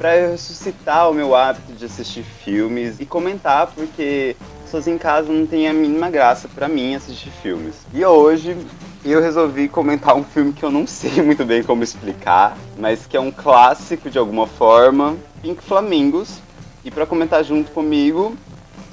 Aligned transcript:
para 0.00 0.30
ressuscitar 0.30 1.10
o 1.10 1.12
meu 1.12 1.34
hábito 1.34 1.74
de 1.74 1.84
assistir 1.84 2.22
filmes 2.22 2.98
e 3.00 3.04
comentar, 3.04 3.66
porque 3.66 4.34
pessoas 4.62 4.88
em 4.88 4.96
casa 4.96 5.30
não 5.30 5.46
tem 5.46 5.68
a 5.68 5.74
mínima 5.74 6.08
graça 6.08 6.48
para 6.48 6.66
mim 6.70 6.94
assistir 6.94 7.30
filmes. 7.42 7.74
E 7.92 8.02
hoje 8.02 8.56
eu 9.04 9.20
resolvi 9.20 9.68
comentar 9.68 10.16
um 10.16 10.24
filme 10.24 10.54
que 10.54 10.64
eu 10.64 10.70
não 10.70 10.86
sei 10.88 11.20
muito 11.20 11.44
bem 11.44 11.62
como 11.62 11.84
explicar, 11.84 12.56
mas 12.78 13.04
que 13.06 13.14
é 13.14 13.20
um 13.20 13.30
clássico 13.30 14.08
de 14.08 14.18
alguma 14.18 14.46
forma, 14.46 15.18
Pink 15.42 15.62
Flamingos. 15.62 16.38
E 16.82 16.90
para 16.90 17.04
comentar 17.04 17.44
junto 17.44 17.70
comigo, 17.70 18.34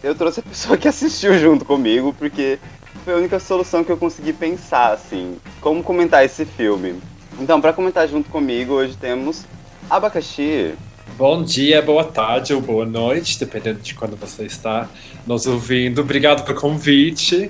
eu 0.04 0.14
trouxe 0.14 0.42
a 0.42 0.44
pessoa 0.44 0.78
que 0.78 0.90
assistiu 0.90 1.40
junto 1.40 1.64
comigo, 1.64 2.14
porque 2.20 2.60
foi 3.06 3.14
a 3.14 3.18
única 3.18 3.40
solução 3.40 3.82
que 3.82 3.90
eu 3.90 3.96
consegui 3.96 4.34
pensar, 4.34 4.92
assim, 4.92 5.38
como 5.62 5.82
comentar 5.82 6.26
esse 6.26 6.44
filme. 6.44 7.02
Então, 7.40 7.62
para 7.62 7.72
comentar 7.72 8.10
junto 8.10 8.30
comigo, 8.30 8.74
hoje 8.74 8.98
temos 8.98 9.46
Abacaxi. 9.90 10.76
Bom 11.18 11.42
dia, 11.42 11.82
boa 11.82 12.04
tarde 12.04 12.54
ou 12.54 12.62
boa 12.62 12.86
noite, 12.86 13.40
dependendo 13.40 13.80
de 13.80 13.96
quando 13.96 14.16
você 14.16 14.44
está 14.44 14.88
nos 15.26 15.48
ouvindo. 15.48 16.02
Obrigado 16.02 16.46
pelo 16.46 16.62
convite 16.62 17.50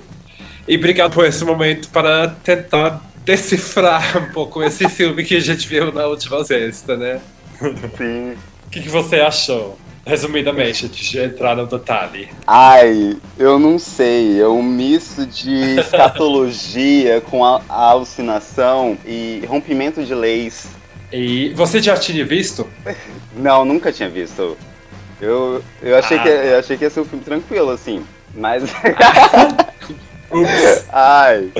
e 0.66 0.74
obrigado 0.74 1.12
por 1.12 1.26
esse 1.26 1.44
momento 1.44 1.90
para 1.90 2.28
tentar 2.28 2.98
decifrar 3.26 4.16
um 4.24 4.32
pouco 4.32 4.62
esse 4.62 4.88
filme 4.88 5.22
que 5.22 5.36
a 5.36 5.40
gente 5.40 5.68
viu 5.68 5.92
na 5.92 6.06
última 6.06 6.42
sexta, 6.44 6.96
né? 6.96 7.20
Sim. 7.98 8.38
O 8.66 8.70
que, 8.70 8.80
que 8.80 8.88
você 8.88 9.16
achou? 9.16 9.78
Resumidamente, 10.06 10.88
de 10.88 11.18
entrar 11.18 11.54
no 11.54 11.66
detalhe. 11.66 12.30
Ai, 12.46 13.18
eu 13.38 13.58
não 13.58 13.78
sei. 13.78 14.40
É 14.40 14.48
um 14.48 14.62
misto 14.62 15.26
de 15.26 15.52
escatologia 15.78 17.20
com 17.20 17.44
a, 17.44 17.60
a 17.68 17.90
alucinação 17.90 18.96
e 19.04 19.42
rompimento 19.46 20.02
de 20.02 20.14
leis. 20.14 20.77
E 21.12 21.50
você 21.54 21.82
já 21.82 21.96
tinha 21.96 22.24
visto? 22.24 22.66
Não, 23.36 23.64
nunca 23.64 23.92
tinha 23.92 24.08
visto. 24.08 24.56
Eu, 25.20 25.62
eu, 25.82 25.96
achei, 25.98 26.18
Ah. 26.18 26.22
que, 26.22 26.28
eu 26.28 26.58
achei 26.58 26.76
que 26.76 26.84
ia 26.84 26.90
ser 26.90 27.00
um 27.00 27.04
filme 27.04 27.24
tranquilo, 27.24 27.70
assim. 27.70 28.04
Mas. 28.34 28.62
Ai. 30.92 31.50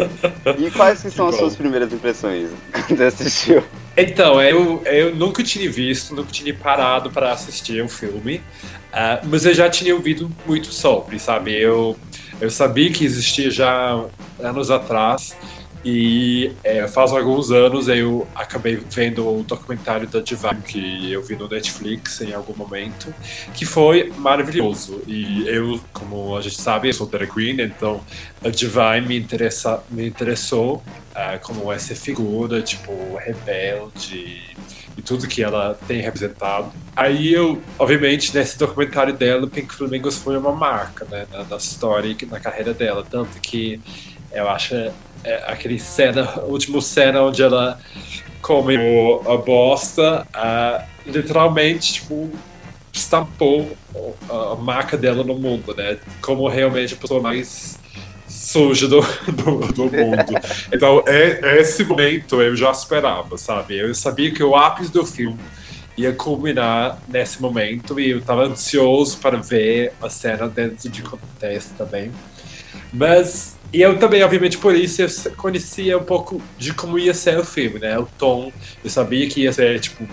E 0.58 0.70
quais 0.70 1.00
que 1.02 1.10
são 1.10 1.28
Que 1.28 1.34
as 1.34 1.38
suas 1.40 1.56
primeiras 1.56 1.92
impressões 1.92 2.50
quando 2.86 3.00
assistiu? 3.02 3.64
Então, 3.96 4.40
eu, 4.40 4.82
eu 4.84 5.14
nunca 5.16 5.42
tinha 5.42 5.70
visto, 5.70 6.14
nunca 6.14 6.30
tinha 6.30 6.54
parado 6.54 7.10
para 7.10 7.32
assistir 7.32 7.82
o 7.82 7.88
filme, 7.88 8.40
ah, 8.92 9.20
mas 9.24 9.44
eu 9.44 9.54
já 9.54 9.68
tinha 9.68 9.94
ouvido 9.94 10.30
muito 10.46 10.68
sobre, 10.72 11.18
sabe? 11.18 11.60
Eu, 11.60 11.96
eu 12.40 12.50
sabia 12.50 12.92
que 12.92 13.04
existia 13.04 13.50
já 13.50 14.04
anos 14.38 14.70
atrás, 14.70 15.34
e 15.90 16.52
eh, 16.62 16.86
faz 16.86 17.12
alguns 17.12 17.50
anos 17.50 17.88
eu 17.88 18.28
acabei 18.34 18.76
vendo 18.76 19.26
o 19.26 19.42
documentário 19.42 20.06
da 20.06 20.20
Divine 20.20 20.60
que 20.60 21.10
eu 21.10 21.22
vi 21.22 21.34
no 21.34 21.48
Netflix 21.48 22.20
em 22.20 22.34
algum 22.34 22.54
momento, 22.54 23.14
que 23.54 23.64
foi 23.64 24.12
maravilhoso. 24.18 25.00
E 25.06 25.48
eu, 25.48 25.80
como 25.94 26.36
a 26.36 26.42
gente 26.42 26.60
sabe, 26.60 26.88
eu 26.88 26.92
sou 26.92 27.06
drag 27.06 27.32
queen, 27.32 27.62
então 27.62 28.02
a 28.44 28.50
Divine 28.50 29.06
me, 29.06 29.18
interessa, 29.18 29.82
me 29.88 30.06
interessou 30.06 30.82
ah, 31.14 31.38
como 31.38 31.72
essa 31.72 31.96
figura, 31.96 32.60
tipo, 32.60 32.92
rebelde 33.16 34.42
e 34.94 35.00
tudo 35.00 35.26
que 35.26 35.42
ela 35.42 35.78
tem 35.88 36.02
representado. 36.02 36.70
Aí 36.94 37.32
eu, 37.32 37.62
obviamente, 37.78 38.34
nesse 38.36 38.58
documentário 38.58 39.14
dela, 39.14 39.46
Pink 39.46 39.72
Flamingos 39.72 40.18
foi 40.18 40.36
uma 40.36 40.52
marca, 40.52 41.06
né, 41.06 41.26
na, 41.32 41.44
na 41.44 41.56
história 41.56 42.14
e 42.20 42.26
na 42.26 42.38
carreira 42.38 42.74
dela, 42.74 43.06
tanto 43.08 43.40
que 43.40 43.80
eu 44.32 44.48
acho 44.48 44.74
é, 45.24 45.44
aquele 45.46 45.78
cena, 45.78 46.40
último 46.44 46.80
cena 46.80 47.22
onde 47.22 47.42
ela 47.42 47.78
come 48.40 48.76
a 48.76 49.36
bosta, 49.36 50.26
literalmente, 51.06 51.94
tipo, 51.94 52.30
estampou 52.92 53.76
a, 54.30 54.52
a 54.52 54.56
marca 54.56 54.96
dela 54.96 55.24
no 55.24 55.34
mundo, 55.34 55.74
né? 55.74 55.98
Como 56.20 56.48
realmente 56.48 56.94
a 56.94 56.96
pessoa 56.96 57.20
mais 57.20 57.78
suja 58.28 58.86
do, 58.86 59.00
do, 59.32 59.72
do 59.72 59.84
mundo. 59.84 60.32
Então, 60.72 61.02
é, 61.06 61.60
esse 61.60 61.84
momento 61.84 62.40
eu 62.40 62.54
já 62.54 62.70
esperava, 62.70 63.36
sabe? 63.36 63.78
Eu 63.78 63.94
sabia 63.94 64.30
que 64.30 64.42
o 64.42 64.54
ápice 64.54 64.92
do 64.92 65.04
filme 65.04 65.38
ia 65.96 66.12
culminar 66.12 66.98
nesse 67.08 67.42
momento 67.42 67.98
e 67.98 68.10
eu 68.10 68.18
estava 68.18 68.44
ansioso 68.44 69.18
para 69.18 69.36
ver 69.38 69.92
a 70.00 70.08
cena 70.08 70.48
dentro 70.48 70.88
de 70.88 71.02
contexto 71.02 71.74
também. 71.76 72.12
Mas, 72.92 73.57
e 73.72 73.82
eu 73.82 73.98
também, 73.98 74.22
obviamente, 74.22 74.56
por 74.56 74.74
isso 74.74 75.02
eu 75.02 75.08
conhecia 75.36 75.98
um 75.98 76.04
pouco 76.04 76.40
de 76.56 76.72
como 76.72 76.98
ia 76.98 77.12
ser 77.12 77.38
o 77.38 77.44
filme, 77.44 77.78
né? 77.78 77.98
O 77.98 78.06
tom, 78.18 78.50
eu 78.82 78.90
sabia 78.90 79.28
que 79.28 79.42
ia 79.42 79.52
ser, 79.52 79.78
tipo, 79.80 80.08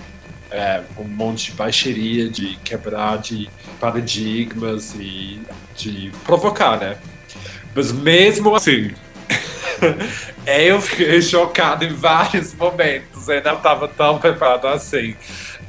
é, 0.51 0.81
um 0.97 1.03
monte 1.03 1.51
de 1.51 1.57
baixaria, 1.57 2.29
de 2.29 2.57
quebrar 2.63 3.17
de 3.17 3.49
paradigmas 3.79 4.93
e 4.95 5.41
de 5.75 6.11
provocar, 6.25 6.79
né? 6.79 6.97
Mas 7.73 7.91
mesmo 7.91 8.55
assim, 8.55 8.91
eu 10.45 10.81
fiquei 10.81 11.21
chocado 11.21 11.85
em 11.85 11.93
vários 11.93 12.53
momentos. 12.53 13.27
Eu 13.27 13.43
não 13.43 13.55
estava 13.55 13.87
tão 13.87 14.17
preparado 14.17 14.67
assim. 14.67 15.15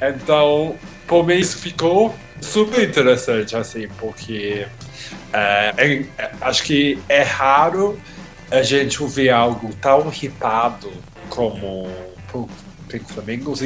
Então, 0.00 0.76
por 1.06 1.26
mim, 1.26 1.36
isso 1.36 1.58
ficou 1.58 2.14
super 2.40 2.82
interessante, 2.88 3.56
assim, 3.56 3.88
porque 3.98 4.66
é, 5.76 6.06
é- 6.18 6.30
acho 6.40 6.62
que 6.62 6.98
é 7.08 7.22
raro 7.22 7.98
a 8.50 8.62
gente 8.62 9.02
ouvir 9.02 9.30
algo 9.30 9.74
tão 9.80 10.08
ripado 10.08 10.90
como 11.28 11.90
Pink 12.88 13.12
Flamingos, 13.12 13.60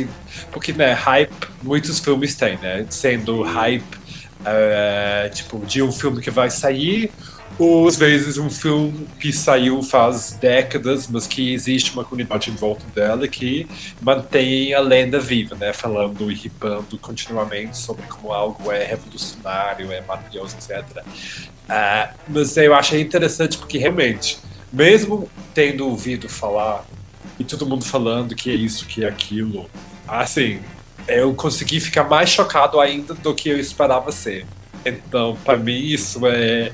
porque, 0.50 0.72
né, 0.72 0.92
hype, 0.92 1.32
muitos 1.62 1.98
filmes 1.98 2.34
têm, 2.34 2.56
né? 2.58 2.86
Sendo 2.88 3.42
hype, 3.42 3.84
é, 4.44 5.30
tipo, 5.32 5.64
de 5.66 5.82
um 5.82 5.92
filme 5.92 6.20
que 6.20 6.30
vai 6.30 6.50
sair, 6.50 7.10
às 7.86 7.96
vezes 7.96 8.38
um 8.38 8.48
filme 8.48 9.06
que 9.18 9.32
saiu 9.32 9.82
faz 9.82 10.32
décadas, 10.40 11.06
mas 11.08 11.26
que 11.26 11.52
existe 11.52 11.92
uma 11.92 12.04
comunidade 12.04 12.50
em 12.50 12.54
volta 12.54 12.84
dela 12.94 13.28
que 13.28 13.66
mantém 14.00 14.72
a 14.72 14.80
lenda 14.80 15.20
viva, 15.20 15.54
né? 15.54 15.72
Falando 15.72 16.30
e 16.30 16.34
ripando 16.34 16.96
continuamente 16.98 17.76
sobre 17.76 18.06
como 18.06 18.32
algo 18.32 18.72
é 18.72 18.84
revolucionário, 18.84 19.92
é 19.92 20.00
maravilhoso, 20.00 20.56
etc. 20.56 21.04
Ah, 21.68 22.14
mas 22.26 22.56
eu 22.56 22.74
achei 22.74 23.00
interessante 23.00 23.58
porque 23.58 23.76
realmente, 23.76 24.38
mesmo 24.72 25.28
tendo 25.52 25.86
ouvido 25.86 26.28
falar 26.28 26.84
e 27.38 27.44
todo 27.44 27.66
mundo 27.66 27.84
falando 27.84 28.34
que 28.34 28.50
é 28.50 28.54
isso, 28.54 28.86
que 28.86 29.04
é 29.04 29.08
aquilo, 29.08 29.68
assim, 30.08 30.60
eu 31.06 31.34
consegui 31.34 31.80
ficar 31.80 32.04
mais 32.04 32.30
chocado 32.30 32.80
ainda 32.80 33.14
do 33.14 33.34
que 33.34 33.48
eu 33.48 33.58
esperava 33.58 34.10
ser. 34.12 34.46
Então, 34.84 35.36
para 35.44 35.56
mim, 35.56 35.78
isso 35.78 36.26
é 36.26 36.72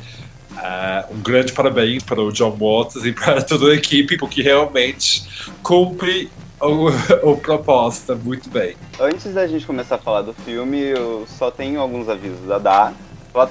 ah, 0.57 1.07
um 1.11 1.21
grande 1.21 1.53
parabéns 1.53 2.03
para 2.03 2.21
o 2.21 2.33
John 2.33 2.57
Waters 2.59 3.05
e 3.05 3.13
para 3.13 3.43
toda 3.43 3.73
a 3.73 3.75
equipe, 3.75 4.17
porque 4.17 4.43
realmente 4.43 5.55
cumpre 5.63 6.31
o, 6.61 6.89
o 7.31 7.37
propósito 7.37 8.17
muito 8.17 8.49
bem. 8.49 8.77
Antes 8.99 9.35
da 9.35 9.47
gente 9.47 9.67
começar 9.67 9.97
a 9.97 9.99
falar 9.99 10.23
do 10.23 10.33
filme, 10.33 10.81
eu 10.81 11.27
só 11.27 11.51
tenho 11.51 11.81
alguns 11.81 12.09
avisos 12.09 12.51
a 12.51 12.59
dar. 12.59 12.95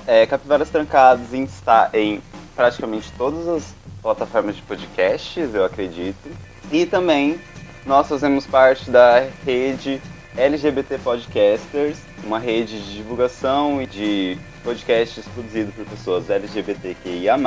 É, 0.08 0.26
Capivaras 0.26 0.70
Trancados 0.70 1.32
está 1.32 1.90
em 1.94 2.20
praticamente 2.56 3.12
todas 3.18 3.48
as 3.48 3.76
plataformas 4.02 4.56
de 4.56 4.62
podcasts, 4.64 5.54
eu 5.54 5.64
acredito. 5.64 6.30
E 6.72 6.86
também 6.86 7.40
nós 7.86 8.08
fazemos 8.08 8.48
parte 8.48 8.90
da 8.90 9.28
rede 9.46 10.02
LGBT 10.36 10.98
Podcasters, 10.98 11.98
uma 12.24 12.40
rede 12.40 12.82
de 12.82 12.96
divulgação 12.96 13.82
e 13.82 13.86
de 13.86 14.38
podcasts 14.66 15.24
produzido 15.28 15.72
por 15.72 15.86
pessoas 15.86 16.30
LGBTQIA+. 16.30 17.38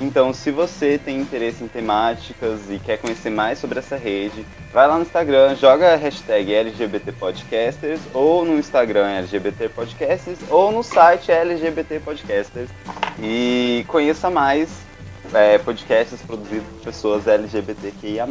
Então, 0.00 0.34
se 0.34 0.50
você 0.50 0.98
tem 0.98 1.20
interesse 1.20 1.62
em 1.62 1.68
temáticas 1.68 2.68
e 2.68 2.80
quer 2.80 2.98
conhecer 2.98 3.30
mais 3.30 3.60
sobre 3.60 3.78
essa 3.78 3.96
rede, 3.96 4.44
vai 4.72 4.88
lá 4.88 4.96
no 4.96 5.02
Instagram, 5.02 5.54
joga 5.54 5.94
a 5.94 5.96
hashtag 5.96 6.52
LGBT 6.52 7.12
Podcasters, 7.12 8.00
ou 8.12 8.44
no 8.44 8.58
Instagram 8.58 9.08
LGBT 9.18 9.68
Podcasters, 9.68 10.38
ou 10.50 10.72
no 10.72 10.82
site 10.82 11.30
LGBT 11.30 12.00
Podcasters. 12.00 12.68
E 13.22 13.84
conheça 13.86 14.28
mais 14.28 14.68
é, 15.32 15.58
podcasts 15.58 16.20
produzidos 16.22 16.66
por 16.66 16.80
pessoas 16.86 17.28
LGBTQIA+. 17.28 18.26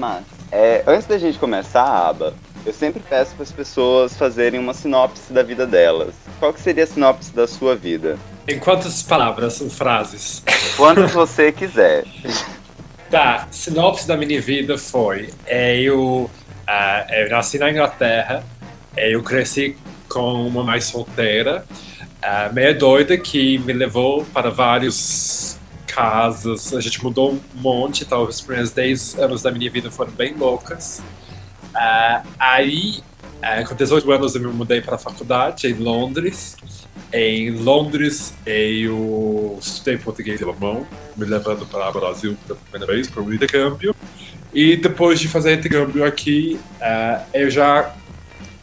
É, 0.51 0.83
antes 0.85 1.07
da 1.07 1.17
gente 1.17 1.39
começar 1.39 1.85
aba, 1.85 2.33
eu 2.65 2.73
sempre 2.73 3.01
peço 3.07 3.35
para 3.35 3.43
as 3.43 3.51
pessoas 3.51 4.15
fazerem 4.15 4.59
uma 4.59 4.73
sinopse 4.73 5.33
da 5.33 5.43
vida 5.43 5.67
delas. 5.67 6.15
Qual 6.39 6.53
que 6.53 6.61
seria 6.61 6.83
a 6.83 6.87
sinopse 6.87 7.33
da 7.33 7.47
sua 7.47 7.75
vida? 7.75 8.17
Em 8.47 8.59
quantas 8.59 9.01
palavras 9.01 9.59
ou 9.61 9.69
frases? 9.69 10.43
Quantas 10.77 11.11
você 11.13 11.51
quiser. 11.51 12.05
Tá, 13.09 13.47
sinopse 13.51 14.07
da 14.07 14.17
minha 14.17 14.41
vida 14.41 14.77
foi: 14.77 15.29
é, 15.45 15.79
eu, 15.79 16.29
uh, 16.67 17.13
eu 17.13 17.29
nasci 17.29 17.59
na 17.59 17.69
Inglaterra, 17.69 18.43
é, 18.95 19.13
eu 19.13 19.21
cresci 19.21 19.77
com 20.09 20.47
uma 20.47 20.63
mãe 20.63 20.79
solteira, 20.79 21.65
uh, 22.23 22.53
meia 22.53 22.73
doida, 22.73 23.17
que 23.17 23.57
me 23.59 23.73
levou 23.73 24.25
para 24.25 24.49
vários 24.49 25.57
casas. 25.85 26.73
A 26.73 26.81
gente 26.81 27.03
mudou 27.03 27.33
um 27.33 27.39
monte, 27.55 28.05
talvez 28.05 28.37
os 28.37 28.41
primeiros 28.41 28.71
10 28.71 29.19
anos 29.19 29.41
da 29.41 29.51
minha 29.51 29.69
vida 29.69 29.91
foram 29.91 30.11
bem 30.11 30.33
loucas. 30.33 31.01
Uh, 31.73 32.27
aí, 32.39 33.03
com 33.67 33.75
18 33.75 34.11
anos, 34.11 34.35
eu 34.35 34.41
me 34.41 34.47
mudei 34.47 34.81
para 34.81 34.95
a 34.95 34.97
faculdade 34.97 35.67
em 35.67 35.73
Londres. 35.73 36.55
Em 37.11 37.51
Londres, 37.51 38.33
eu 38.45 39.57
estudei 39.61 39.97
português 39.97 40.39
e 40.39 40.43
alemão, 40.43 40.87
me 41.15 41.25
levando 41.25 41.65
para 41.65 41.89
o 41.89 41.91
Brasil 41.93 42.37
pela 42.47 42.59
primeira 42.59 42.93
vez 42.93 43.07
para 43.07 43.21
o 43.21 43.33
intercâmbio. 43.33 43.95
E 44.53 44.77
depois 44.77 45.19
de 45.19 45.27
fazer 45.27 45.57
intercâmbio 45.57 46.05
aqui, 46.05 46.59
uh, 46.79 47.23
eu 47.33 47.49
já 47.49 47.93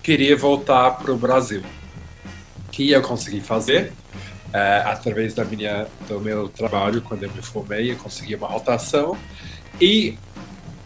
queria 0.02 0.36
voltar 0.36 0.92
para 0.92 1.12
o 1.12 1.16
Brasil. 1.16 1.62
Que 2.70 2.92
eu 2.92 3.02
consegui 3.02 3.40
fazer 3.40 3.92
uh, 4.48 4.88
através 4.88 5.34
da 5.34 5.44
minha, 5.44 5.86
do 6.08 6.20
meu 6.20 6.48
trabalho, 6.48 7.02
quando 7.02 7.24
eu 7.24 7.30
me 7.32 7.42
formei, 7.42 7.90
eu 7.90 7.96
consegui 7.96 8.34
uma 8.36 8.48
rotação. 8.48 9.16
E 9.80 10.16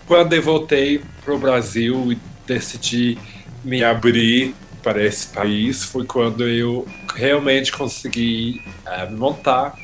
quando 0.07 0.33
eu 0.33 0.43
voltei 0.43 1.01
para 1.25 1.35
o 1.35 1.39
Brasil 1.39 2.13
e 2.13 2.19
decidi 2.47 3.19
me 3.65 3.83
abrir 3.83 4.55
para 4.83 5.03
esse 5.03 5.29
país 5.29 5.83
foi 5.85 6.05
quando 6.05 6.47
eu 6.47 6.87
realmente 7.15 7.73
consegui 7.73 8.63
uh, 8.87 9.11
me 9.11 9.17
montar. 9.17 9.75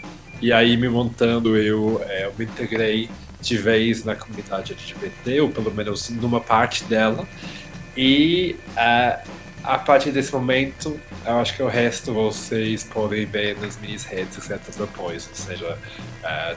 E 0.43 0.53
aí 0.53 0.77
me 0.77 0.89
montando 0.89 1.57
eu, 1.57 1.97
uh, 1.97 2.03
eu 2.03 2.35
me 2.39 2.45
integrei 2.45 3.09
de 3.41 3.57
vez 3.57 4.05
na 4.05 4.15
comunidade 4.15 4.73
LGBT 4.73 5.41
ou 5.41 5.49
pelo 5.49 5.73
menos 5.73 6.11
numa 6.11 6.41
parte 6.41 6.85
dela. 6.85 7.27
E 7.97 8.57
uh, 8.73 9.31
a 9.65 9.79
partir 9.79 10.11
desse 10.11 10.33
momento 10.33 11.01
eu 11.25 11.39
acho 11.39 11.57
que 11.57 11.63
o 11.63 11.69
resto 11.69 12.13
vocês 12.13 12.85
podem 12.85 13.25
ver 13.25 13.59
nas 13.59 13.79
minhas 13.79 14.05
redes 14.05 14.39
etc 14.39 14.59
depois 14.79 15.29
ou 15.29 15.35
seja 15.35 15.79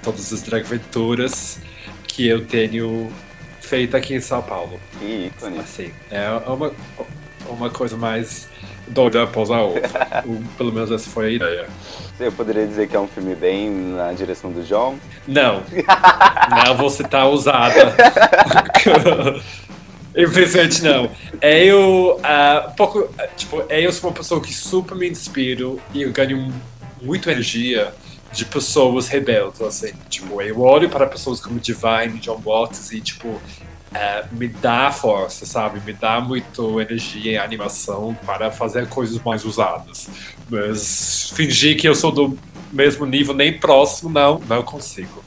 todas 0.02 0.32
as 0.32 0.42
dragventuras 0.42 1.60
que 2.08 2.26
eu 2.26 2.46
tenho 2.46 3.12
feito 3.64 3.98
aqui 3.98 4.14
em 4.14 4.22
São 4.22 4.42
Paulo 4.42 4.80
que 5.00 5.28
ícone 5.28 5.60
assim 5.60 5.92
é 6.12 6.30
uma 6.48 6.72
uma 7.50 7.70
coisa 7.70 7.98
mais 7.98 8.48
doida 8.88 9.24
após 9.24 9.50
a 9.52 9.62
outra. 9.62 10.24
Pelo 10.58 10.72
menos 10.72 10.92
essa 10.92 11.10
foi 11.10 11.28
a 11.28 11.30
ideia. 11.30 11.68
Eu 12.20 12.32
poderia 12.32 12.66
dizer 12.66 12.88
que 12.88 12.96
é 12.96 13.00
um 13.00 13.08
filme 13.08 13.36
bem 13.36 13.70
na 13.70 14.14
direção 14.14 14.52
do 14.52 14.64
John? 14.64 14.98
Não. 15.28 15.64
não, 16.66 16.78
você 16.78 17.04
tá 17.04 17.26
ousada. 17.26 17.96
Infelizmente 20.16 20.84
não. 20.84 21.10
É 21.42 21.64
eu, 21.66 22.20
uh, 22.20 22.72
pouco, 22.76 23.10
tipo, 23.36 23.64
é 23.68 23.86
eu 23.86 23.92
sou 23.92 24.10
uma 24.10 24.16
pessoa 24.16 24.40
que 24.40 24.54
super 24.54 24.96
me 24.96 25.10
inspiro 25.10 25.82
e 25.94 26.04
eu 26.04 26.12
ganho 26.12 26.54
muito 27.02 27.30
energia 27.30 27.94
de 28.34 28.46
pessoas 28.46 29.08
rebeldes, 29.08 29.62
assim. 29.62 29.94
Tipo, 30.10 30.42
eu 30.42 30.60
olho 30.62 30.90
para 30.90 31.06
pessoas 31.06 31.40
como 31.40 31.60
Divine, 31.60 32.20
John 32.20 32.42
Watts 32.44 32.92
e, 32.92 33.00
tipo, 33.00 33.40
é, 33.94 34.26
me 34.32 34.48
dá 34.48 34.92
força, 34.92 35.46
sabe? 35.46 35.80
Me 35.80 35.94
dá 35.94 36.20
muito 36.20 36.82
energia 36.82 37.32
e 37.34 37.38
animação 37.38 38.18
para 38.26 38.52
fazer 38.52 38.88
coisas 38.90 39.22
mais 39.24 39.46
usadas. 39.46 40.10
Mas 40.50 41.32
fingir 41.36 41.80
que 41.80 41.88
eu 41.88 41.96
sou 41.96 42.12
do 42.12 42.38
mesmo 42.72 43.06
nível, 43.06 43.36
nem 43.36 43.58
próximo, 43.58 44.10
não, 44.10 44.40
não 44.50 44.64
consigo. 44.64 45.24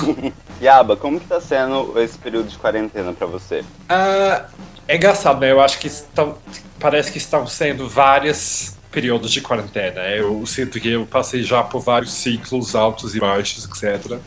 Yaba, 0.60 0.96
como 0.96 1.20
que 1.20 1.26
tá 1.26 1.40
sendo 1.40 1.92
esse 2.00 2.16
período 2.16 2.48
de 2.48 2.56
quarentena 2.56 3.12
para 3.12 3.26
você? 3.26 3.60
Uh, 3.60 4.44
é 4.88 4.96
engraçado, 4.96 5.40
né? 5.40 5.52
Eu 5.52 5.60
acho 5.60 5.78
que 5.78 5.88
estão, 5.88 6.38
parece 6.80 7.12
que 7.12 7.18
estão 7.18 7.46
sendo 7.46 7.86
vários 7.86 8.75
períodos 8.96 9.30
de 9.30 9.42
quarentena. 9.42 10.00
Eu 10.08 10.46
sinto 10.46 10.80
que 10.80 10.88
eu 10.88 11.04
passei 11.04 11.42
já 11.42 11.62
por 11.62 11.80
vários 11.82 12.14
ciclos 12.14 12.74
altos 12.74 13.14
e 13.14 13.20
baixos, 13.20 13.66
etc. 13.66 14.18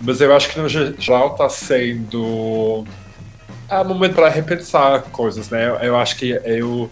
Mas 0.00 0.20
eu 0.20 0.32
acho 0.32 0.50
que 0.50 0.60
no 0.60 0.68
geral 0.68 1.32
está 1.32 1.48
sendo 1.48 2.84
é 3.68 3.80
um 3.80 3.84
momento 3.84 4.14
para 4.14 4.28
repensar 4.28 5.02
coisas, 5.10 5.50
né? 5.50 5.66
Eu, 5.84 5.96
acho 5.96 6.14
que 6.14 6.30
eu 6.44 6.88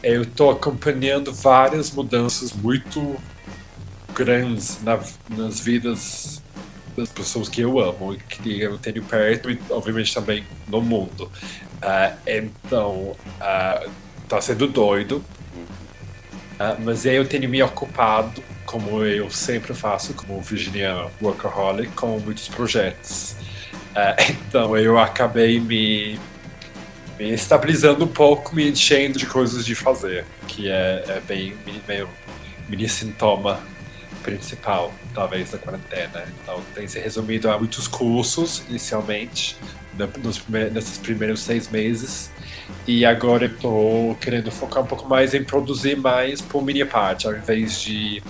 eu 0.00 0.22
estou 0.22 0.52
acompanhando 0.52 1.34
várias 1.34 1.90
mudanças 1.90 2.52
muito 2.52 3.16
grandes 4.14 4.80
na, 4.84 5.00
nas 5.28 5.58
vidas 5.58 6.40
das 6.96 7.08
pessoas 7.08 7.48
que 7.48 7.62
eu 7.62 7.80
amo 7.80 8.16
que 8.28 8.60
eu 8.60 8.78
tenho 8.78 9.02
perto 9.02 9.50
e 9.50 9.58
obviamente 9.70 10.14
também 10.14 10.44
no 10.68 10.80
mundo. 10.80 11.24
Uh, 11.82 12.16
então, 12.24 13.16
uh, 13.40 14.40
sendo 14.40 14.68
doido, 14.68 15.24
uh, 16.60 16.80
mas 16.80 17.04
eu 17.06 17.26
tenho 17.26 17.48
me 17.48 17.62
ocupado, 17.62 18.42
como 18.64 19.04
eu 19.04 19.30
sempre 19.30 19.74
faço, 19.74 20.14
como 20.14 20.40
Virginia 20.40 21.08
Workaholic, 21.20 21.92
com 21.94 22.18
muitos 22.20 22.48
projetos. 22.48 23.34
É, 23.94 24.16
então 24.30 24.76
eu 24.76 24.98
acabei 24.98 25.58
me, 25.58 26.18
me, 27.18 27.30
estabilizando 27.32 28.04
um 28.04 28.08
pouco, 28.08 28.54
me 28.54 28.68
enchendo 28.68 29.18
de 29.18 29.26
coisas 29.26 29.64
de 29.64 29.74
fazer, 29.74 30.24
que 30.46 30.70
é, 30.70 31.04
é 31.08 31.20
bem 31.26 31.56
meio 31.88 32.08
mini 32.68 32.88
sintoma 32.88 33.60
principal, 34.22 34.92
talvez, 35.14 35.50
da 35.50 35.58
quarentena. 35.58 36.24
Então 36.42 36.62
tem 36.74 36.86
se 36.86 37.00
resumido 37.00 37.50
a 37.50 37.58
muitos 37.58 37.88
cursos, 37.88 38.62
inicialmente, 38.68 39.56
nos 40.22 40.38
primeiros, 40.38 40.72
nesses 40.72 40.98
primeiros 40.98 41.40
seis 41.40 41.70
meses. 41.70 42.30
E 42.86 43.04
agora 43.04 43.46
eu 43.46 43.56
tô 43.58 44.16
querendo 44.20 44.50
focar 44.50 44.82
um 44.82 44.86
pouco 44.86 45.08
mais 45.08 45.34
em 45.34 45.44
produzir 45.44 45.96
mais 45.96 46.40
por 46.40 46.62
minha 46.62 46.86
parte, 46.86 47.26
ao 47.26 47.34
invés 47.34 47.80
de, 47.80 48.22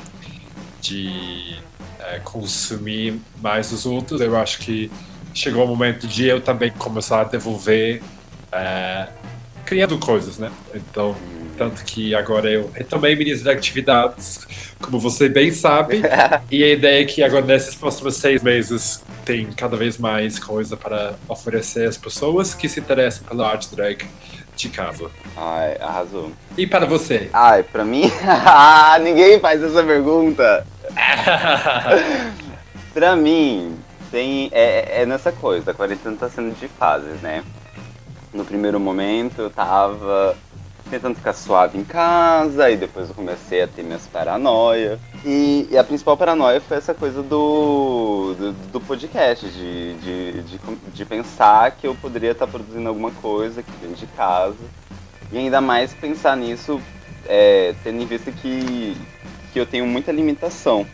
de 0.80 1.56
é, 1.98 2.18
consumir 2.20 3.20
mais 3.40 3.72
os 3.72 3.86
outros. 3.86 4.20
Eu 4.20 4.36
acho 4.36 4.58
que 4.58 4.90
chegou 5.32 5.64
o 5.64 5.68
momento 5.68 6.06
de 6.06 6.26
eu 6.26 6.40
também 6.40 6.70
começar 6.70 7.20
a 7.20 7.24
devolver 7.24 8.02
é, 8.52 9.08
criando 9.70 9.96
coisas, 9.98 10.36
né? 10.36 10.50
Então, 10.74 11.14
tanto 11.56 11.84
que 11.84 12.12
agora 12.12 12.50
eu 12.50 12.72
retomei 12.74 13.14
minhas 13.14 13.46
atividades, 13.46 14.44
como 14.82 14.98
você 14.98 15.28
bem 15.28 15.52
sabe, 15.52 16.02
e 16.50 16.64
a 16.64 16.68
ideia 16.70 17.02
é 17.02 17.04
que 17.04 17.22
agora 17.22 17.46
nesses 17.46 17.76
próximos 17.76 18.16
seis 18.16 18.42
meses 18.42 19.00
tem 19.24 19.46
cada 19.52 19.76
vez 19.76 19.96
mais 19.96 20.40
coisa 20.40 20.76
para 20.76 21.14
oferecer 21.28 21.86
às 21.86 21.96
pessoas 21.96 22.52
que 22.52 22.68
se 22.68 22.80
interessam 22.80 23.22
pela 23.28 23.48
arte 23.48 23.72
drag 23.72 24.04
de 24.56 24.68
casa. 24.70 25.08
Ai, 25.36 25.76
arrasou. 25.80 26.32
E 26.58 26.66
para 26.66 26.84
você? 26.84 27.30
Ai, 27.32 27.62
para 27.62 27.84
mim? 27.84 28.10
Ninguém 29.04 29.38
faz 29.38 29.62
essa 29.62 29.84
pergunta. 29.84 30.66
para 32.92 33.14
mim, 33.14 33.78
tem. 34.10 34.48
É, 34.50 35.02
é 35.02 35.06
nessa 35.06 35.30
coisa, 35.30 35.70
a 35.70 35.74
quarentena 35.74 36.16
tá 36.16 36.28
sendo 36.28 36.58
de 36.58 36.66
fases, 36.66 37.22
né? 37.22 37.44
No 38.32 38.44
primeiro 38.44 38.78
momento 38.78 39.42
eu 39.42 39.50
tava 39.50 40.36
tentando 40.90 41.14
ficar 41.14 41.32
suave 41.32 41.78
em 41.78 41.84
casa, 41.84 42.68
e 42.68 42.76
depois 42.76 43.08
eu 43.08 43.14
comecei 43.14 43.62
a 43.62 43.68
ter 43.68 43.82
minhas 43.82 44.06
paranoia. 44.08 44.98
E, 45.24 45.68
e 45.70 45.78
a 45.78 45.84
principal 45.84 46.16
paranoia 46.16 46.60
foi 46.60 46.76
essa 46.76 46.92
coisa 46.92 47.22
do, 47.22 48.34
do, 48.34 48.52
do 48.72 48.80
podcast, 48.80 49.46
de, 49.46 49.94
de, 49.94 50.42
de, 50.42 50.60
de, 50.92 51.04
pensar 51.04 51.70
que 51.72 51.86
eu 51.86 51.94
poderia 51.94 52.32
estar 52.32 52.46
produzindo 52.46 52.88
alguma 52.88 53.12
coisa 53.12 53.60
aqui 53.60 53.70
dentro 53.80 53.96
de 53.96 54.06
casa. 54.08 54.56
E 55.32 55.38
ainda 55.38 55.60
mais 55.60 55.94
pensar 55.94 56.36
nisso, 56.36 56.80
é, 57.26 57.72
tendo 57.84 58.02
em 58.02 58.06
vista 58.06 58.32
que, 58.32 58.96
que 59.52 59.60
eu 59.60 59.66
tenho 59.66 59.86
muita 59.86 60.10
limitação 60.10 60.84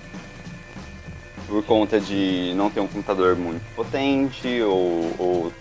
por 1.49 1.65
conta 1.65 2.01
de 2.01 2.53
não 2.57 2.69
ter 2.69 2.81
um 2.81 2.89
computador 2.89 3.37
muito 3.37 3.63
potente 3.75 4.61
ou, 4.63 5.15
ou 5.19 5.53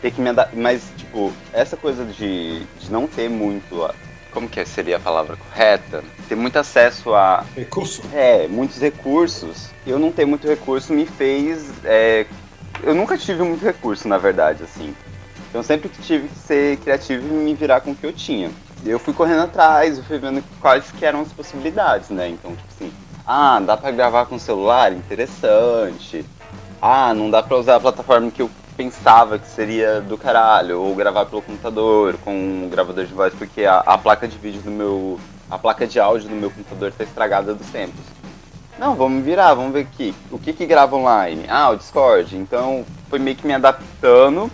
ter 0.00 0.10
que 0.10 0.20
me 0.20 0.30
adaptar. 0.30 0.56
Mas, 0.56 0.90
tipo, 0.96 1.32
essa 1.52 1.76
coisa 1.76 2.04
de, 2.04 2.60
de 2.64 2.90
não 2.90 3.06
ter 3.06 3.28
muito. 3.28 3.88
Como 4.30 4.48
que 4.48 4.62
seria 4.66 4.98
a 4.98 5.00
palavra 5.00 5.36
correta? 5.36 6.04
Ter 6.28 6.34
muito 6.34 6.58
acesso 6.58 7.14
a. 7.14 7.44
Recurso? 7.54 8.02
É, 8.12 8.46
muitos 8.48 8.80
recursos. 8.80 9.70
Eu 9.86 9.98
não 9.98 10.12
ter 10.12 10.26
muito 10.26 10.46
recurso 10.46 10.92
me 10.92 11.06
fez. 11.06 11.70
É, 11.84 12.26
eu 12.82 12.94
nunca 12.94 13.16
tive 13.16 13.42
muito 13.42 13.64
recurso, 13.64 14.06
na 14.08 14.18
verdade, 14.18 14.62
assim. 14.62 14.94
Então 15.48 15.62
sempre 15.62 15.88
que 15.88 16.02
tive 16.02 16.28
que 16.28 16.38
ser 16.38 16.76
criativo 16.78 17.26
e 17.26 17.30
me 17.30 17.54
virar 17.54 17.80
com 17.80 17.92
o 17.92 17.94
que 17.94 18.04
eu 18.04 18.12
tinha. 18.12 18.50
Eu 18.84 18.98
fui 18.98 19.14
correndo 19.14 19.42
atrás, 19.42 19.96
eu 19.96 20.04
fui 20.04 20.18
vendo 20.18 20.44
quais 20.60 20.90
que 20.90 21.04
eram 21.04 21.22
as 21.22 21.32
possibilidades, 21.32 22.10
né? 22.10 22.28
Então, 22.28 22.54
tipo 22.54 22.68
assim, 22.76 22.92
ah, 23.26 23.58
dá 23.60 23.76
para 23.76 23.90
gravar 23.90 24.26
com 24.26 24.38
celular? 24.38 24.92
Interessante. 24.92 26.24
Ah, 26.80 27.14
não 27.14 27.30
dá 27.30 27.42
para 27.42 27.56
usar 27.56 27.76
a 27.76 27.80
plataforma 27.80 28.30
que 28.30 28.42
eu 28.42 28.50
pensava 28.76 29.38
que 29.38 29.46
seria 29.48 30.00
do 30.00 30.18
caralho, 30.18 30.80
ou 30.80 30.94
gravar 30.94 31.26
pelo 31.26 31.42
computador 31.42 32.16
com 32.18 32.32
um 32.32 32.68
gravador 32.68 33.04
de 33.04 33.14
voz, 33.14 33.32
porque 33.34 33.64
a, 33.64 33.78
a 33.78 33.96
placa 33.96 34.28
de 34.28 34.36
vídeo 34.36 34.60
do 34.60 34.70
meu. 34.70 35.18
a 35.50 35.58
placa 35.58 35.86
de 35.86 35.98
áudio 35.98 36.28
do 36.28 36.34
meu 36.34 36.50
computador 36.50 36.88
está 36.90 37.04
estragada 37.04 37.54
dos 37.54 37.68
tempos. 37.70 38.04
não, 38.78 38.94
vamos 38.94 39.24
virar, 39.24 39.54
vamos 39.54 39.72
ver 39.72 39.80
aqui. 39.80 40.14
O 40.30 40.38
que 40.38 40.52
que 40.52 40.66
grava 40.66 40.96
online? 40.96 41.46
Ah, 41.48 41.70
o 41.70 41.76
Discord. 41.76 42.36
Então 42.36 42.84
foi 43.08 43.18
meio 43.18 43.36
que 43.36 43.46
me 43.46 43.54
adaptando. 43.54 44.50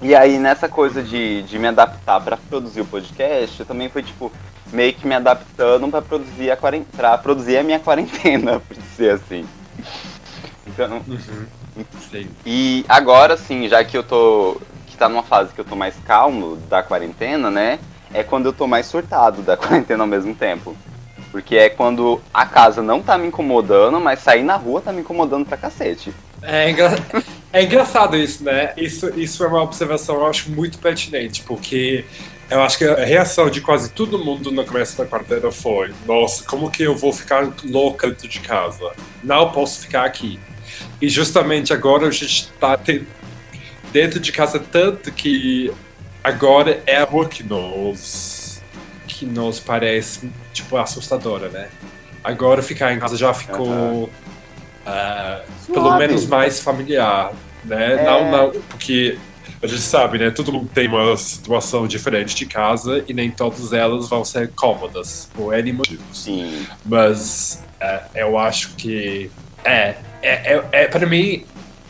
E 0.00 0.14
aí 0.14 0.38
nessa 0.38 0.68
coisa 0.68 1.02
de, 1.02 1.42
de 1.42 1.58
me 1.58 1.68
adaptar 1.68 2.20
para 2.20 2.36
produzir 2.36 2.80
o 2.80 2.86
podcast, 2.86 3.64
também 3.64 3.88
foi 3.88 4.02
tipo 4.02 4.32
meio 4.72 4.94
que 4.94 5.06
me 5.06 5.14
adaptando 5.14 5.88
para 5.88 6.02
produzir 6.02 6.50
a 6.50 6.56
para 6.56 7.18
produzir 7.18 7.58
a 7.58 7.62
minha 7.62 7.78
quarentena, 7.80 8.60
por 8.60 8.76
dizer 8.76 9.12
assim. 9.12 9.46
Então, 10.66 11.02
uhum. 11.06 11.46
E 12.44 12.84
agora 12.88 13.36
sim, 13.36 13.68
já 13.68 13.82
que 13.84 13.96
eu 13.96 14.02
tô 14.02 14.60
que 14.86 14.96
tá 14.96 15.08
numa 15.08 15.22
fase 15.22 15.52
que 15.54 15.60
eu 15.60 15.64
tô 15.64 15.74
mais 15.74 15.94
calmo 16.04 16.56
da 16.68 16.82
quarentena, 16.82 17.50
né? 17.50 17.78
É 18.12 18.22
quando 18.22 18.46
eu 18.46 18.52
tô 18.52 18.66
mais 18.66 18.86
surtado 18.86 19.42
da 19.42 19.56
quarentena 19.56 20.02
ao 20.02 20.08
mesmo 20.08 20.34
tempo. 20.34 20.76
Porque 21.30 21.56
é 21.56 21.70
quando 21.70 22.20
a 22.32 22.44
casa 22.44 22.82
não 22.82 23.00
tá 23.02 23.16
me 23.16 23.28
incomodando, 23.28 23.98
mas 23.98 24.18
sair 24.18 24.42
na 24.42 24.56
rua 24.56 24.82
tá 24.82 24.92
me 24.92 25.00
incomodando 25.00 25.46
pra 25.46 25.56
cacete. 25.56 26.12
É, 26.42 26.68
engra... 26.68 26.94
é 27.50 27.62
engraçado 27.62 28.16
isso, 28.16 28.44
né? 28.44 28.74
Isso, 28.76 29.08
isso 29.18 29.42
é 29.42 29.46
uma 29.46 29.62
observação, 29.62 30.16
eu 30.16 30.26
acho, 30.26 30.50
muito 30.50 30.78
pertinente, 30.78 31.42
porque 31.42 32.04
eu 32.50 32.60
acho 32.60 32.76
que 32.76 32.84
a 32.84 33.02
reação 33.02 33.48
de 33.48 33.62
quase 33.62 33.90
todo 33.90 34.18
mundo 34.18 34.50
no 34.50 34.62
começo 34.66 34.98
da 34.98 35.06
quarentena 35.06 35.50
foi: 35.50 35.94
nossa, 36.06 36.44
como 36.44 36.70
que 36.70 36.82
eu 36.82 36.94
vou 36.94 37.14
ficar 37.14 37.48
louca 37.64 38.08
dentro 38.08 38.28
de 38.28 38.40
casa? 38.40 38.92
Não 39.24 39.50
posso 39.50 39.80
ficar 39.80 40.04
aqui. 40.04 40.38
E 41.00 41.08
justamente 41.08 41.72
agora 41.72 42.06
a 42.06 42.10
gente 42.10 42.24
está 42.24 42.78
dentro 43.92 44.20
de 44.20 44.32
casa 44.32 44.58
tanto 44.58 45.12
que 45.12 45.72
agora 46.22 46.82
é 46.86 46.96
a 46.96 47.04
rua 47.04 47.28
que 47.28 47.42
nos, 47.42 48.62
que 49.06 49.26
nos 49.26 49.58
parece 49.60 50.30
tipo, 50.52 50.76
assustadora, 50.76 51.48
né? 51.48 51.68
Agora 52.22 52.62
ficar 52.62 52.92
em 52.92 52.98
casa 52.98 53.16
já 53.16 53.34
ficou 53.34 53.66
uhum. 53.66 54.04
uh, 54.04 55.72
pelo 55.72 55.98
menos 55.98 56.26
mais 56.26 56.60
familiar, 56.60 57.32
né? 57.64 57.94
É... 57.94 58.04
Não, 58.04 58.30
não, 58.30 58.50
porque 58.68 59.18
a 59.60 59.66
gente 59.66 59.82
sabe, 59.82 60.18
né? 60.18 60.30
Todo 60.30 60.52
mundo 60.52 60.70
tem 60.72 60.88
uma 60.88 61.16
situação 61.16 61.86
diferente 61.86 62.34
de 62.34 62.46
casa 62.46 63.04
e 63.08 63.12
nem 63.12 63.30
todas 63.30 63.72
elas 63.72 64.08
vão 64.08 64.24
ser 64.24 64.50
cômodas 64.50 65.28
por 65.34 65.52
N 65.54 65.72
motivos. 65.72 66.04
Sim. 66.12 66.66
Mas 66.84 67.62
uh, 67.80 68.06
eu 68.14 68.38
acho 68.38 68.74
que 68.76 69.30
é, 69.64 69.96
é, 70.22 70.54
é, 70.54 70.68
é 70.72 70.86
para 70.86 71.06
mim 71.06 71.44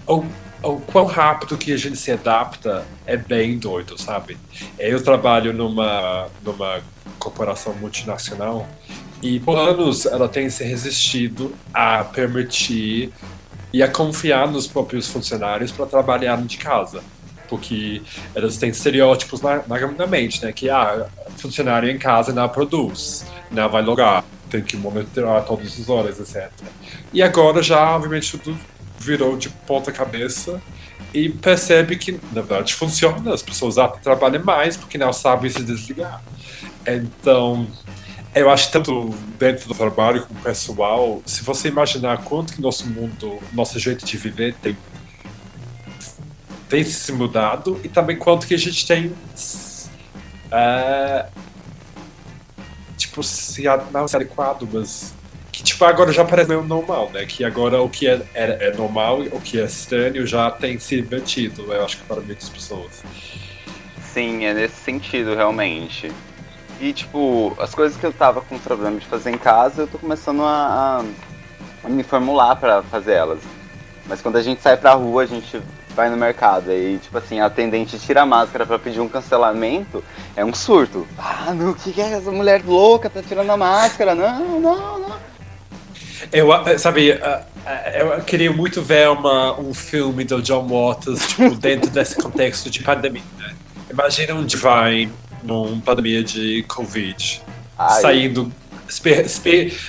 o, 0.07 0.25
o 0.63 0.81
quão 0.81 1.07
rápido 1.07 1.57
que 1.57 1.73
a 1.73 1.77
gente 1.77 1.97
se 1.97 2.11
adapta 2.11 2.85
é 3.07 3.17
bem 3.17 3.59
doido, 3.59 4.01
sabe? 4.01 4.39
Eu 4.79 5.03
trabalho 5.03 5.53
numa 5.53 6.29
numa 6.43 6.81
corporação 7.19 7.75
multinacional 7.75 8.67
e 9.23 9.39
por 9.39 9.57
anos 9.57 10.05
ela 10.07 10.29
tem 10.29 10.51
se 10.51 10.65
resistido 10.65 11.55
a 11.73 12.03
permitir 12.03 13.13
e 13.73 13.83
a 13.83 13.89
confiar 13.89 14.49
nos 14.49 14.67
próprios 14.67 15.09
funcionários 15.09 15.71
para 15.71 15.87
trabalhar 15.87 16.37
de 16.43 16.59
casa. 16.59 17.03
Porque 17.49 18.03
elas 18.35 18.57
têm 18.57 18.71
estereótipos 18.71 19.41
na, 19.41 19.63
na 19.67 20.07
mente, 20.07 20.43
né? 20.45 20.53
Que 20.53 20.71
ah, 20.71 21.07
funcionário 21.37 21.91
em 21.91 21.99
casa 21.99 22.33
não 22.33 22.49
produz, 22.49 23.27
não 23.51 23.69
vai 23.69 23.83
logar, 23.83 24.25
tem 24.53 24.63
que 24.63 24.77
monitorar 24.77 25.45
todas 25.47 25.81
as 25.81 25.89
horas, 25.89 26.21
etc. 26.21 26.51
E 27.11 27.23
agora 27.23 27.63
já, 27.63 27.97
obviamente, 27.97 28.37
tudo 28.37 28.59
virou 28.99 29.37
de 29.37 29.49
ponta 29.49 29.91
cabeça 29.91 30.61
e 31.15 31.31
percebe 31.31 31.97
que, 31.97 32.13
na 32.13 32.43
verdade, 32.43 32.75
funciona. 32.75 33.33
As 33.33 33.43
pessoas 33.43 33.79
até 33.79 33.99
trabalham 33.99 34.45
mais 34.45 34.77
porque 34.77 34.99
não 34.99 35.13
sabem 35.13 35.51
se 35.51 35.63
desligar. 35.63 36.23
Então, 36.87 37.67
eu 38.35 38.51
acho 38.51 38.71
tanto 38.71 39.09
dentro 39.39 39.67
do 39.67 39.75
trabalho 39.75 40.27
como 40.27 40.39
pessoal, 40.41 41.23
se 41.25 41.43
você 41.43 41.69
imaginar 41.69 42.23
quanto 42.25 42.53
que 42.53 42.61
nosso 42.61 42.87
mundo, 42.87 43.39
nosso 43.53 43.79
jeito 43.79 44.05
de 44.05 44.17
viver 44.19 44.55
tem 44.61 44.77
tem 46.69 46.83
se 46.85 47.13
mudado 47.13 47.79
e 47.85 47.89
também 47.89 48.17
quanto 48.17 48.47
que 48.47 48.55
a 48.55 48.59
gente 48.59 48.87
tem 48.87 49.09
uh, 49.09 49.13
tipo 52.97 53.23
se 53.23 53.65
não 53.93 54.07
se 54.07 54.17
adequado, 54.17 54.69
mas 54.73 55.15
que 55.51 55.63
tipo 55.63 55.85
agora 55.85 56.13
já 56.13 56.25
parece 56.25 56.49
meio 56.49 56.63
normal, 56.63 57.11
né? 57.11 57.27
Que 57.27 57.45
agora 57.45 57.81
o 57.83 57.89
que 57.89 58.09
é, 58.09 58.23
é, 58.35 58.69
é 58.69 58.77
normal, 58.77 59.21
o 59.21 59.41
que 59.41 59.61
é 59.61 59.65
estranho 59.65 60.27
já 60.27 60.51
tem 60.51 60.79
se 60.79 60.99
invertido, 60.99 61.73
eu 61.73 61.85
acho 61.85 61.99
que 61.99 62.05
para 62.05 62.21
muitas 62.21 62.49
pessoas. 62.49 63.03
Sim, 64.13 64.45
é 64.45 64.55
nesse 64.55 64.77
sentido 64.77 65.35
realmente. 65.35 66.13
E, 66.81 66.93
tipo, 66.93 67.55
as 67.61 67.75
coisas 67.75 67.97
que 67.97 68.05
eu 68.05 68.13
tava 68.13 68.41
com 68.41 68.59
problema 68.59 68.99
de 68.99 69.07
fazer 69.07 69.31
em 69.31 69.39
casa, 69.39 69.83
eu 69.83 69.87
tô 69.87 69.99
começando 69.99 70.43
a, 70.43 71.05
a 71.85 71.89
me 71.89 72.03
formular 72.03 72.57
para 72.57 72.83
fazer 72.83 73.13
elas. 73.13 73.39
Mas 74.07 74.21
quando 74.21 74.37
a 74.37 74.43
gente 74.43 74.61
sai 74.61 74.77
pra 74.77 74.95
rua, 74.95 75.23
a 75.23 75.27
gente 75.27 75.63
vai 75.95 76.11
no 76.11 76.17
mercado. 76.17 76.71
Aí, 76.71 76.99
tipo 76.99 77.17
assim, 77.17 77.41
a 77.41 77.47
atendente 77.47 77.99
tira 77.99 78.23
a 78.23 78.27
máscara 78.27 78.67
para 78.67 78.79
pedir 78.79 79.01
um 79.01 79.09
cancelamento, 79.09 80.03
é 80.37 80.45
um 80.45 80.55
surto. 80.55 81.07
Ah, 81.19 81.53
não, 81.55 81.71
o 81.71 81.75
que, 81.75 81.93
que 81.93 82.01
é 82.01 82.13
essa 82.13 82.31
mulher 82.31 82.63
louca? 82.65 83.09
Tá 83.09 83.23
tirando 83.23 83.51
a 83.51 83.57
máscara? 83.57 84.15
Não, 84.15 84.61
não, 84.61 84.99
não. 84.99 85.17
Eu, 86.33 86.49
sabe, 86.79 87.19
eu 87.95 88.23
queria 88.25 88.53
muito 88.53 88.81
ver 88.81 89.09
uma, 89.09 89.59
um 89.59 89.75
filme 89.75 90.25
do 90.25 90.41
John 90.41 90.67
Waters, 90.67 91.27
tipo, 91.29 91.55
dentro 91.57 91.91
desse 91.91 92.17
contexto 92.17 92.71
de 92.71 92.83
pandemia, 92.83 93.23
né? 93.39 93.55
Imagina 93.91 94.35
um 94.35 94.45
Divine 94.45 95.13
numa 95.43 95.81
pandemia 95.83 96.23
de 96.23 96.65
Covid. 96.69 97.43
Ai. 97.79 98.01
Saindo. 98.01 98.53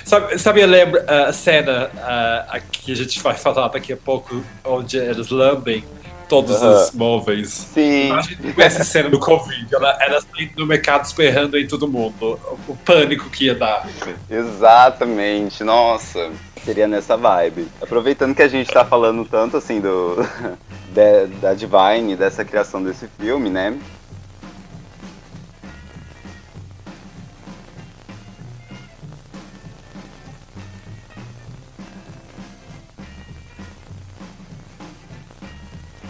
Sabe, 0.04 0.38
sabe, 0.38 0.60
eu 0.60 0.66
lembro 0.66 1.00
uh, 1.00 1.28
a 1.28 1.32
cena 1.32 1.90
uh, 1.94 2.62
que 2.70 2.92
a 2.92 2.96
gente 2.96 3.20
vai 3.20 3.34
falar 3.34 3.68
daqui 3.68 3.92
a 3.92 3.96
pouco, 3.96 4.42
onde 4.64 4.96
eles 4.96 5.30
lambem 5.30 5.84
todos 6.28 6.62
os 6.62 6.92
móveis. 6.92 7.50
Sim. 7.72 8.08
Imagina 8.08 8.54
essa 8.58 8.84
cena 8.84 9.08
do 9.08 9.18
Covid, 9.18 9.74
ela, 9.74 9.96
ela 10.00 10.20
no 10.56 10.66
mercado 10.66 11.04
esperando 11.04 11.58
em 11.58 11.66
todo 11.66 11.86
mundo. 11.86 12.38
O, 12.68 12.72
o 12.72 12.76
pânico 12.76 13.30
que 13.30 13.46
ia 13.46 13.54
dar. 13.54 13.86
Exatamente, 14.30 15.62
nossa. 15.62 16.30
Seria 16.64 16.88
nessa 16.88 17.16
vibe. 17.16 17.68
Aproveitando 17.80 18.34
que 18.34 18.42
a 18.42 18.48
gente 18.48 18.72
tá 18.72 18.84
falando 18.84 19.24
tanto 19.24 19.56
assim 19.56 19.80
do. 19.80 20.16
da 21.40 21.54
Divine, 21.54 22.16
dessa 22.16 22.44
criação 22.44 22.82
desse 22.82 23.08
filme, 23.18 23.50
né? 23.50 23.76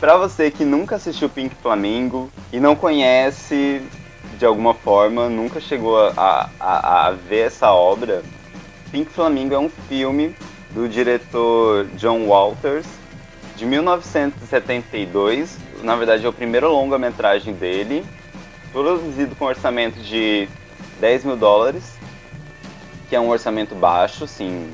Para 0.05 0.19
você 0.19 0.51
que 0.51 0.67
nunca 0.67 0.97
assistiu 0.97 1.31
Pink 1.31 1.55
Flamingo 1.55 2.31
e 2.53 2.61
não 2.61 2.77
conhece 2.77 3.81
de 4.37 4.45
alguma 4.45 4.75
forma, 4.75 5.31
nunca 5.31 5.63
chegou 5.63 5.97
a, 5.99 6.51
a, 6.61 7.07
a 7.07 7.11
ver 7.13 7.47
essa 7.47 7.73
obra, 7.73 8.23
Pink 8.93 9.11
Flamingo 9.11 9.55
é 9.55 9.59
um 9.59 9.71
filme 9.71 10.37
do 10.73 10.87
diretor 10.91 11.87
John 11.97 12.27
Walters 12.27 12.85
de 13.57 13.65
1972. 13.65 15.57
Na 15.83 15.97
verdade, 15.97 16.27
é 16.27 16.29
o 16.29 16.35
primeiro 16.35 16.71
longa-metragem 16.71 17.55
dele, 17.55 18.05
produzido 18.73 19.35
com 19.37 19.47
um 19.47 19.49
orçamento 19.49 19.99
de 20.01 20.47
10 21.01 21.25
mil 21.25 21.37
dólares, 21.39 21.95
que 23.09 23.17
é 23.17 23.21
um 23.21 23.31
orçamento 23.31 23.75
baixo, 23.75 24.27
sim, 24.27 24.71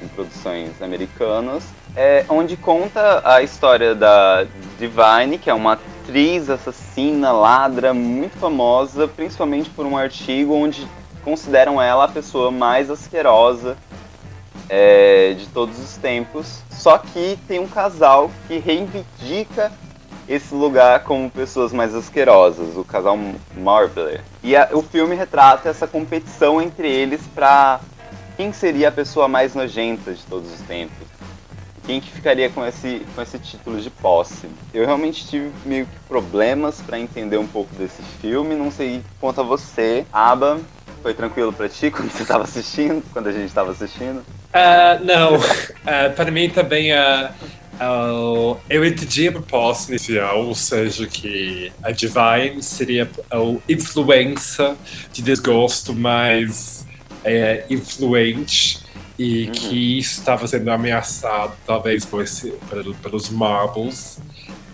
em 0.00 0.06
produções 0.06 0.80
americanas 0.80 1.79
é, 1.96 2.24
onde 2.28 2.56
conta 2.56 3.22
a 3.24 3.42
história 3.42 3.94
da 3.94 4.46
Divine, 4.78 5.38
que 5.38 5.50
é 5.50 5.54
uma 5.54 5.72
atriz 5.74 6.48
assassina, 6.48 7.32
ladra, 7.32 7.92
muito 7.92 8.38
famosa, 8.38 9.08
principalmente 9.08 9.70
por 9.70 9.86
um 9.86 9.96
artigo 9.96 10.54
onde 10.54 10.86
consideram 11.24 11.80
ela 11.80 12.04
a 12.04 12.08
pessoa 12.08 12.50
mais 12.50 12.90
asquerosa 12.90 13.76
é, 14.68 15.34
de 15.34 15.46
todos 15.48 15.78
os 15.78 15.96
tempos. 15.96 16.62
Só 16.70 16.96
que 16.98 17.38
tem 17.46 17.58
um 17.58 17.68
casal 17.68 18.30
que 18.46 18.58
reivindica 18.58 19.70
esse 20.28 20.54
lugar 20.54 21.02
como 21.02 21.28
pessoas 21.28 21.72
mais 21.72 21.94
asquerosas, 21.94 22.76
o 22.76 22.84
casal 22.84 23.18
Marble. 23.56 24.20
E 24.42 24.56
a, 24.56 24.68
o 24.72 24.80
filme 24.80 25.16
retrata 25.16 25.68
essa 25.68 25.88
competição 25.88 26.62
entre 26.62 26.88
eles 26.88 27.20
para 27.34 27.80
quem 28.36 28.52
seria 28.52 28.88
a 28.88 28.92
pessoa 28.92 29.26
mais 29.26 29.54
nojenta 29.54 30.14
de 30.14 30.22
todos 30.22 30.50
os 30.52 30.60
tempos 30.60 31.19
quem 31.86 32.00
que 32.00 32.10
ficaria 32.10 32.48
com 32.50 32.64
esse, 32.64 33.02
com 33.14 33.22
esse 33.22 33.38
título 33.38 33.80
de 33.80 33.90
posse. 33.90 34.46
Eu 34.72 34.84
realmente 34.86 35.26
tive 35.26 35.50
meio 35.64 35.86
que 35.86 35.98
problemas 36.08 36.80
para 36.80 36.98
entender 36.98 37.38
um 37.38 37.46
pouco 37.46 37.74
desse 37.74 38.02
filme, 38.20 38.54
não 38.54 38.70
sei 38.70 39.02
quanto 39.18 39.40
a 39.40 39.44
você. 39.44 40.04
Aba, 40.12 40.60
foi 41.02 41.14
tranquilo 41.14 41.52
para 41.52 41.68
ti 41.68 41.90
quando 41.92 42.10
você 42.10 42.22
estava 42.22 42.44
assistindo, 42.44 43.02
quando 43.12 43.28
a 43.28 43.32
gente 43.32 43.46
estava 43.46 43.72
assistindo? 43.72 44.18
Uh, 44.18 45.04
não, 45.04 45.36
uh, 45.36 46.14
para 46.14 46.30
mim 46.30 46.50
também 46.50 46.92
uh, 46.92 47.30
uh, 47.80 48.58
eu 48.68 48.84
entendi 48.84 49.28
a 49.28 49.32
proposta 49.32 49.90
inicial, 49.90 50.46
ou 50.46 50.54
seja, 50.54 51.06
que 51.06 51.72
a 51.82 51.90
Divine 51.90 52.62
seria 52.62 53.10
a 53.30 53.36
influência 53.68 54.76
de 55.12 55.22
desgosto 55.22 55.94
mais 55.94 56.86
uh, 57.24 57.72
influente 57.72 58.79
e 59.20 59.44
uhum. 59.44 59.52
que 59.52 59.98
estava 59.98 60.46
sendo 60.46 60.70
ameaçado, 60.70 61.52
talvez, 61.66 62.06
por 62.06 62.22
esse, 62.22 62.54
pelos 63.02 63.28
Marbles. 63.28 64.18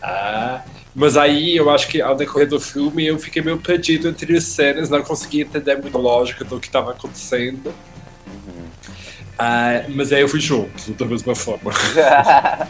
Ah, 0.01 0.63
mas 0.95 1.17
aí 1.17 1.57
eu 1.57 1.69
acho 1.69 1.89
que 1.89 2.01
ao 2.01 2.15
decorrer 2.15 2.49
do 2.49 2.61
filme 2.61 3.05
eu 3.05 3.19
fiquei 3.19 3.43
meio 3.43 3.59
perdido 3.59 4.09
entre 4.09 4.37
as 4.37 4.45
cenas, 4.45 4.89
não 4.89 5.03
conseguia 5.03 5.43
entender 5.43 5.75
muita 5.83 5.99
lógica 5.99 6.45
do 6.45 6.61
que 6.61 6.69
estava 6.69 6.93
acontecendo. 6.93 7.75
Uhum. 8.25 8.69
Ah, 9.37 9.83
mas 9.89 10.13
aí 10.13 10.21
eu 10.21 10.29
fui 10.29 10.39
junto, 10.39 10.93
da 10.93 11.07
mesma 11.07 11.35
forma. 11.35 11.73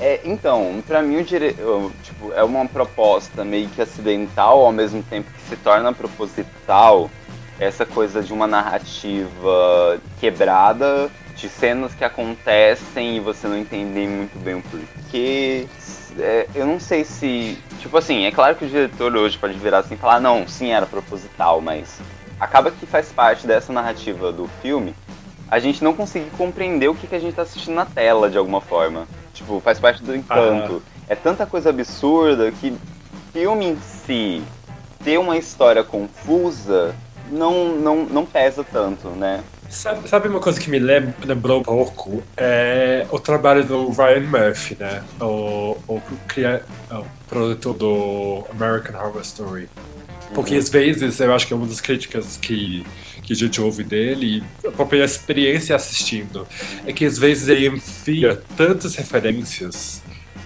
é, 0.00 0.20
então, 0.24 0.82
pra 0.84 1.02
mim 1.02 1.18
o 1.18 1.24
dire... 1.24 1.54
tipo, 2.02 2.32
é 2.32 2.42
uma 2.42 2.66
proposta 2.66 3.44
meio 3.44 3.68
que 3.68 3.80
acidental, 3.80 4.66
ao 4.66 4.72
mesmo 4.72 5.04
tempo 5.04 5.30
que 5.30 5.50
se 5.50 5.56
torna 5.56 5.92
proposital 5.92 7.08
essa 7.58 7.84
coisa 7.84 8.22
de 8.22 8.32
uma 8.32 8.46
narrativa 8.46 9.98
quebrada, 10.20 11.10
de 11.36 11.48
cenas 11.48 11.94
que 11.94 12.04
acontecem 12.04 13.16
e 13.16 13.20
você 13.20 13.46
não 13.46 13.58
entende 13.58 14.06
muito 14.06 14.38
bem 14.38 14.56
o 14.56 14.62
porquê. 14.62 15.66
É, 16.18 16.48
eu 16.54 16.66
não 16.66 16.80
sei 16.80 17.04
se. 17.04 17.58
Tipo 17.80 17.96
assim, 17.98 18.24
é 18.24 18.30
claro 18.30 18.56
que 18.56 18.64
o 18.64 18.68
diretor 18.68 19.14
hoje 19.14 19.38
pode 19.38 19.54
virar 19.54 19.78
assim 19.78 19.94
e 19.94 19.98
falar, 19.98 20.20
não, 20.20 20.46
sim, 20.48 20.70
era 20.70 20.86
proposital, 20.86 21.60
mas 21.60 22.00
acaba 22.40 22.70
que 22.70 22.86
faz 22.86 23.12
parte 23.12 23.46
dessa 23.46 23.72
narrativa 23.72 24.32
do 24.32 24.48
filme 24.62 24.94
a 25.50 25.58
gente 25.58 25.82
não 25.82 25.94
conseguir 25.94 26.30
compreender 26.36 26.88
o 26.88 26.94
que, 26.94 27.06
que 27.06 27.14
a 27.14 27.18
gente 27.18 27.34
tá 27.34 27.42
assistindo 27.42 27.74
na 27.74 27.86
tela 27.86 28.28
de 28.28 28.36
alguma 28.36 28.60
forma. 28.60 29.08
Tipo, 29.32 29.60
faz 29.60 29.80
parte 29.80 30.02
do 30.02 30.14
encanto. 30.14 30.82
Ah. 30.84 30.98
É 31.08 31.14
tanta 31.14 31.46
coisa 31.46 31.70
absurda 31.70 32.52
que 32.52 32.76
filme 33.32 33.66
em 33.66 33.78
si 33.80 34.42
ter 35.02 35.18
uma 35.18 35.38
história 35.38 35.82
confusa 35.82 36.94
não, 37.30 37.76
não, 37.76 38.04
não 38.04 38.26
pesa 38.26 38.64
tanto, 38.64 39.08
né? 39.08 39.42
Sabe, 39.68 40.08
sabe 40.08 40.28
uma 40.28 40.40
coisa 40.40 40.58
que 40.58 40.70
me 40.70 40.78
lembrou 40.78 41.60
um 41.60 41.62
pouco? 41.62 42.22
É 42.36 43.06
o 43.10 43.18
trabalho 43.18 43.64
do 43.64 43.90
Ryan 43.90 44.20
Murphy, 44.20 44.76
né? 44.80 45.04
O, 45.20 45.76
o, 45.86 46.00
cria, 46.26 46.62
o 46.90 47.04
produtor 47.28 47.74
do 47.74 48.44
American 48.50 48.98
Horror 48.98 49.20
Story. 49.20 49.68
Porque 50.34 50.54
uhum. 50.54 50.58
às 50.58 50.68
vezes 50.68 51.20
eu 51.20 51.34
acho 51.34 51.46
que 51.46 51.52
é 51.52 51.56
uma 51.56 51.66
das 51.66 51.80
críticas 51.80 52.38
que, 52.38 52.84
que 53.22 53.32
a 53.32 53.36
gente 53.36 53.60
ouve 53.60 53.84
dele, 53.84 54.42
a 54.66 54.70
própria 54.70 55.04
experiência 55.04 55.76
assistindo, 55.76 56.46
é 56.86 56.92
que 56.92 57.04
às 57.04 57.18
vezes 57.18 57.48
ele 57.48 57.68
enfia 57.68 58.40
tantas 58.56 58.94
referências 58.94 60.02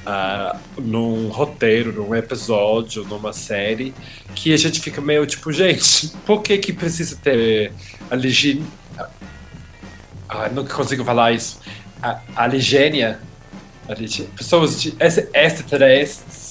uh, 0.07 0.59
num 0.81 1.29
roteiro, 1.29 1.93
num 1.93 2.15
episódio, 2.15 3.05
numa 3.05 3.33
série, 3.33 3.95
que 4.35 4.53
a 4.53 4.57
gente 4.57 4.81
fica 4.81 5.01
meio 5.01 5.27
tipo, 5.27 5.53
gente, 5.53 6.09
por 6.27 6.43
que 6.43 6.59
que 6.59 6.73
precisa 6.73 7.17
ter 7.17 7.73
a 8.11 8.15
legenda. 8.15 8.65
Ah, 10.29 10.49
não 10.49 10.65
consigo 10.65 11.05
falar 11.05 11.33
isso. 11.33 11.61
A, 12.03 12.21
a 12.35 12.47
legênia, 12.47 13.21
pessoas 14.37 14.81
de 14.81 14.95
extraterrestres, 14.99 16.42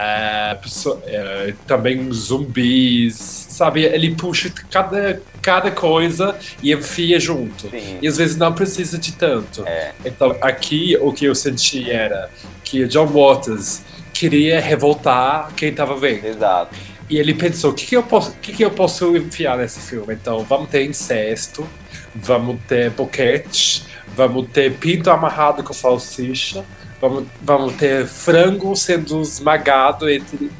uh, 0.00 0.60
pessoa, 0.60 0.96
uh, 0.96 1.52
também 1.66 2.10
zumbis, 2.12 3.14
sabe? 3.16 3.84
Ele 3.84 4.14
puxa 4.14 4.52
cada, 4.70 5.20
cada 5.42 5.70
coisa 5.70 6.36
e 6.62 6.72
enfia 6.72 7.20
junto. 7.20 7.68
Sim. 7.68 7.98
E 8.00 8.08
às 8.08 8.16
vezes 8.16 8.36
não 8.36 8.52
precisa 8.52 8.98
de 8.98 9.12
tanto. 9.12 9.66
É. 9.66 9.92
Então 10.04 10.36
aqui 10.40 10.96
o 11.00 11.12
que 11.12 11.26
eu 11.26 11.34
senti 11.34 11.90
era 11.90 12.30
que 12.64 12.84
o 12.84 12.88
John 12.88 13.06
Waters 13.06 13.82
queria 14.12 14.60
revoltar 14.60 15.52
quem 15.54 15.70
estava 15.70 15.96
vendo. 15.96 16.26
Exato. 16.26 16.74
E 17.08 17.18
ele 17.18 17.34
pensou, 17.34 17.72
o 17.72 17.74
que, 17.74 17.86
que, 17.86 17.96
eu 17.96 18.04
posso, 18.04 18.32
que, 18.40 18.52
que 18.52 18.64
eu 18.64 18.70
posso 18.70 19.16
enfiar 19.16 19.58
nesse 19.58 19.80
filme? 19.80 20.14
Então, 20.14 20.44
vamos 20.44 20.70
ter 20.70 20.84
incesto, 20.84 21.66
vamos 22.14 22.60
ter 22.68 22.90
boquete, 22.90 23.82
vamos 24.14 24.48
ter 24.52 24.74
pinto 24.74 25.10
amarrado 25.10 25.64
com 25.64 25.72
salsicha, 25.72 26.64
vamos, 27.00 27.26
vamos 27.42 27.74
ter 27.74 28.06
frango 28.06 28.74
sendo 28.76 29.20
esmagado 29.20 30.08
entre 30.08 30.50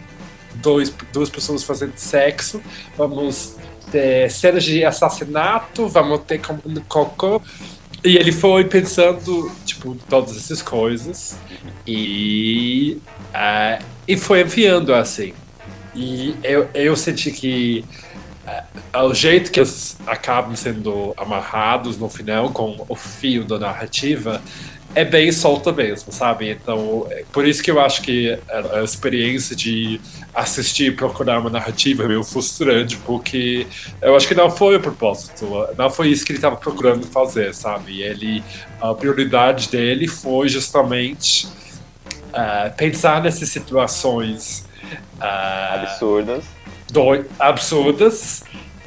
dois, 0.54 0.92
duas 1.12 1.28
pessoas 1.30 1.62
fazendo 1.62 1.96
sexo, 1.96 2.62
vamos 2.96 3.56
ter 3.90 4.30
cenas 4.30 4.64
de 4.64 4.84
assassinato, 4.84 5.88
vamos 5.88 6.20
ter 6.20 6.40
cocô, 6.88 7.42
e 8.02 8.16
ele 8.16 8.32
foi 8.32 8.64
pensando, 8.64 9.50
tipo, 9.64 9.94
todas 10.08 10.36
essas 10.36 10.62
coisas. 10.62 11.38
E, 11.86 12.98
uh, 13.34 13.84
e 14.08 14.16
foi 14.16 14.40
enviando 14.40 14.94
assim. 14.94 15.34
E 15.94 16.34
eu, 16.42 16.68
eu 16.72 16.96
senti 16.96 17.30
que 17.30 17.84
uh, 18.94 19.00
o 19.04 19.14
jeito 19.14 19.50
que 19.50 19.60
eles 19.60 19.98
acabam 20.06 20.56
sendo 20.56 21.12
amarrados 21.16 21.98
no 21.98 22.08
final 22.08 22.50
com 22.50 22.84
o 22.88 22.94
fio 22.94 23.44
da 23.44 23.58
narrativa 23.58 24.40
é 24.94 25.04
bem 25.04 25.30
solta 25.30 25.72
mesmo, 25.72 26.12
sabe? 26.12 26.50
Então, 26.50 27.06
é 27.10 27.24
por 27.32 27.46
isso 27.46 27.62
que 27.62 27.70
eu 27.70 27.80
acho 27.80 28.02
que 28.02 28.36
a, 28.48 28.82
experiência 28.82 29.54
de 29.54 30.00
assistir 30.34 30.86
e 30.86 30.90
procurar 30.90 31.38
uma 31.38 31.50
narrativa 31.50 32.04
é 32.04 32.08
meio 32.08 32.24
frustrante, 32.24 32.96
porque 32.98 33.66
eu 34.02 34.16
acho 34.16 34.26
que 34.26 34.34
não 34.34 34.50
foi 34.50 34.76
o 34.76 34.80
propósito, 34.80 35.46
não 35.76 35.90
foi 35.90 36.08
isso 36.08 36.24
que 36.24 36.32
ele 36.32 36.38
estava 36.38 36.56
procurando 36.56 37.06
fazer, 37.06 37.54
sabe? 37.54 38.02
Ele, 38.02 38.42
a 38.80 38.92
prioridade 38.94 39.68
dele 39.68 40.08
foi 40.08 40.48
justamente 40.48 41.46
uh, 41.46 42.74
pensar 42.76 43.22
nessas 43.22 43.48
situações 43.48 44.66
uh, 45.18 45.74
absurdas, 45.74 46.44
do, 46.92 47.24
absurdas 47.38 48.42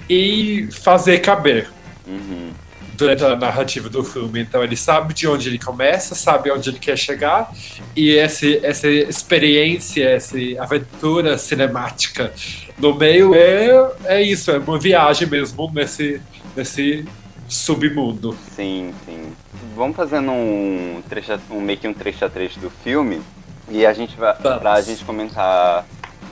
e 0.09 0.67
fazer 0.71 1.19
caber. 1.19 1.69
Uhum 2.05 2.62
durante 2.93 3.23
a 3.23 3.35
narrativa 3.35 3.89
do 3.89 4.03
filme. 4.03 4.41
Então 4.41 4.63
ele 4.63 4.75
sabe 4.75 5.13
de 5.13 5.27
onde 5.27 5.49
ele 5.49 5.59
começa, 5.59 6.15
sabe 6.15 6.51
onde 6.51 6.69
ele 6.69 6.79
quer 6.79 6.97
chegar, 6.97 7.51
e 7.95 8.11
esse, 8.11 8.59
essa 8.63 8.87
experiência, 8.87 10.07
essa 10.09 10.37
aventura 10.59 11.37
cinemática 11.37 12.31
no 12.77 12.93
meio 12.95 13.35
é, 13.35 13.91
é 14.05 14.21
isso, 14.21 14.51
é 14.51 14.57
uma 14.57 14.79
viagem 14.79 15.27
mesmo 15.27 15.71
nesse, 15.73 16.21
nesse 16.55 17.05
submundo. 17.47 18.37
Sim, 18.55 18.93
sim. 19.05 19.33
Vamos 19.75 19.95
fazendo 19.95 20.31
um, 20.31 21.01
trecho, 21.07 21.39
um 21.49 21.61
meio 21.61 21.79
que 21.79 21.87
um 21.87 21.93
trecho 21.93 22.25
a 22.25 22.29
trecho 22.29 22.59
do 22.59 22.69
filme, 22.69 23.21
e 23.69 23.85
a 23.85 23.93
gente 23.93 24.15
vai 24.17 24.35
Vamos. 24.41 24.59
pra 24.59 24.81
gente 24.81 25.03
comentar 25.03 25.85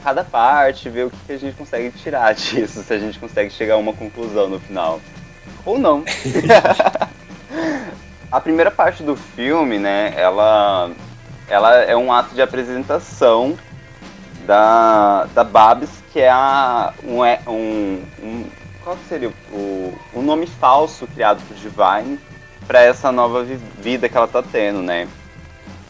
cada 0.04 0.24
parte, 0.24 0.89
ver 0.89 1.06
o 1.06 1.10
que, 1.10 1.17
que 1.28 1.32
a 1.34 1.38
gente 1.38 1.56
consegue 1.56 1.91
tirar 1.91 2.34
disso, 2.36 2.84
se 2.84 2.93
a 2.93 3.00
gente 3.00 3.19
consegue 3.19 3.52
chegar 3.52 3.76
a 3.76 3.78
uma 3.78 3.93
conclusão 3.93 4.50
no 4.50 4.60
final. 4.60 5.00
Ou 5.65 5.77
não. 5.77 6.04
a 8.32 8.39
primeira 8.39 8.71
parte 8.71 9.04
do 9.04 9.15
filme, 9.15 9.77
né, 9.77 10.13
ela, 10.15 10.91
ela 11.47 11.75
é 11.75 11.95
um 11.95 12.12
ato 12.12 12.34
de 12.34 12.41
apresentação 12.41 13.58
da, 14.45 15.25
da 15.34 15.43
Babs, 15.43 15.89
que 16.12 16.19
é 16.19 16.30
a, 16.30 16.93
um, 17.04 17.23
é, 17.23 17.39
um, 17.47 18.04
um 18.21 18.45
qual 18.84 18.97
seria 19.08 19.32
o, 19.51 19.93
o 20.13 20.21
nome 20.21 20.47
falso 20.47 21.06
criado 21.08 21.41
por 21.47 21.56
Divine 21.56 22.19
para 22.65 22.82
essa 22.82 23.12
nova 23.12 23.45
vida 23.80 24.10
que 24.10 24.17
ela 24.17 24.27
tá 24.27 24.41
tendo, 24.41 24.82
né? 24.82 25.08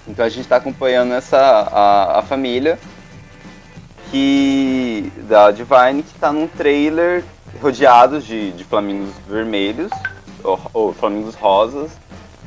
Então 0.07 0.25
a 0.25 0.29
gente 0.29 0.41
está 0.41 0.57
acompanhando 0.57 1.13
essa 1.13 1.37
a, 1.37 2.19
a 2.19 2.21
família 2.23 2.77
que 4.09 5.11
da 5.29 5.51
Divine 5.51 6.03
que 6.03 6.15
está 6.15 6.33
num 6.33 6.47
trailer 6.47 7.23
rodeados 7.59 8.25
de, 8.25 8.51
de 8.51 8.63
flamingos 8.63 9.13
vermelhos, 9.27 9.91
ou, 10.43 10.59
ou 10.73 10.93
flamingos 10.93 11.35
rosas, 11.35 11.91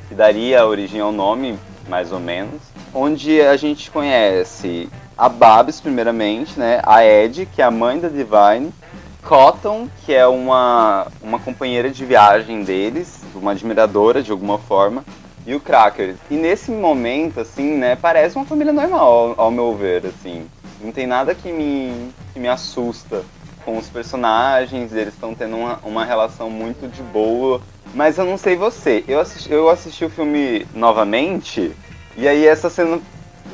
que 0.08 0.14
daria 0.14 0.66
origem 0.66 1.00
ao 1.00 1.12
nome, 1.12 1.58
mais 1.88 2.12
ou 2.12 2.20
menos. 2.20 2.60
Onde 2.92 3.40
a 3.40 3.56
gente 3.56 3.90
conhece 3.90 4.88
a 5.16 5.28
Babs, 5.28 5.80
primeiramente, 5.80 6.58
né? 6.58 6.80
A 6.84 7.04
Ed, 7.04 7.46
que 7.46 7.62
é 7.62 7.64
a 7.64 7.70
mãe 7.70 7.98
da 7.98 8.08
Divine. 8.08 8.72
Cotton, 9.22 9.88
que 10.04 10.12
é 10.12 10.26
uma, 10.26 11.06
uma 11.22 11.38
companheira 11.38 11.88
de 11.88 12.04
viagem 12.04 12.62
deles, 12.62 13.22
uma 13.34 13.52
admiradora 13.52 14.22
de 14.22 14.30
alguma 14.30 14.58
forma. 14.58 15.02
E 15.46 15.54
o 15.54 15.60
Cracker. 15.60 16.16
E 16.30 16.34
nesse 16.34 16.70
momento, 16.70 17.40
assim, 17.40 17.76
né, 17.76 17.96
parece 17.96 18.36
uma 18.36 18.44
família 18.44 18.72
normal, 18.72 19.34
ao, 19.38 19.46
ao 19.46 19.50
meu 19.50 19.74
ver, 19.74 20.06
assim. 20.06 20.46
Não 20.80 20.92
tem 20.92 21.06
nada 21.06 21.34
que 21.34 21.50
me, 21.50 22.10
que 22.32 22.38
me 22.38 22.48
assusta 22.48 23.24
com 23.64 23.78
os 23.78 23.88
personagens, 23.88 24.92
eles 24.92 25.14
estão 25.14 25.34
tendo 25.34 25.56
uma, 25.56 25.78
uma 25.82 26.04
relação 26.04 26.50
muito 26.50 26.88
de 26.88 27.02
boa. 27.02 27.60
Mas 27.94 28.18
eu 28.18 28.24
não 28.24 28.36
sei 28.36 28.56
você, 28.56 29.04
eu 29.06 29.20
assisti, 29.20 29.52
eu 29.52 29.68
assisti 29.68 30.04
o 30.04 30.10
filme 30.10 30.66
novamente, 30.74 31.72
e 32.16 32.26
aí 32.26 32.44
essa 32.46 32.68
cena 32.68 33.00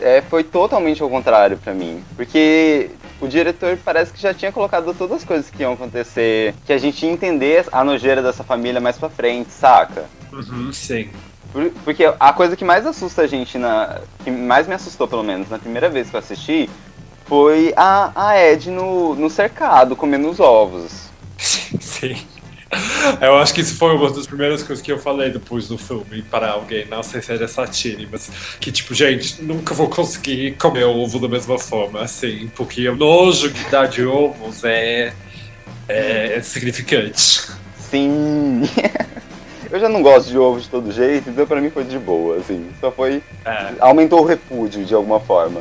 é, 0.00 0.22
foi 0.22 0.42
totalmente 0.42 1.02
ao 1.02 1.10
contrário 1.10 1.58
para 1.58 1.74
mim. 1.74 2.02
Porque 2.16 2.90
o 3.20 3.28
diretor 3.28 3.78
parece 3.84 4.12
que 4.12 4.20
já 4.20 4.32
tinha 4.32 4.50
colocado 4.50 4.94
todas 4.94 5.18
as 5.18 5.24
coisas 5.24 5.50
que 5.50 5.62
iam 5.62 5.74
acontecer, 5.74 6.54
que 6.64 6.72
a 6.72 6.78
gente 6.78 7.04
ia 7.04 7.12
entender 7.12 7.66
a 7.70 7.84
nojeira 7.84 8.22
dessa 8.22 8.42
família 8.42 8.80
mais 8.80 8.96
pra 8.96 9.10
frente, 9.10 9.50
saca? 9.52 10.04
Uhum, 10.32 10.72
sim. 10.72 11.10
Porque 11.84 12.04
a 12.18 12.32
coisa 12.32 12.56
que 12.56 12.64
mais 12.64 12.86
assusta 12.86 13.22
a 13.22 13.26
gente, 13.26 13.58
na, 13.58 14.00
que 14.22 14.30
mais 14.30 14.68
me 14.68 14.74
assustou 14.74 15.08
pelo 15.08 15.24
menos 15.24 15.50
na 15.50 15.58
primeira 15.58 15.88
vez 15.88 16.08
que 16.08 16.14
eu 16.14 16.20
assisti, 16.20 16.70
foi 17.30 17.72
a, 17.76 18.10
a 18.16 18.42
Ed 18.44 18.68
no, 18.72 19.14
no 19.14 19.30
cercado, 19.30 19.94
comendo 19.94 20.28
os 20.28 20.40
ovos. 20.40 21.08
Sim. 21.38 22.16
Eu 23.20 23.36
acho 23.36 23.54
que 23.54 23.60
isso 23.60 23.76
foi 23.76 23.94
uma 23.94 24.10
das 24.10 24.26
primeiras 24.26 24.64
coisas 24.64 24.84
que 24.84 24.90
eu 24.90 24.98
falei 24.98 25.30
depois 25.30 25.68
do 25.68 25.78
filme 25.78 26.22
para 26.22 26.50
alguém, 26.50 26.86
não 26.88 27.04
sei 27.04 27.22
se 27.22 27.32
era 27.32 27.46
Satine, 27.46 28.08
mas 28.10 28.28
que 28.58 28.72
tipo, 28.72 28.94
gente, 28.94 29.40
nunca 29.42 29.74
vou 29.74 29.88
conseguir 29.88 30.56
comer 30.56 30.84
ovo 30.84 31.20
da 31.20 31.28
mesma 31.28 31.56
forma, 31.56 32.00
assim, 32.00 32.50
porque 32.56 32.88
o 32.88 32.96
nojo 32.96 33.50
que 33.50 33.70
dá 33.70 33.86
de 33.86 34.04
ovos 34.04 34.64
é, 34.64 35.12
é 35.86 36.40
significante. 36.42 37.42
Sim. 37.78 38.62
Eu 39.70 39.78
já 39.78 39.88
não 39.88 40.02
gosto 40.02 40.28
de 40.28 40.36
ovo 40.36 40.60
de 40.60 40.68
todo 40.68 40.90
jeito, 40.90 41.30
então 41.30 41.46
pra 41.46 41.60
mim 41.60 41.70
foi 41.70 41.84
de 41.84 41.96
boa, 41.96 42.38
assim. 42.38 42.68
Só 42.80 42.90
foi. 42.90 43.22
É. 43.44 43.74
Aumentou 43.78 44.20
o 44.20 44.24
repúdio 44.24 44.84
de 44.84 44.92
alguma 44.92 45.20
forma. 45.20 45.60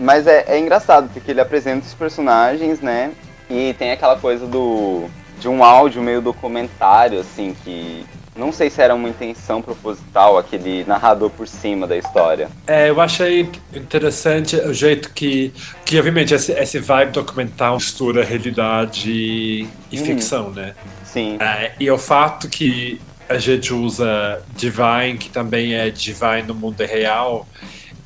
Mas 0.00 0.26
é, 0.26 0.44
é 0.48 0.58
engraçado, 0.58 1.10
porque 1.12 1.30
ele 1.30 1.42
apresenta 1.42 1.86
os 1.86 1.92
personagens, 1.92 2.80
né? 2.80 3.12
E 3.50 3.74
tem 3.74 3.92
aquela 3.92 4.16
coisa 4.16 4.46
do. 4.46 5.04
de 5.38 5.46
um 5.46 5.62
áudio 5.62 6.02
meio 6.02 6.22
documentário, 6.22 7.20
assim, 7.20 7.54
que. 7.62 8.04
Não 8.34 8.52
sei 8.52 8.70
se 8.70 8.80
era 8.80 8.94
uma 8.94 9.08
intenção 9.08 9.60
proposital, 9.60 10.38
aquele 10.38 10.84
narrador 10.84 11.28
por 11.28 11.46
cima 11.46 11.86
da 11.86 11.96
história. 11.96 12.48
É, 12.66 12.88
eu 12.88 12.98
achei 13.00 13.50
interessante 13.74 14.56
o 14.56 14.72
jeito 14.72 15.12
que, 15.12 15.52
que 15.84 15.98
obviamente, 15.98 16.32
esse, 16.32 16.52
esse 16.52 16.78
vibe 16.78 17.10
documental 17.10 17.74
mistura 17.74 18.24
realidade 18.24 19.10
e 19.10 19.68
Uhum. 19.92 20.04
ficção, 20.04 20.50
né? 20.50 20.74
Sim. 21.04 21.36
É, 21.40 21.72
e 21.78 21.90
o 21.90 21.98
fato 21.98 22.48
que 22.48 23.00
a 23.28 23.36
gente 23.36 23.74
usa 23.74 24.40
Divine, 24.56 25.18
que 25.18 25.28
também 25.28 25.74
é 25.74 25.90
Divine 25.90 26.44
no 26.46 26.54
mundo 26.54 26.82
real, 26.84 27.46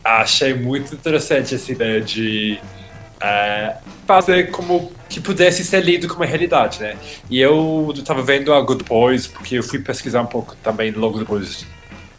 achei 0.04 0.54
muito 0.54 0.94
interessante 0.94 1.54
essa 1.54 1.72
ideia 1.72 2.00
de 2.00 2.58
é, 3.20 3.76
fazer 4.06 4.50
como 4.50 4.92
que 5.08 5.20
pudesse 5.20 5.64
ser 5.64 5.82
lido 5.82 6.08
como 6.08 6.24
realidade, 6.24 6.80
né? 6.80 6.96
E 7.30 7.40
eu 7.40 7.92
estava 7.94 8.22
vendo 8.22 8.52
a 8.52 8.60
Good 8.60 8.84
Boys, 8.84 9.26
porque 9.26 9.56
eu 9.56 9.62
fui 9.62 9.78
pesquisar 9.78 10.22
um 10.22 10.26
pouco 10.26 10.54
também 10.56 10.90
logo 10.90 11.18
depois 11.18 11.66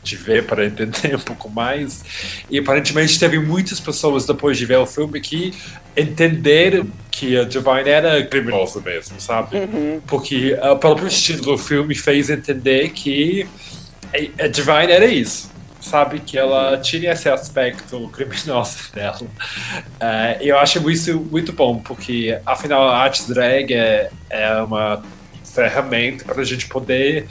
de 0.02 0.16
ver 0.16 0.46
para 0.46 0.66
entender 0.66 1.16
um 1.16 1.20
pouco 1.20 1.50
mais. 1.50 2.04
E 2.50 2.60
aparentemente 2.60 3.20
teve 3.20 3.40
muitas 3.40 3.80
pessoas 3.80 4.26
depois 4.26 4.58
de 4.58 4.66
ver 4.66 4.78
o 4.78 4.86
filme 4.86 5.20
que 5.20 5.54
entenderam 5.98 6.88
que 7.12 7.38
a 7.38 7.44
Divine 7.44 7.90
era 7.90 8.26
criminosa 8.26 8.80
mesmo, 8.82 9.20
sabe? 9.20 9.58
Porque 10.08 10.54
o 10.54 10.78
próprio 10.78 11.08
estilo 11.08 11.42
do 11.42 11.58
filme 11.58 11.96
fez 11.96 12.30
entender 12.30 12.90
que 12.90 13.48
a 14.40 14.48
Divine 14.48 14.92
era 14.92 15.06
isso. 15.06 15.55
Sabe 15.86 16.20
que 16.20 16.36
ela 16.36 16.80
tinha 16.80 17.12
esse 17.12 17.30
aspecto 17.30 18.10
criminoso 18.10 18.90
dela. 18.92 19.20
Eh, 20.00 20.38
eu 20.42 20.58
acho 20.58 20.90
isso 20.90 21.20
muito 21.20 21.54
bom, 21.54 21.78
porque 21.80 22.40
afinal 22.44 22.90
a 22.90 22.98
arte 22.98 23.28
drag 23.32 23.72
é, 23.72 24.10
é 24.28 24.54
uma 24.64 25.04
ferramenta 25.44 26.26
para 26.26 26.42
a 26.42 26.44
gente 26.44 26.68
poder 26.68 27.28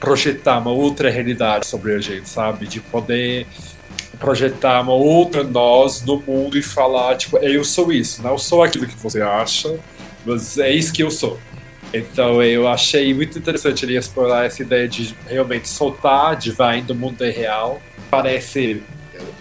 projetar 0.00 0.58
uma 0.58 0.70
outra 0.70 1.10
realidade 1.10 1.66
sobre 1.66 1.94
a 1.94 2.00
gente, 2.00 2.30
sabe? 2.30 2.66
De 2.66 2.80
poder 2.80 3.46
projetar 4.18 4.80
uma 4.80 4.94
outra 4.94 5.44
nós 5.44 6.02
no 6.02 6.18
mundo 6.18 6.56
e 6.56 6.62
falar, 6.62 7.16
tipo, 7.16 7.36
eu 7.38 7.62
sou 7.62 7.92
isso, 7.92 8.22
não 8.22 8.38
sou 8.38 8.62
aquilo 8.62 8.86
que 8.86 8.96
você 8.96 9.20
acha, 9.20 9.78
mas 10.24 10.56
é 10.56 10.72
isso 10.72 10.94
que 10.94 11.02
eu 11.02 11.10
sou. 11.10 11.38
Então 11.92 12.42
eu 12.42 12.66
achei 12.66 13.12
muito 13.12 13.38
interessante 13.38 13.84
ele 13.84 13.96
explorar 13.96 14.46
essa 14.46 14.62
ideia 14.62 14.88
de 14.88 15.14
realmente 15.26 15.68
soltar 15.68 16.32
a 16.32 16.34
Divine 16.34 16.82
do 16.82 16.94
mundo 16.94 17.22
real. 17.24 17.80
Parece 18.10 18.82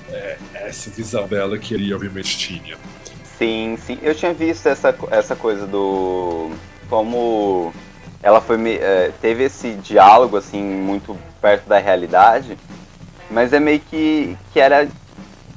é, 0.10 0.38
essa 0.54 0.90
visão 0.90 1.28
dela 1.28 1.58
que 1.58 1.74
ele 1.74 1.94
obviamente 1.94 2.38
tinha. 2.38 2.78
Sim, 3.38 3.78
sim. 3.86 3.98
Eu 4.02 4.14
tinha 4.14 4.34
visto 4.34 4.68
essa, 4.68 4.94
essa 5.10 5.36
coisa 5.36 5.66
do. 5.66 6.52
como 6.90 7.74
ela 8.22 8.40
foi 8.40 8.76
é, 8.76 9.12
teve 9.22 9.46
esse 9.46 9.72
diálogo 9.76 10.38
assim 10.38 10.62
muito 10.62 11.18
perto 11.42 11.68
da 11.68 11.80
realidade, 11.80 12.58
mas 13.30 13.52
é 13.54 13.60
meio 13.60 13.80
que 13.80 14.38
que 14.54 14.60
era 14.60 14.88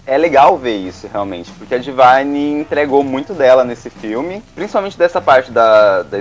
é 0.06 0.18
legal 0.18 0.58
ver 0.58 0.76
isso 0.76 1.08
realmente, 1.10 1.50
porque 1.52 1.74
a 1.74 1.78
Divine 1.78 2.60
entregou 2.60 3.02
muito 3.02 3.32
dela 3.32 3.64
nesse 3.64 3.88
filme, 3.88 4.42
principalmente 4.54 4.98
dessa 4.98 5.20
parte 5.20 5.50
da, 5.50 6.02
da 6.02 6.18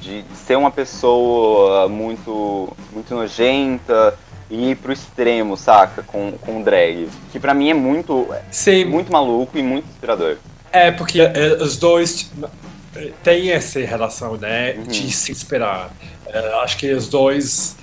de 0.00 0.24
ser 0.46 0.56
uma 0.56 0.70
pessoa 0.70 1.88
muito 1.88 2.74
muito 2.92 3.14
nojenta 3.14 4.16
e 4.50 4.70
ir 4.70 4.76
pro 4.76 4.92
extremo, 4.92 5.56
saca, 5.56 6.02
com 6.02 6.32
com 6.32 6.62
drag, 6.62 7.08
que 7.30 7.38
pra 7.38 7.54
mim 7.54 7.70
é 7.70 7.74
muito 7.74 8.28
Sim, 8.50 8.84
muito 8.86 9.12
maluco 9.12 9.56
e 9.56 9.62
muito 9.62 9.88
inspirador. 9.88 10.36
É, 10.72 10.90
porque 10.90 11.20
é, 11.20 11.58
os 11.60 11.76
dois 11.76 12.30
é, 12.96 13.10
têm 13.22 13.50
essa 13.50 13.80
relação, 13.80 14.36
né? 14.36 14.72
De 14.72 15.10
se 15.10 15.32
inspirar. 15.32 15.90
É, 16.26 16.54
acho 16.62 16.76
que 16.76 16.92
os 16.92 17.08
dois 17.08 17.76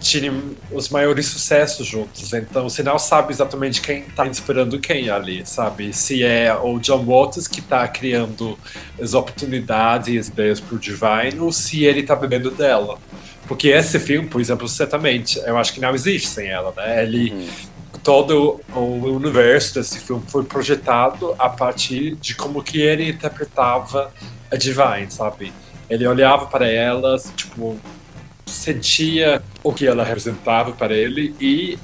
tinham 0.00 0.56
os 0.72 0.88
maiores 0.88 1.26
sucessos 1.26 1.86
juntos. 1.86 2.32
Então 2.32 2.68
você 2.68 2.82
não 2.82 2.98
sabe 2.98 3.32
exatamente 3.32 3.80
quem 3.82 4.02
tá 4.02 4.26
inspirando 4.26 4.80
quem 4.80 5.10
ali, 5.10 5.46
sabe? 5.46 5.92
Se 5.92 6.24
é 6.24 6.52
o 6.54 6.78
John 6.80 7.04
Waters 7.04 7.46
que 7.46 7.60
tá 7.60 7.86
criando 7.86 8.58
as 9.00 9.14
oportunidades 9.14 10.08
e 10.08 10.18
as 10.18 10.28
ideias 10.28 10.58
pro 10.58 10.78
Divine, 10.78 11.38
ou 11.38 11.52
se 11.52 11.84
ele 11.84 12.02
tá 12.02 12.16
bebendo 12.16 12.50
dela. 12.50 12.98
Porque 13.46 13.68
esse 13.68 13.98
filme, 13.98 14.28
por 14.28 14.40
exemplo, 14.40 14.66
certamente, 14.68 15.38
eu 15.44 15.58
acho 15.58 15.72
que 15.72 15.80
não 15.80 15.94
existe 15.94 16.28
sem 16.28 16.48
ela, 16.48 16.72
né? 16.76 17.02
Ele 17.02 17.50
todo 18.02 18.60
o 18.74 19.14
universo 19.14 19.74
desse 19.74 19.98
filme 19.98 20.22
foi 20.26 20.42
projetado 20.44 21.34
a 21.38 21.50
partir 21.50 22.16
de 22.16 22.34
como 22.34 22.62
que 22.62 22.80
ele 22.80 23.10
interpretava 23.10 24.10
a 24.50 24.56
Divine, 24.56 25.10
sabe? 25.10 25.52
Ele 25.88 26.06
olhava 26.06 26.46
para 26.46 26.66
ela, 26.66 27.16
tipo, 27.36 27.78
sentia 28.50 29.42
o 29.62 29.72
que 29.72 29.86
ela 29.86 30.04
representava 30.04 30.72
para 30.72 30.94
ele 30.94 31.34
e 31.40 31.78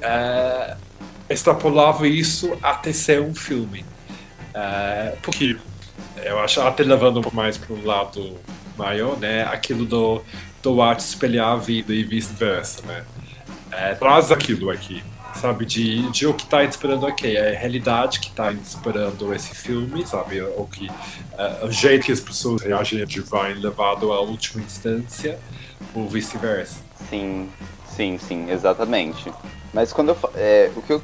eh, 0.00 0.76
extrapolava 1.28 2.06
isso 2.06 2.56
até 2.62 2.92
ser 2.92 3.20
um 3.20 3.34
filme. 3.34 3.84
Eh, 4.54 5.16
porque 5.22 5.56
eu 6.24 6.38
acho 6.40 6.60
até 6.60 6.82
levando 6.82 7.18
um 7.18 7.22
pouco 7.22 7.36
mais 7.36 7.56
para 7.56 7.74
o 7.74 7.84
lado 7.84 8.36
maior, 8.76 9.18
né? 9.18 9.42
Aquilo 9.44 9.84
do, 9.84 10.22
do 10.62 10.80
arte 10.80 11.00
espelhar 11.00 11.52
a 11.52 11.56
vida 11.56 11.92
e 11.92 12.04
vice-versa, 12.04 12.82
né? 12.86 13.04
É, 13.70 13.94
traz 13.94 14.32
aquilo 14.32 14.70
aqui, 14.70 15.02
sabe? 15.34 15.66
De, 15.66 16.10
de 16.10 16.26
o 16.26 16.32
que 16.32 16.44
está 16.44 16.64
inspirando 16.64 17.06
aqui. 17.06 17.36
É 17.36 17.56
a 17.56 17.58
realidade 17.58 18.20
que 18.20 18.28
está 18.28 18.52
inspirando 18.52 19.34
esse 19.34 19.54
filme, 19.54 20.06
sabe? 20.06 20.40
O, 20.40 20.66
que, 20.66 20.88
é, 21.36 21.64
o 21.64 21.70
jeito 21.70 22.06
que 22.06 22.12
as 22.12 22.20
pessoas 22.20 22.62
reagem 22.62 23.02
a 23.02 23.04
Divine 23.04 23.54
levado 23.60 24.12
à 24.12 24.20
última 24.20 24.62
instância, 24.62 25.38
ou 26.02 26.08
vice-versa. 26.08 26.80
Sim, 27.08 27.48
sim, 27.88 28.18
sim, 28.18 28.50
exatamente. 28.50 29.32
Mas 29.72 29.92
quando 29.92 30.10
eu, 30.10 30.18
é, 30.34 30.70
o 30.76 30.82
que 30.82 30.92
eu, 30.92 31.02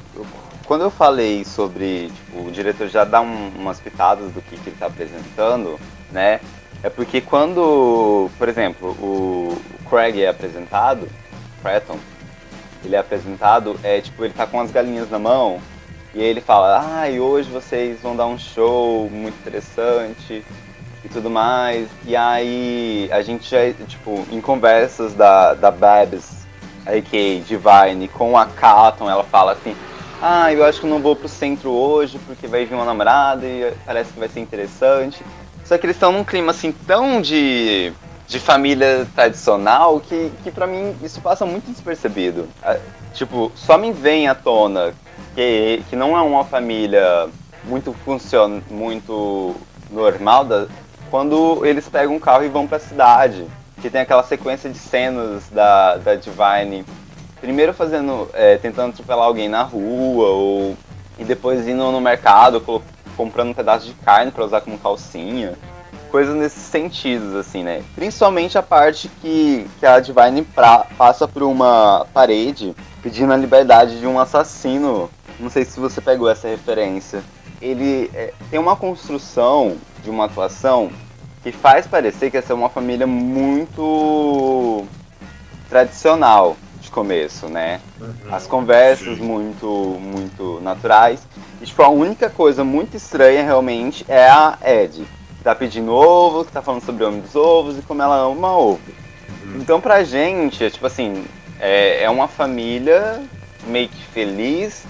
quando 0.65 0.81
eu 0.81 0.89
falei 0.89 1.43
sobre 1.45 2.07
tipo, 2.09 2.47
o 2.47 2.51
diretor 2.51 2.87
já 2.87 3.03
dá 3.03 3.21
um- 3.21 3.49
umas 3.57 3.79
pitadas 3.79 4.31
do 4.31 4.41
que, 4.41 4.57
que 4.57 4.69
ele 4.69 4.75
está 4.75 4.87
apresentando, 4.87 5.79
né? 6.11 6.39
É 6.83 6.89
porque 6.89 7.21
quando, 7.21 8.29
por 8.37 8.47
exemplo, 8.49 8.89
o, 8.99 9.57
Craig 9.89 10.21
é 10.21 10.27
apresentado, 10.27 11.07
Pratton, 11.61 11.97
ele 12.83 12.95
é 12.95 12.99
apresentado, 12.99 13.79
é 13.83 14.01
tipo, 14.01 14.23
ele 14.23 14.33
tá 14.33 14.45
com 14.45 14.59
as 14.59 14.71
galinhas 14.71 15.09
na 15.09 15.17
mão, 15.17 15.59
e 16.13 16.19
aí 16.21 16.25
ele 16.27 16.41
fala, 16.41 17.01
ah, 17.01 17.09
e 17.09 17.19
hoje 17.19 17.49
vocês 17.49 17.99
vão 18.01 18.15
dar 18.15 18.27
um 18.27 18.37
show 18.37 19.09
muito 19.09 19.35
interessante 19.39 20.43
e 21.05 21.09
tudo 21.09 21.29
mais. 21.29 21.87
E 22.05 22.15
aí 22.15 23.07
a 23.11 23.21
gente 23.21 23.49
já, 23.49 23.71
tipo, 23.87 24.25
em 24.31 24.41
conversas 24.41 25.13
da, 25.13 25.53
da 25.53 25.71
Babs, 25.71 26.45
a.k.a. 26.85 27.39
Divine, 27.43 28.07
com 28.07 28.37
a 28.37 28.45
Caton, 28.45 29.09
ela 29.09 29.23
fala 29.23 29.53
assim, 29.53 29.75
ah, 30.21 30.51
eu 30.51 30.65
acho 30.65 30.81
que 30.81 30.87
não 30.87 30.99
vou 30.99 31.15
pro 31.15 31.29
centro 31.29 31.71
hoje 31.71 32.19
porque 32.25 32.47
vai 32.47 32.65
vir 32.65 32.75
uma 32.75 32.85
namorada 32.85 33.45
e 33.45 33.71
parece 33.85 34.11
que 34.11 34.19
vai 34.19 34.27
ser 34.27 34.39
interessante. 34.39 35.23
Só 35.63 35.77
que 35.77 35.85
eles 35.85 35.95
estão 35.95 36.11
num 36.11 36.23
clima 36.23 36.51
assim 36.51 36.71
tão 36.71 37.21
de, 37.21 37.91
de 38.27 38.39
família 38.39 39.07
tradicional 39.15 39.99
que, 39.99 40.31
que 40.43 40.51
pra 40.51 40.67
mim 40.67 40.95
isso 41.03 41.21
passa 41.21 41.45
muito 41.45 41.71
despercebido. 41.71 42.47
Tipo, 43.13 43.51
só 43.55 43.77
me 43.77 43.91
vem 43.91 44.27
à 44.27 44.35
tona 44.35 44.93
que, 45.33 45.83
que 45.89 45.95
não 45.95 46.15
é 46.15 46.21
uma 46.21 46.43
família 46.43 47.27
muito 47.63 47.93
funciona, 48.05 48.61
muito 48.69 49.55
normal 49.89 50.45
da, 50.45 50.67
quando 51.09 51.65
eles 51.65 51.87
pegam 51.87 52.15
um 52.15 52.19
carro 52.19 52.43
e 52.43 52.49
vão 52.49 52.67
pra 52.67 52.79
cidade. 52.79 53.45
Que 53.81 53.89
tem 53.89 54.01
aquela 54.01 54.23
sequência 54.23 54.69
de 54.69 54.77
cenas 54.79 55.43
da, 55.49 55.97
da 55.97 56.15
Divine 56.15 56.85
primeiro 57.39 57.73
fazendo. 57.73 58.27
é, 58.33 58.57
tentando 58.57 58.89
atropelar 58.89 59.25
alguém 59.25 59.47
na 59.47 59.61
rua, 59.61 60.27
ou. 60.29 60.77
E 61.19 61.23
depois 61.23 61.67
indo 61.67 61.91
no 61.91 62.01
mercado, 62.01 62.59
comprando 63.15 63.49
um 63.49 63.53
pedaço 63.53 63.85
de 63.85 63.93
carne 63.93 64.31
pra 64.31 64.43
usar 64.43 64.61
como 64.61 64.77
calcinha. 64.77 65.53
Coisas 66.11 66.35
nesses 66.35 66.63
sentidos, 66.63 67.35
assim, 67.35 67.63
né? 67.63 67.83
Principalmente 67.93 68.57
a 68.57 68.63
parte 68.63 69.09
que, 69.21 69.67
que 69.79 69.85
a 69.85 69.99
Divine 69.99 70.41
pra- 70.43 70.85
passa 70.97 71.27
por 71.27 71.43
uma 71.43 72.05
parede 72.13 72.73
pedindo 73.03 73.31
a 73.33 73.37
liberdade 73.37 73.99
de 73.99 74.07
um 74.07 74.19
assassino. 74.19 75.09
Não 75.39 75.49
sei 75.49 75.65
se 75.65 75.79
você 75.79 76.01
pegou 76.01 76.29
essa 76.29 76.47
referência. 76.47 77.21
Ele 77.61 78.09
é, 78.13 78.33
tem 78.49 78.59
uma 78.59 78.75
construção 78.75 79.75
de 80.05 80.09
uma 80.11 80.25
atuação 80.25 80.91
que 81.43 81.51
faz 81.51 81.85
parecer 81.85 82.31
que 82.31 82.37
essa 82.37 82.53
é 82.53 82.55
uma 82.55 82.69
família 82.69 83.05
muito 83.05 84.85
tradicional 85.67 86.55
de 86.79 86.91
começo, 86.91 87.47
né? 87.47 87.81
Uhum. 87.99 88.13
As 88.31 88.45
conversas 88.47 89.17
muito, 89.17 89.67
muito 89.99 90.59
naturais. 90.61 91.27
E, 91.59 91.65
tipo, 91.65 91.81
a 91.81 91.89
única 91.89 92.29
coisa 92.29 92.63
muito 92.63 92.95
estranha 92.95 93.43
realmente 93.43 94.05
é 94.07 94.29
a 94.29 94.57
Ed, 94.63 95.05
que 95.37 95.43
tá 95.43 95.55
pedindo 95.55 95.91
ovo, 95.91 96.45
que 96.45 96.51
tá 96.51 96.61
falando 96.61 96.83
sobre 96.83 97.03
o 97.03 97.07
homem 97.07 97.21
dos 97.21 97.35
ovos 97.35 97.77
e 97.77 97.81
como 97.81 98.01
ela 98.01 98.17
ama 98.17 98.55
ovo. 98.55 98.79
Então, 99.55 99.81
pra 99.81 100.03
gente, 100.03 100.63
é, 100.63 100.69
tipo 100.69 100.85
assim, 100.85 101.25
é, 101.59 102.03
é 102.03 102.09
uma 102.09 102.27
família 102.27 103.21
meio 103.67 103.89
que 103.89 104.03
feliz 104.07 104.83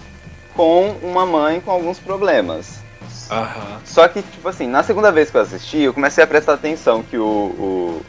com 0.54 0.96
uma 1.02 1.26
mãe 1.26 1.62
com 1.62 1.72
alguns 1.72 2.00
problemas. 2.00 2.85
Aham. 3.30 3.82
Só 3.86 4.08
que, 4.08 4.22
tipo 4.22 4.48
assim, 4.48 4.68
na 4.68 4.84
segunda 4.84 5.12
vez 5.12 5.30
que 5.30 5.38
eu 5.38 5.42
assisti, 5.42 5.80
eu 5.80 5.94
comecei 5.94 6.24
a 6.24 6.28
prestar 6.28 6.54
atenção 6.54 7.04
que 7.04 7.18
o, 7.18 7.24
o, 7.24 8.02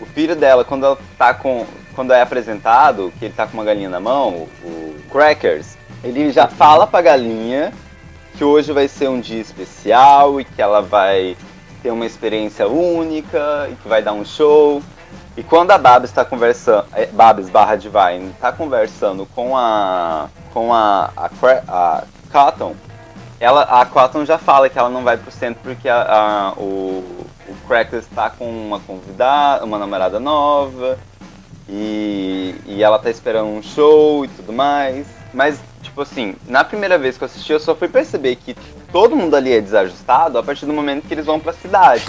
o 0.00 0.06
filho 0.06 0.36
dela, 0.36 0.64
quando 0.64 0.86
ela 0.86 0.98
tá 1.18 1.34
com. 1.34 1.66
Quando 1.94 2.12
é 2.12 2.22
apresentado, 2.22 3.12
que 3.18 3.24
ele 3.24 3.34
tá 3.34 3.46
com 3.46 3.54
uma 3.54 3.64
galinha 3.64 3.90
na 3.90 3.98
mão, 3.98 4.48
o, 4.62 4.68
o 4.68 5.00
Crackers, 5.10 5.76
ele 6.04 6.30
já 6.30 6.46
fala 6.46 6.86
pra 6.86 7.02
galinha 7.02 7.72
que 8.36 8.44
hoje 8.44 8.72
vai 8.72 8.88
ser 8.88 9.08
um 9.08 9.20
dia 9.20 9.40
especial 9.40 10.40
e 10.40 10.44
que 10.44 10.62
ela 10.62 10.80
vai 10.80 11.36
ter 11.82 11.90
uma 11.90 12.06
experiência 12.06 12.68
única 12.68 13.68
e 13.70 13.74
que 13.74 13.88
vai 13.88 14.02
dar 14.02 14.12
um 14.12 14.24
show. 14.24 14.82
E 15.36 15.42
quando 15.42 15.72
a 15.72 15.78
Babs 15.78 16.10
está 16.10 16.24
conversando, 16.24 16.86
é, 16.92 17.06
Babs 17.06 17.50
barra 17.50 17.76
Divine 17.76 18.32
tá 18.40 18.52
conversando 18.52 19.26
com 19.26 19.56
a 19.56 20.28
com 20.52 20.72
a 20.72 21.10
a, 21.16 21.30
a 21.68 22.04
Cotton, 22.32 22.74
ela 23.40 23.62
a 23.62 23.84
Cotton 23.86 24.24
já 24.24 24.38
fala 24.38 24.68
que 24.68 24.78
ela 24.78 24.90
não 24.90 25.02
vai 25.02 25.16
pro 25.16 25.30
centro 25.32 25.60
porque 25.62 25.88
a, 25.88 26.02
a- 26.02 26.52
o 26.56 27.26
o 27.48 27.54
Crackers 27.66 28.04
está 28.04 28.30
com 28.30 28.44
uma 28.48 28.78
convidada, 28.78 29.64
uma 29.64 29.76
namorada 29.76 30.20
nova 30.20 30.96
e, 31.68 32.54
e 32.64 32.80
ela 32.82 32.96
tá 32.98 33.10
esperando 33.10 33.48
um 33.48 33.60
show 33.62 34.24
e 34.24 34.28
tudo 34.28 34.52
mais. 34.52 35.04
Mas 35.34 35.58
tipo 35.82 36.00
assim, 36.02 36.36
na 36.46 36.62
primeira 36.62 36.96
vez 36.98 37.16
que 37.18 37.24
eu 37.24 37.26
assisti, 37.26 37.52
eu 37.52 37.58
só 37.58 37.74
fui 37.74 37.88
perceber 37.88 38.36
que 38.36 38.54
todo 38.92 39.16
mundo 39.16 39.34
ali 39.34 39.52
é 39.52 39.60
desajustado 39.60 40.38
a 40.38 40.42
partir 40.44 40.64
do 40.66 40.72
momento 40.72 41.08
que 41.08 41.14
eles 41.14 41.26
vão 41.26 41.40
pra 41.40 41.52
cidade. 41.52 42.04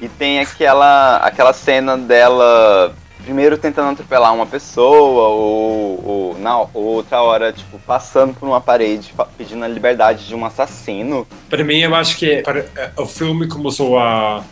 E 0.00 0.08
tem 0.08 0.40
aquela, 0.40 1.18
aquela 1.18 1.52
cena 1.52 1.96
dela 1.96 2.92
primeiro 3.22 3.56
tentando 3.56 3.90
atropelar 3.92 4.34
uma 4.34 4.46
pessoa, 4.46 5.28
ou, 5.28 6.04
ou 6.04 6.38
na 6.38 6.58
outra 6.74 7.22
hora, 7.22 7.52
tipo, 7.52 7.78
passando 7.80 8.34
por 8.34 8.46
uma 8.46 8.60
parede 8.60 9.12
pedindo 9.38 9.64
a 9.64 9.68
liberdade 9.68 10.26
de 10.26 10.34
um 10.34 10.44
assassino. 10.44 11.26
Para 11.48 11.64
mim, 11.64 11.78
eu 11.78 11.94
acho 11.94 12.16
que 12.16 12.42
para- 12.42 12.66
eh, 12.76 12.90
o 12.96 13.06
filme 13.06 13.48
começou 13.48 13.98
a 13.98 14.42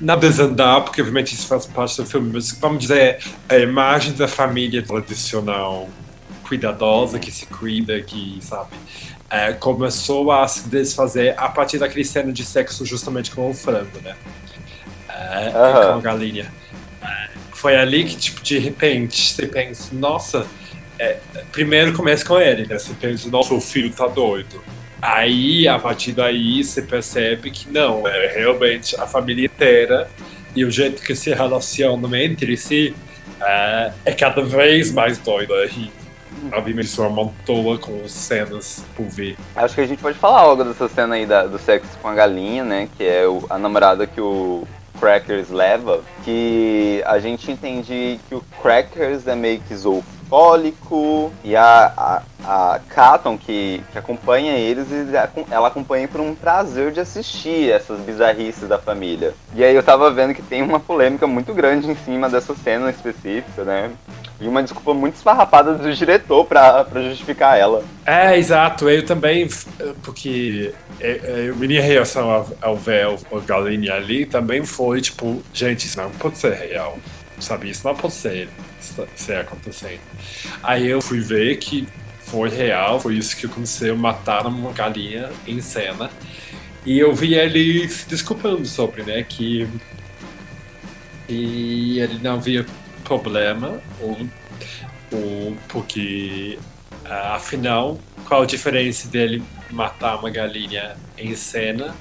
não 0.00 0.18
desandar, 0.18 0.82
porque 0.82 1.00
obviamente 1.00 1.34
isso 1.34 1.46
faz 1.46 1.66
parte 1.66 1.96
do 1.98 2.06
filme, 2.06 2.30
mas 2.32 2.50
vamos 2.52 2.80
dizer, 2.80 3.18
a 3.48 3.56
imagem 3.56 4.12
da 4.12 4.26
família 4.26 4.82
tradicional, 4.82 5.88
cuidadosa, 6.48 7.18
que 7.18 7.30
se 7.30 7.46
cuida, 7.46 8.00
que, 8.00 8.38
sabe, 8.40 8.70
começou 9.60 10.32
a 10.32 10.48
se 10.48 10.68
desfazer 10.68 11.34
a 11.36 11.48
partir 11.48 11.78
daquele 11.78 12.04
cena 12.04 12.32
de 12.32 12.44
sexo 12.44 12.84
justamente 12.84 13.30
com 13.30 13.50
o 13.50 13.54
frango, 13.54 14.00
né? 14.02 14.16
Aham. 15.54 15.92
Com 15.92 15.98
a 15.98 16.00
galinha. 16.00 16.50
Foi 17.58 17.76
ali 17.76 18.04
que, 18.04 18.16
tipo, 18.16 18.40
de 18.40 18.56
repente, 18.58 19.32
você 19.32 19.46
pensa, 19.46 19.88
nossa, 19.92 20.46
é, 20.98 21.16
primeiro 21.50 21.92
começa 21.92 22.24
com 22.24 22.38
ele, 22.40 22.66
né? 22.66 22.78
Você 22.78 22.92
pensa, 22.94 23.28
nossa, 23.28 23.52
o 23.52 23.60
filho 23.60 23.90
tá 23.92 24.06
doido. 24.06 24.62
Aí, 25.02 25.66
a 25.66 25.76
partir 25.78 26.12
daí, 26.12 26.62
você 26.62 26.82
percebe 26.82 27.50
que 27.50 27.68
não, 27.68 28.06
é 28.06 28.28
realmente 28.32 28.94
a 29.00 29.06
família 29.08 29.46
inteira 29.46 30.08
e 30.54 30.64
o 30.64 30.70
jeito 30.70 31.02
que 31.02 31.16
se 31.16 31.34
relacionam 31.34 32.14
entre 32.14 32.56
si 32.56 32.94
é, 33.40 33.92
é 34.04 34.12
cada 34.12 34.42
vez 34.42 34.92
mais 34.92 35.18
doido. 35.18 35.52
E, 35.64 35.90
obviamente, 36.52 36.86
isso 36.86 37.02
amontoa 37.02 37.76
com 37.78 38.06
cenas 38.08 38.84
por 38.96 39.06
vir. 39.06 39.36
Acho 39.56 39.74
que 39.74 39.80
a 39.80 39.86
gente 39.86 40.00
pode 40.00 40.16
falar 40.18 40.40
algo 40.42 40.62
dessa 40.62 40.88
cena 40.88 41.16
aí 41.16 41.26
da- 41.26 41.46
do 41.46 41.58
sexo 41.58 41.90
com 42.00 42.06
a 42.08 42.14
galinha, 42.14 42.62
né? 42.64 42.88
Que 42.96 43.02
é 43.04 43.26
o- 43.26 43.44
a 43.50 43.58
namorada 43.58 44.06
que 44.06 44.20
o 44.20 44.64
Crackers 44.98 45.50
leva. 45.50 46.02
Que 46.24 47.02
a 47.06 47.18
gente 47.18 47.50
entende 47.50 48.20
que 48.28 48.34
o 48.34 48.42
Crackers 48.62 49.26
é 49.26 49.34
meio 49.34 49.60
que 49.60 49.74
zoofólico. 50.28 51.32
E 51.42 51.56
a, 51.56 51.92
a, 51.96 52.22
a 52.44 52.80
Caton, 52.88 53.36
que, 53.36 53.82
que 53.90 53.98
acompanha 53.98 54.52
eles, 54.52 54.86
ela 55.50 55.68
acompanha 55.68 56.06
por 56.06 56.20
um 56.20 56.34
prazer 56.34 56.92
de 56.92 57.00
assistir 57.00 57.70
essas 57.70 57.98
bizarrices 58.00 58.68
da 58.68 58.78
família. 58.78 59.34
E 59.54 59.64
aí 59.64 59.74
eu 59.74 59.82
tava 59.82 60.10
vendo 60.10 60.34
que 60.34 60.42
tem 60.42 60.62
uma 60.62 60.78
polêmica 60.78 61.26
muito 61.26 61.52
grande 61.54 61.90
em 61.90 61.96
cima 61.96 62.28
dessa 62.28 62.54
cena 62.54 62.90
específica, 62.90 63.64
né? 63.64 63.90
E 64.40 64.46
uma 64.46 64.62
desculpa 64.62 64.94
muito 64.94 65.16
esfarrapada 65.16 65.74
do 65.74 65.92
diretor 65.92 66.44
pra, 66.44 66.86
justificar 67.02 67.58
ela. 67.58 67.82
É, 68.06 68.38
exato. 68.38 68.88
Eu 68.88 69.04
também, 69.04 69.48
porque 70.04 70.72
é, 71.00 71.52
minha 71.56 71.82
reação 71.82 72.30
ao, 72.30 72.48
ao 72.62 72.76
ver 72.76 73.08
galinha 73.44 73.94
ali 73.94 74.24
também 74.26 74.64
foi 74.64 75.00
tipo, 75.00 75.42
gente, 75.52 75.86
isso 75.86 76.00
não 76.00 76.10
pode 76.10 76.38
ser 76.38 76.52
real. 76.52 76.96
Sabe, 77.40 77.70
isso 77.70 77.86
não 77.86 77.94
pode 77.94 78.14
ser, 78.14 78.48
ser 79.14 79.36
acontecendo. 79.36 80.00
Aí 80.62 80.86
eu 80.86 81.00
fui 81.00 81.20
ver 81.20 81.56
que 81.58 81.86
foi 82.26 82.48
real, 82.48 83.00
foi 83.00 83.16
isso 83.16 83.36
que 83.36 83.46
aconteceu, 83.46 83.96
mataram 83.96 84.50
uma 84.50 84.72
galinha 84.72 85.30
em 85.46 85.60
cena. 85.60 86.10
E 86.84 86.98
eu 86.98 87.14
vi 87.14 87.34
ele 87.34 87.88
se 87.88 88.08
desculpando 88.08 88.66
sobre, 88.66 89.02
né, 89.02 89.22
que, 89.22 89.68
que 91.26 91.98
ele 91.98 92.18
não 92.22 92.34
havia 92.34 92.66
problema, 93.04 93.80
ou, 94.00 94.18
ou 95.12 95.56
porque 95.68 96.58
ah, 97.04 97.36
afinal, 97.36 97.98
qual 98.26 98.42
a 98.42 98.46
diferença 98.46 99.08
dele 99.08 99.42
matar 99.70 100.18
uma 100.18 100.30
galinha 100.30 100.96
em 101.16 101.34
cena 101.34 101.94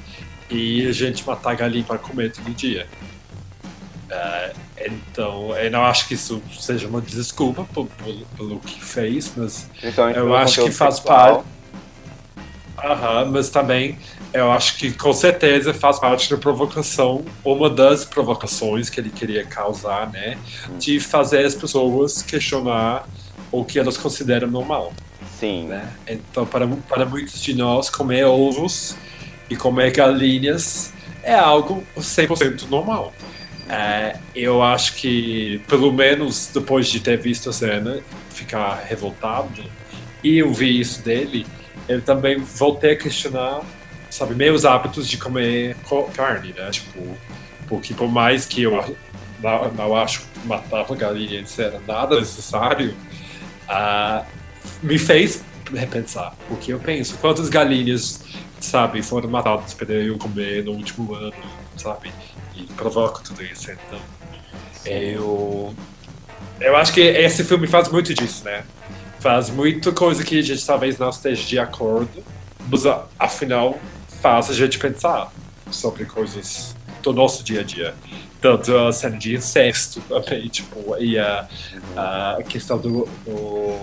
e 0.50 0.86
a 0.86 0.92
gente 0.92 1.26
matar 1.26 1.52
a 1.52 1.56
galinha 1.56 1.84
para 1.84 1.98
comer 1.98 2.32
todo 2.32 2.50
dia? 2.54 2.88
Ah, 4.10 4.52
então, 4.86 5.56
eu 5.58 5.70
não 5.70 5.84
acho 5.84 6.08
que 6.08 6.14
isso 6.14 6.42
seja 6.60 6.88
uma 6.88 7.02
desculpa 7.02 7.66
por- 7.74 7.88
pelo 8.38 8.60
que 8.60 8.84
fez, 8.84 9.32
mas 9.36 9.68
Principalmente 9.80 10.18
Eu 10.18 10.24
pelo 10.26 10.36
acho 10.38 10.64
que 10.64 10.72
faz 10.72 10.96
sexual. 10.96 11.46
Aham, 12.84 13.26
mas 13.32 13.50
também 13.50 13.98
eu 14.32 14.52
acho 14.52 14.78
que 14.78 14.92
com 14.92 15.12
certeza 15.12 15.74
faz 15.74 15.98
parte 16.00 16.30
da 16.30 16.38
provocação, 16.38 17.26
uma 17.44 17.70
das 17.70 18.06
provocações 18.06 18.88
que 18.90 19.00
ele 19.00 19.10
queria 19.10 19.44
causar, 19.44 20.12
né? 20.12 20.38
De 20.78 21.00
fazer 21.00 21.44
as 21.44 21.56
pessoas 21.56 22.22
questionar 22.22 23.08
o 23.52 23.66
que 23.66 23.80
elas 23.80 23.98
consideram 23.98 24.48
normal, 24.48 24.94
Sim. 25.40 25.66
né? 25.68 25.90
Então, 26.08 26.46
para, 26.46 26.68
para 26.68 27.06
muitos 27.06 27.42
de 27.42 27.56
nós, 27.56 27.90
comer 27.90 28.26
ovos 28.26 28.96
e 29.50 29.56
comer 29.56 29.92
galinhas 29.92 30.94
é 31.24 31.34
algo 31.34 31.84
100% 31.98 32.70
normal. 32.70 33.12
É, 33.70 34.18
eu 34.34 34.64
acho 34.64 34.96
que, 34.96 35.60
pelo 35.68 35.92
menos 35.92 36.50
depois 36.54 36.88
de 36.88 37.00
ter 37.02 37.18
visto 37.18 37.50
a 37.50 37.54
cena, 37.54 38.00
ficar 38.30 38.76
revoltado 38.88 39.62
e 40.24 40.38
eu 40.38 40.54
vi 40.54 40.80
isso 40.80 41.02
dele, 41.04 41.46
eu 41.88 42.02
também 42.02 42.38
voltei 42.40 42.92
a 42.94 42.96
questionar, 42.96 43.62
sabe, 44.10 44.36
meus 44.36 44.64
hábitos 44.64 45.08
de 45.08 45.18
comer 45.18 45.76
co- 45.84 46.10
carne, 46.16 46.54
né? 46.54 46.70
Tipo, 46.72 47.18
porque 47.68 47.94
por 47.94 48.08
mais 48.10 48.46
que 48.46 48.62
eu 48.64 48.96
não, 49.42 49.72
não 49.74 49.96
acho 49.96 50.22
que 50.22 50.48
matar 50.48 50.86
uma 50.86 50.96
galinha 50.96 51.44
era 51.58 51.80
nada 51.86 52.18
necessário, 52.20 52.96
ah, 53.68 54.24
me 54.82 54.98
fez 54.98 55.44
repensar. 55.74 56.34
Porque 56.48 56.72
eu 56.72 56.80
penso, 56.80 57.18
quantas 57.18 57.50
galinhas, 57.50 58.24
sabe, 58.62 59.02
foram 59.02 59.30
matadas 59.30 59.74
para 59.74 59.94
eu 59.94 60.18
comer 60.18 60.64
no 60.64 60.72
último 60.72 61.14
ano, 61.14 61.34
sabe? 61.76 62.12
E 62.58 62.64
provoca 62.74 63.22
tudo 63.24 63.44
isso. 63.44 63.72
Então, 63.72 64.00
eu. 64.86 65.74
Eu 66.60 66.76
acho 66.76 66.92
que 66.94 67.02
esse 67.02 67.44
filme 67.44 67.68
faz 67.68 67.90
muito 67.90 68.14
disso, 68.14 68.44
né? 68.44 68.64
Faz 69.20 69.50
muita 69.50 69.92
coisa 69.92 70.24
que 70.24 70.40
a 70.40 70.42
gente 70.42 70.66
talvez 70.66 70.98
não 70.98 71.10
esteja 71.10 71.44
de 71.44 71.60
acordo, 71.60 72.24
mas 72.70 72.84
afinal 73.20 73.78
faz 74.22 74.50
a 74.50 74.54
gente 74.54 74.80
pensar 74.80 75.32
sobre 75.70 76.06
coisas 76.06 76.76
do 77.04 77.14
nosso 77.14 77.44
dia 77.44 77.62
a 77.62 77.64
dia. 77.64 77.94
Tanto 78.42 78.76
a 78.78 78.92
cena 78.92 79.18
de 79.18 79.36
incesto 79.36 80.02
também, 80.02 80.48
tipo, 80.50 80.96
e 81.00 81.18
a, 81.20 81.48
a 81.96 82.44
questão 82.48 82.78
do, 82.78 83.08
do- 83.26 83.80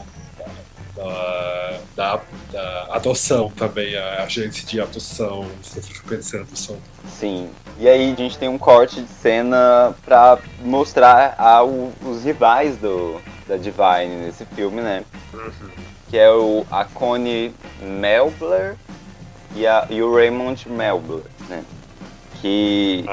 da, 0.97 1.79
da, 1.97 2.21
da 2.53 2.89
adoção 2.91 3.51
também, 3.51 3.97
a 3.97 4.23
agência 4.23 4.67
de 4.67 4.81
adoção, 4.81 5.47
você 5.63 5.81
fica 5.83 6.03
pensando 6.09 6.47
sobre. 6.57 6.83
Sim. 7.09 7.51
E 7.79 7.89
aí 7.89 8.13
a 8.13 8.17
gente 8.17 8.39
tem 8.39 8.49
um 8.49 8.59
corte 8.59 9.01
de 9.03 9.09
cena 9.09 9.95
pra 10.05 10.39
mostrar 10.61 11.35
a, 11.39 11.65
o- 11.65 11.93
os 12.07 12.23
rivais 12.25 12.77
do, 12.77 13.21
da 13.49 13.57
Divine 13.57 14.17
nesse 14.25 14.45
filme, 14.47 14.81
né? 14.81 15.05
Que 16.09 16.17
é 16.19 16.31
o, 16.31 16.65
a 16.71 16.85
Connie 16.85 17.53
Melbler 17.83 18.77
e, 19.57 19.67
a, 19.67 19.87
e 19.91 20.01
o 20.03 20.15
Raymond 20.15 20.69
Melbler, 20.69 21.23
né? 21.49 21.65
que 22.41 23.05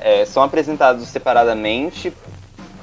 é, 0.00 0.24
são 0.26 0.42
apresentados 0.42 1.06
separadamente. 1.08 2.12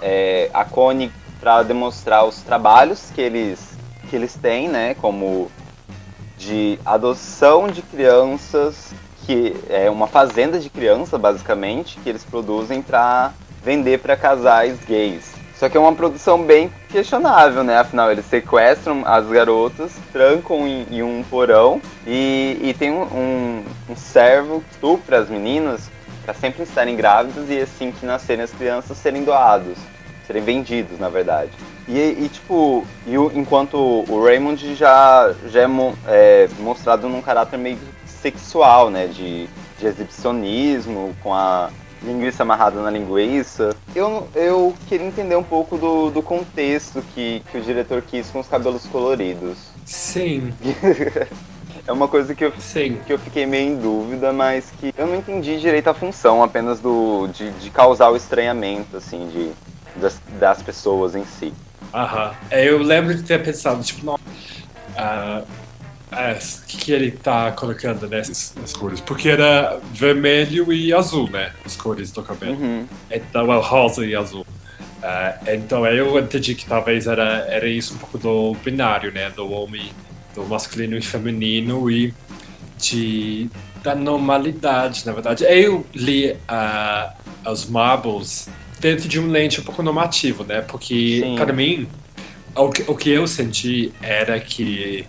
É, 0.02 0.50
a 0.54 0.64
Cone 0.66 1.12
para 1.40 1.62
demonstrar 1.64 2.26
os 2.26 2.42
trabalhos 2.42 3.10
que 3.14 3.20
eles, 3.22 3.73
que 4.14 4.18
eles 4.18 4.36
têm, 4.36 4.70
né? 4.70 4.94
Como 4.94 5.52
de 6.38 6.78
adoção 6.86 7.68
de 7.68 7.82
crianças, 7.82 8.94
que 9.26 9.56
é 9.68 9.90
uma 9.90 10.06
fazenda 10.06 10.60
de 10.60 10.70
criança, 10.70 11.18
basicamente, 11.18 11.98
que 12.00 12.10
eles 12.10 12.24
produzem 12.24 12.80
para 12.80 13.34
vender 13.64 13.98
para 13.98 14.16
casais 14.16 14.78
gays. 14.86 15.34
Só 15.56 15.68
que 15.68 15.76
é 15.76 15.80
uma 15.80 15.96
produção 15.96 16.44
bem 16.44 16.72
questionável, 16.90 17.64
né? 17.64 17.80
Afinal, 17.80 18.12
eles 18.12 18.26
sequestram 18.26 19.02
as 19.04 19.26
garotas, 19.26 19.94
trancam 20.12 20.68
em, 20.68 20.86
em 20.92 21.02
um 21.02 21.24
porão 21.24 21.82
e, 22.06 22.60
e 22.62 22.76
tem 22.78 22.92
um, 22.92 23.02
um, 23.02 23.64
um 23.90 23.96
servo 23.96 24.64
estupra 24.72 25.18
as 25.18 25.30
meninas 25.30 25.90
para 26.24 26.36
sempre 26.36 26.62
estarem 26.62 26.96
grávidas 26.96 27.50
e 27.50 27.60
assim 27.60 27.92
que 27.92 28.06
nascerem 28.06 28.44
as 28.44 28.52
crianças 28.52 28.96
serem 28.96 29.24
doados, 29.24 29.80
serem 30.28 30.44
vendidos, 30.44 31.00
na 31.00 31.10
verdade. 31.10 31.52
E, 31.88 32.00
e, 32.00 32.30
tipo, 32.30 32.86
e 33.06 33.18
o- 33.18 33.32
enquanto 33.34 33.76
o 33.78 34.24
Raymond 34.24 34.76
já, 34.76 35.34
já 35.48 35.62
é, 35.62 35.68
é 36.08 36.50
mostrado 36.60 37.10
num 37.10 37.22
caráter 37.22 37.58
meio 37.58 37.78
sexual, 38.06 38.90
né? 38.90 39.08
De, 39.08 39.48
de 39.80 39.86
exibicionismo, 39.88 41.14
com 41.22 41.34
a 41.34 41.70
linguiça 42.02 42.44
amarrada 42.44 42.82
na 42.82 42.90
linguiça. 42.90 43.76
Eu, 43.96 44.28
eu 44.36 44.74
queria 44.88 45.08
entender 45.08 45.36
um 45.36 45.44
pouco 45.44 45.78
do, 45.78 46.10
do 46.10 46.22
contexto 46.22 47.02
que, 47.14 47.42
que 47.52 47.58
o 47.58 47.62
diretor 47.62 48.02
quis 48.02 48.30
com 48.30 48.40
os 48.40 48.48
cabelos 48.48 48.86
coloridos. 48.86 49.58
Sim, 49.86 50.54
É 51.86 51.92
uma 51.92 52.08
coisa 52.08 52.34
que 52.34 52.46
eu, 52.46 52.54
sim. 52.60 52.98
que 53.06 53.12
eu 53.12 53.20
fiquei 53.20 53.46
meio 53.46 53.72
em 53.72 53.76
dúvida, 53.76 54.32
mas 54.32 54.72
que 54.80 54.94
eu 54.98 55.06
não 55.06 55.16
entendi 55.16 55.60
direito 55.60 55.90
a 55.90 55.94
função, 55.94 56.42
apenas 56.42 56.80
do 56.80 57.28
de, 57.28 57.52
de 57.52 57.70
causar 57.70 58.10
o 58.10 58.16
estranhamento, 58.16 58.96
assim, 58.96 59.28
de, 59.28 59.52
das, 60.00 60.18
das 60.40 60.62
pessoas 60.64 61.14
em 61.14 61.26
si. 61.26 61.54
Aham. 61.94 62.34
É, 62.50 62.68
Eu 62.68 62.82
lembro 62.82 63.16
de 63.16 63.24
ter 63.24 63.44
pensado, 63.44 63.84
tipo, 63.84 64.06
não. 64.06 64.20
ah, 64.98 65.44
ah, 66.12 66.36
o 66.38 66.66
que, 66.68 66.78
que 66.78 66.92
ele 66.92 67.12
tá 67.12 67.52
colocando 67.52 68.08
nessas 68.08 68.54
nas 68.60 68.74
cores? 68.74 69.00
Porque 69.02 69.30
era 69.30 69.80
vermelho 69.92 70.72
e 70.72 70.94
azul, 70.94 71.30
né? 71.30 71.52
As 71.66 71.76
cores 71.76 72.12
do 72.12 72.22
cabelo. 72.22 72.54
Uhum. 72.54 72.86
Então 73.10 73.52
é 73.52 73.58
rosa 73.60 74.06
e 74.06 74.16
azul. 74.16 74.46
Ah, 75.02 75.38
então 75.48 75.86
eu 75.88 76.18
entendi 76.20 76.56
que 76.56 76.66
talvez 76.66 77.08
era, 77.08 77.46
era 77.50 77.68
isso 77.68 77.96
um 77.96 77.98
pouco 77.98 78.18
do 78.18 78.54
binário, 78.64 79.12
né? 79.12 79.30
Do 79.32 79.52
homem, 79.52 79.92
do 80.36 80.44
masculino 80.46 80.96
e 80.96 81.02
feminino 81.02 81.90
e 81.90 82.14
de, 82.78 83.50
da 83.82 83.96
normalidade, 83.96 85.06
na 85.06 85.14
verdade. 85.14 85.44
Eu 85.46 85.86
li 85.94 86.38
ah, 86.48 87.14
os 87.46 87.66
Marbles 87.66 88.50
dentro 88.84 89.08
de 89.08 89.18
um 89.18 89.28
lente 89.32 89.62
um 89.62 89.64
pouco 89.64 89.82
normativo, 89.82 90.44
né? 90.44 90.60
Porque, 90.60 91.22
Sim. 91.24 91.36
para 91.38 91.54
mim, 91.54 91.88
o 92.54 92.70
que, 92.70 92.84
o 92.86 92.96
que 92.96 93.10
eu 93.10 93.26
senti 93.26 93.94
era 94.02 94.38
que 94.42 95.06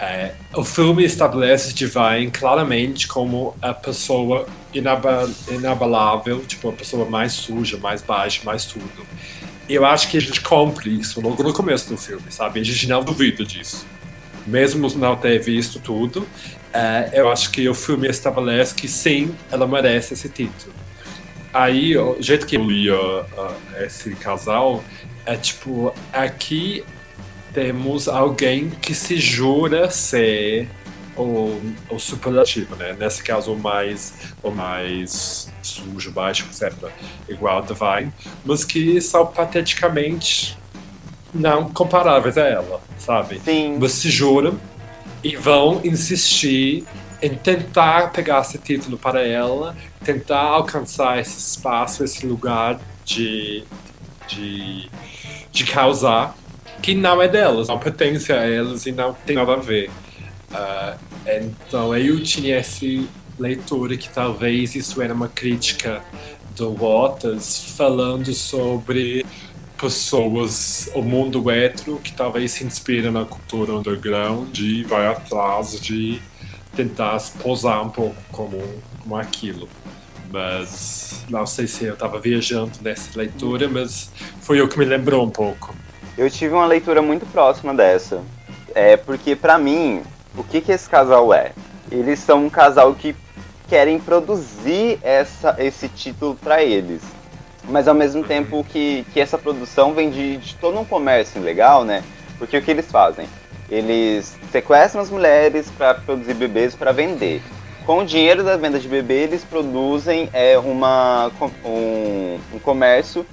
é, 0.00 0.32
o 0.52 0.64
filme 0.64 1.04
estabelece 1.04 1.72
Divine 1.72 2.32
claramente 2.32 3.06
como 3.06 3.56
a 3.62 3.72
pessoa 3.72 4.48
inaba- 4.74 5.30
inabalável, 5.48 6.44
tipo, 6.44 6.68
a 6.68 6.72
pessoa 6.72 7.08
mais 7.08 7.32
suja, 7.32 7.76
mais 7.76 8.02
baixa, 8.02 8.40
mais 8.44 8.64
tudo. 8.64 9.06
E 9.68 9.74
eu 9.74 9.86
acho 9.86 10.10
que 10.10 10.16
a 10.16 10.20
gente 10.20 10.40
compra 10.40 10.88
isso 10.88 11.20
logo 11.20 11.40
no 11.44 11.52
começo 11.52 11.88
do 11.88 11.96
filme, 11.96 12.24
sabe? 12.30 12.58
A 12.58 12.64
gente 12.64 12.88
não 12.88 13.04
duvida 13.04 13.44
disso. 13.44 13.86
Mesmo 14.44 14.88
não 14.96 15.14
ter 15.14 15.38
visto 15.38 15.78
tudo, 15.78 16.26
é, 16.72 17.10
eu 17.12 17.30
acho 17.30 17.52
que 17.52 17.68
o 17.68 17.74
filme 17.74 18.08
estabelece 18.08 18.74
que 18.74 18.88
sim, 18.88 19.32
ela 19.52 19.68
merece 19.68 20.14
esse 20.14 20.28
título. 20.28 20.81
Aí, 21.52 21.96
o 21.96 22.16
jeito 22.20 22.46
que 22.46 22.56
eu 22.56 22.64
li 22.64 22.90
uh, 22.90 23.20
uh, 23.20 23.82
esse 23.84 24.14
casal 24.14 24.82
é 25.26 25.36
tipo, 25.36 25.94
aqui 26.12 26.84
temos 27.52 28.08
alguém 28.08 28.70
que 28.70 28.94
se 28.94 29.18
jura 29.18 29.90
ser 29.90 30.68
o, 31.16 31.60
o 31.90 31.98
superlativo, 31.98 32.74
né? 32.76 32.96
Nesse 32.98 33.22
caso, 33.22 33.52
o 33.52 33.58
mais, 33.58 34.14
o 34.42 34.50
mais 34.50 35.52
sujo, 35.62 36.10
baixo, 36.10 36.46
etc. 36.50 36.72
Igual 37.28 37.58
a 37.58 37.60
Divine, 37.60 38.12
mas 38.44 38.64
que 38.64 39.00
são 39.00 39.26
pateticamente 39.26 40.56
não 41.34 41.68
comparáveis 41.68 42.36
a 42.36 42.46
ela, 42.46 42.80
sabe? 42.98 43.40
Sim, 43.44 43.78
Mas 43.80 43.92
se 43.92 44.10
juram 44.10 44.58
e 45.22 45.36
vão 45.36 45.80
insistir 45.84 46.84
em 47.22 47.36
tentar 47.36 48.10
pegar 48.10 48.40
esse 48.40 48.58
título 48.58 48.98
para 48.98 49.22
ela, 49.26 49.76
tentar 50.04 50.40
alcançar 50.40 51.20
esse 51.20 51.38
espaço, 51.38 52.02
esse 52.02 52.26
lugar 52.26 52.80
de, 53.04 53.62
de, 54.26 54.90
de 55.52 55.64
causar, 55.64 56.36
que 56.82 56.94
não 56.94 57.22
é 57.22 57.28
delas, 57.28 57.68
não 57.68 57.78
pertence 57.78 58.32
a 58.32 58.44
elas 58.44 58.86
e 58.86 58.92
não 58.92 59.14
tem 59.14 59.36
nada 59.36 59.52
a 59.52 59.56
ver. 59.56 59.88
Ah, 60.52 60.96
então 61.24 61.96
eu 61.96 62.20
tinha 62.22 62.56
essa 62.56 62.84
leitura 63.38 63.96
que 63.96 64.08
talvez 64.08 64.74
isso 64.74 65.00
era 65.00 65.14
uma 65.14 65.28
crítica 65.28 66.02
do 66.56 66.74
Waters 66.74 67.72
falando 67.76 68.34
sobre 68.34 69.24
pessoas, 69.78 70.90
o 70.94 71.02
mundo 71.02 71.50
hétero 71.50 71.98
que 71.98 72.12
talvez 72.12 72.52
se 72.52 72.64
inspira 72.64 73.10
na 73.10 73.24
cultura 73.24 73.72
underground 73.72 74.56
e 74.58 74.84
vai 74.84 75.06
atrás 75.06 75.80
de 75.80 76.20
tentar 76.74 77.18
posar 77.42 77.82
um 77.82 77.90
pouco 77.90 78.16
como, 78.30 78.62
como 79.02 79.16
aquilo. 79.16 79.68
Mas 80.30 81.24
não 81.28 81.46
sei 81.46 81.66
se 81.66 81.84
eu 81.84 81.92
estava 81.92 82.18
viajando 82.18 82.72
nessa 82.80 83.10
leitura, 83.18 83.68
mas 83.68 84.10
foi 84.40 84.60
o 84.62 84.68
que 84.68 84.78
me 84.78 84.84
lembrou 84.84 85.24
um 85.24 85.30
pouco. 85.30 85.74
eu 86.16 86.30
tive 86.30 86.54
uma 86.54 86.66
leitura 86.66 87.02
muito 87.02 87.26
próxima 87.26 87.74
dessa. 87.74 88.22
É 88.74 88.96
porque, 88.96 89.36
pra 89.36 89.58
mim, 89.58 90.02
o 90.36 90.42
que, 90.42 90.62
que 90.62 90.72
esse 90.72 90.88
casal 90.88 91.34
é? 91.34 91.52
Eles 91.90 92.18
são 92.20 92.46
um 92.46 92.50
casal 92.50 92.94
que 92.94 93.14
querem 93.68 93.98
produzir 93.98 94.98
essa, 95.02 95.56
esse 95.58 95.88
título 95.88 96.34
pra 96.34 96.62
eles. 96.62 97.02
Mas 97.68 97.86
ao 97.86 97.94
mesmo 97.94 98.24
tempo 98.24 98.64
que, 98.64 99.04
que 99.12 99.20
essa 99.20 99.36
produção 99.36 99.92
vem 99.92 100.10
de, 100.10 100.38
de 100.38 100.54
todo 100.56 100.78
um 100.78 100.84
comércio 100.84 101.40
legal, 101.40 101.84
né? 101.84 102.02
Porque 102.38 102.56
o 102.56 102.62
que 102.62 102.70
eles 102.70 102.90
fazem? 102.90 103.28
Eles 103.72 104.36
sequestram 104.50 105.00
as 105.00 105.08
mulheres 105.08 105.70
para 105.70 105.94
produzir 105.94 106.34
bebês 106.34 106.74
para 106.74 106.92
vender. 106.92 107.40
Com 107.86 108.00
o 108.00 108.04
dinheiro 108.04 108.44
da 108.44 108.54
venda 108.54 108.78
de 108.78 108.86
bebê, 108.86 109.22
eles 109.22 109.42
produzem 109.42 110.28
é, 110.34 110.58
uma, 110.58 111.32
um, 111.64 112.38
um 112.52 112.58
comércio 112.58 113.24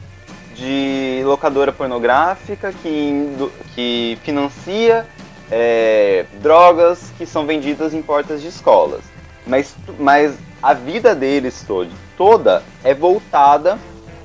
de 0.55 1.21
locadora 1.25 1.73
pornográfica 1.73 2.71
que, 2.71 3.51
que 3.75 4.17
financia 4.23 5.05
é, 5.51 6.25
drogas 6.41 7.11
que 7.17 7.25
são 7.25 7.45
vendidas 7.45 7.93
em 7.93 8.01
portas 8.01 8.41
de 8.41 8.47
escolas. 8.47 9.01
Mas, 9.45 9.75
mas 9.99 10.37
a 10.63 10.73
vida 10.73 11.13
deles 11.13 11.65
todo, 11.67 11.91
toda 12.17 12.63
é 12.81 12.93
voltada 12.93 13.77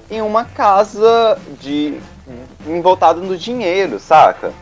em 0.08 0.22
uma 0.22 0.44
casa 0.44 1.36
de 1.60 1.98
voltada 2.80 3.20
no 3.20 3.36
dinheiro, 3.36 3.98
saca? 3.98 4.52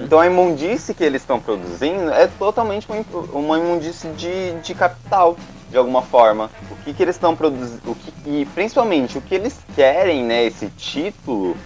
Então 0.00 0.20
a 0.20 0.26
imundície 0.26 0.94
que 0.94 1.04
eles 1.04 1.22
estão 1.22 1.40
produzindo 1.40 2.10
é 2.10 2.26
totalmente 2.26 2.86
uma, 3.32 3.58
imundície 3.58 4.10
de, 4.10 4.52
de 4.60 4.74
capital, 4.74 5.36
de 5.70 5.76
alguma 5.76 6.02
forma. 6.02 6.50
O 6.70 6.76
que, 6.84 6.92
que 6.92 7.02
eles 7.02 7.16
estão 7.16 7.34
produzindo, 7.34 7.96
e 8.26 8.44
principalmente 8.54 9.18
o 9.18 9.20
que 9.20 9.34
eles 9.34 9.58
querem, 9.74 10.24
né, 10.24 10.44
esse 10.44 10.68
título, 10.68 11.56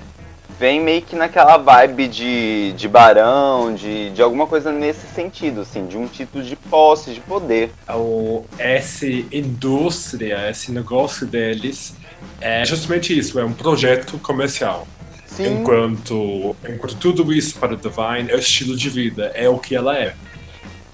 vem 0.58 0.80
meio 0.80 1.02
que 1.02 1.14
naquela 1.14 1.56
vibe 1.56 2.08
de, 2.08 2.72
de 2.72 2.88
barão, 2.88 3.72
de, 3.74 4.10
de 4.10 4.20
alguma 4.20 4.46
coisa 4.46 4.72
nesse 4.72 5.06
sentido, 5.06 5.60
assim, 5.60 5.86
de 5.86 5.96
um 5.96 6.06
título 6.06 6.42
de 6.42 6.56
posse, 6.56 7.14
de 7.14 7.20
poder. 7.20 7.70
o, 7.88 8.44
essa 8.58 9.06
indústria, 9.06 10.50
esse 10.50 10.72
negócio 10.72 11.26
deles 11.26 11.94
é 12.40 12.64
justamente 12.64 13.16
isso, 13.16 13.38
é 13.38 13.44
um 13.44 13.52
projeto 13.52 14.18
comercial. 14.18 14.86
Sim, 15.28 15.60
Enquanto, 15.60 16.56
enquanto 16.68 16.96
tudo 16.96 17.32
isso 17.32 17.58
para 17.58 17.76
Divine 17.76 18.30
é 18.30 18.34
o 18.34 18.38
estilo 18.38 18.76
de 18.76 18.88
vida, 18.88 19.30
é 19.34 19.48
o 19.48 19.58
que 19.58 19.74
ela 19.74 19.96
é. 19.96 20.14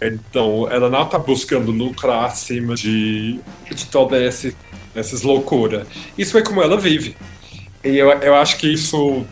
Então, 0.03 0.69
ela 0.71 0.91
não 0.91 1.05
está 1.05 1.19
buscando 1.19 1.71
lucrar 1.71 2.25
acima 2.25 2.75
de, 2.75 3.41
de 3.71 3.87
toda 3.87 4.23
esse, 4.23 4.55
essas 4.95 5.23
loucuras. 5.23 5.87
Isso 6.19 6.37
é 6.37 6.43
como 6.43 6.63
ela 6.63 6.79
vive. 6.79 7.17
E 7.83 7.97
eu, 7.97 8.11
eu 8.11 8.35
acho 8.35 8.59
que 8.59 8.71
isso 8.71 9.25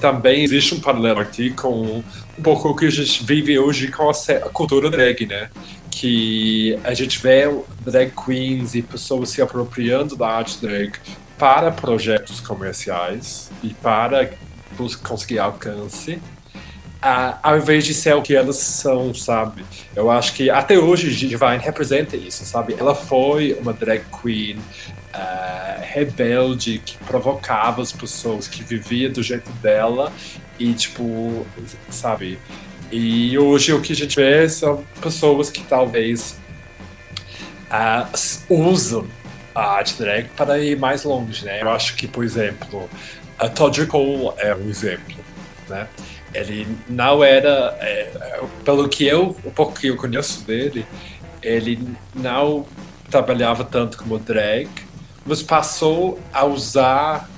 também 0.00 0.42
existe 0.42 0.74
um 0.74 0.80
paralelo 0.80 1.20
aqui 1.20 1.50
com 1.50 2.02
um 2.38 2.42
pouco 2.42 2.68
o 2.68 2.76
que 2.76 2.86
a 2.86 2.90
gente 2.90 3.24
vive 3.24 3.58
hoje 3.58 3.88
com 3.88 4.10
a 4.10 4.50
cultura 4.50 4.90
drag, 4.90 5.26
né? 5.26 5.50
Que 5.90 6.78
a 6.84 6.92
gente 6.94 7.18
vê 7.18 7.44
drag 7.80 8.12
queens 8.12 8.74
e 8.74 8.82
pessoas 8.82 9.30
se 9.30 9.40
apropriando 9.40 10.14
da 10.14 10.28
arte 10.28 10.60
drag 10.60 10.92
para 11.38 11.70
projetos 11.70 12.40
comerciais 12.40 13.50
e 13.62 13.72
para 13.74 14.30
conseguir 15.02 15.38
alcance. 15.38 16.20
ao 17.42 17.56
invés 17.56 17.84
de 17.84 17.94
ser 17.94 18.14
o 18.14 18.22
que 18.22 18.34
elas 18.34 18.56
são, 18.56 19.14
sabe? 19.14 19.64
Eu 19.94 20.10
acho 20.10 20.34
que 20.34 20.50
até 20.50 20.76
hoje 20.76 21.14
Divine 21.14 21.58
representa 21.58 22.16
isso, 22.16 22.44
sabe? 22.44 22.74
Ela 22.78 22.94
foi 22.94 23.56
uma 23.60 23.72
drag 23.72 24.02
queen 24.20 24.58
uh, 24.58 25.80
rebelde 25.80 26.82
que 26.84 26.98
provocava 26.98 27.80
as 27.80 27.92
pessoas, 27.92 28.48
que 28.48 28.64
vivia 28.64 29.08
do 29.08 29.22
jeito 29.22 29.50
dela 29.62 30.12
e, 30.58 30.74
tipo, 30.74 31.46
sabe? 31.88 32.38
E 32.90 33.38
hoje 33.38 33.72
o 33.72 33.80
que 33.80 33.92
a 33.92 33.96
gente 33.96 34.16
vê 34.16 34.48
são 34.48 34.84
pessoas 35.00 35.50
que 35.50 35.62
talvez 35.62 36.36
uh, 37.70 38.08
usam 38.48 39.06
a 39.54 39.76
arte 39.76 39.98
drag 39.98 40.28
para 40.36 40.58
ir 40.58 40.78
mais 40.78 41.04
longe, 41.04 41.44
né? 41.44 41.62
Eu 41.62 41.70
acho 41.70 41.96
que, 41.96 42.06
por 42.06 42.24
exemplo, 42.24 42.88
a 43.38 43.48
Todd 43.48 43.86
Cole 43.86 44.32
é 44.38 44.54
um 44.54 44.68
exemplo, 44.68 45.16
né? 45.68 45.86
Ele 46.34 46.66
não 46.88 47.24
era, 47.24 47.76
é, 47.80 48.42
pelo 48.64 48.88
que 48.88 49.06
eu, 49.06 49.36
o 49.44 49.50
pouco 49.50 49.72
que 49.72 49.88
eu 49.88 49.96
conheço 49.96 50.44
dele, 50.44 50.86
ele 51.42 51.96
não 52.14 52.66
trabalhava 53.10 53.64
tanto 53.64 53.96
como 53.96 54.18
drag, 54.18 54.68
mas 55.24 55.42
passou 55.42 56.20
a 56.32 56.44
usar 56.44 57.28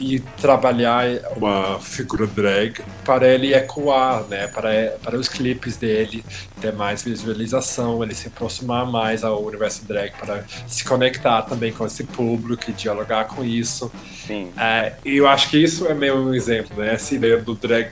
e 0.00 0.18
trabalhar 0.40 1.04
uma 1.36 1.78
figura 1.78 2.26
drag 2.26 2.80
para 3.04 3.28
ele 3.28 3.54
ecoar, 3.54 4.24
né? 4.24 4.46
Para, 4.46 4.96
para 5.02 5.18
os 5.18 5.28
clipes 5.28 5.76
dele 5.76 6.24
ter 6.58 6.72
mais 6.72 7.02
visualização, 7.02 8.02
ele 8.02 8.14
se 8.14 8.28
aproximar 8.28 8.90
mais 8.90 9.22
ao 9.22 9.44
universo 9.44 9.84
drag, 9.84 10.12
para 10.18 10.44
se 10.66 10.82
conectar 10.84 11.42
também 11.42 11.70
com 11.70 11.84
esse 11.84 12.04
público 12.04 12.70
e 12.70 12.72
dialogar 12.72 13.26
com 13.26 13.44
isso. 13.44 13.92
Sim. 14.26 14.50
É, 14.56 14.94
e 15.04 15.18
eu 15.18 15.28
acho 15.28 15.50
que 15.50 15.62
isso 15.62 15.86
é 15.86 15.92
meio 15.92 16.16
um 16.16 16.32
exemplo, 16.32 16.78
né? 16.78 16.94
Essa 16.94 17.14
ideia 17.14 17.36
do 17.36 17.54
drag 17.54 17.90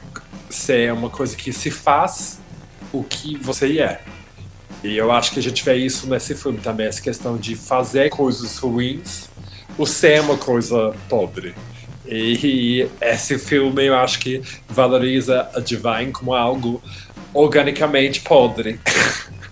ser 0.48 0.90
uma 0.94 1.10
coisa 1.10 1.36
que 1.36 1.52
se 1.52 1.70
faz 1.70 2.40
o 2.90 3.04
que 3.04 3.36
você 3.36 3.80
é. 3.80 4.00
E 4.82 4.96
eu 4.96 5.12
acho 5.12 5.32
que 5.32 5.40
a 5.40 5.42
gente 5.42 5.62
vê 5.62 5.74
isso 5.74 6.08
nesse 6.08 6.34
filme 6.34 6.58
também, 6.58 6.86
essa 6.86 7.02
questão 7.02 7.36
de 7.36 7.54
fazer 7.54 8.08
coisas 8.08 8.56
ruins, 8.56 9.28
o 9.76 9.84
ser 9.84 10.12
é 10.12 10.20
uma 10.20 10.38
coisa 10.38 10.94
podre. 11.08 11.54
E 12.10 12.88
esse 13.00 13.38
filme 13.38 13.84
eu 13.84 13.94
acho 13.96 14.18
que 14.18 14.42
valoriza 14.68 15.48
a 15.54 15.60
Divine 15.60 16.10
como 16.10 16.34
algo 16.34 16.82
organicamente 17.34 18.20
podre. 18.20 18.80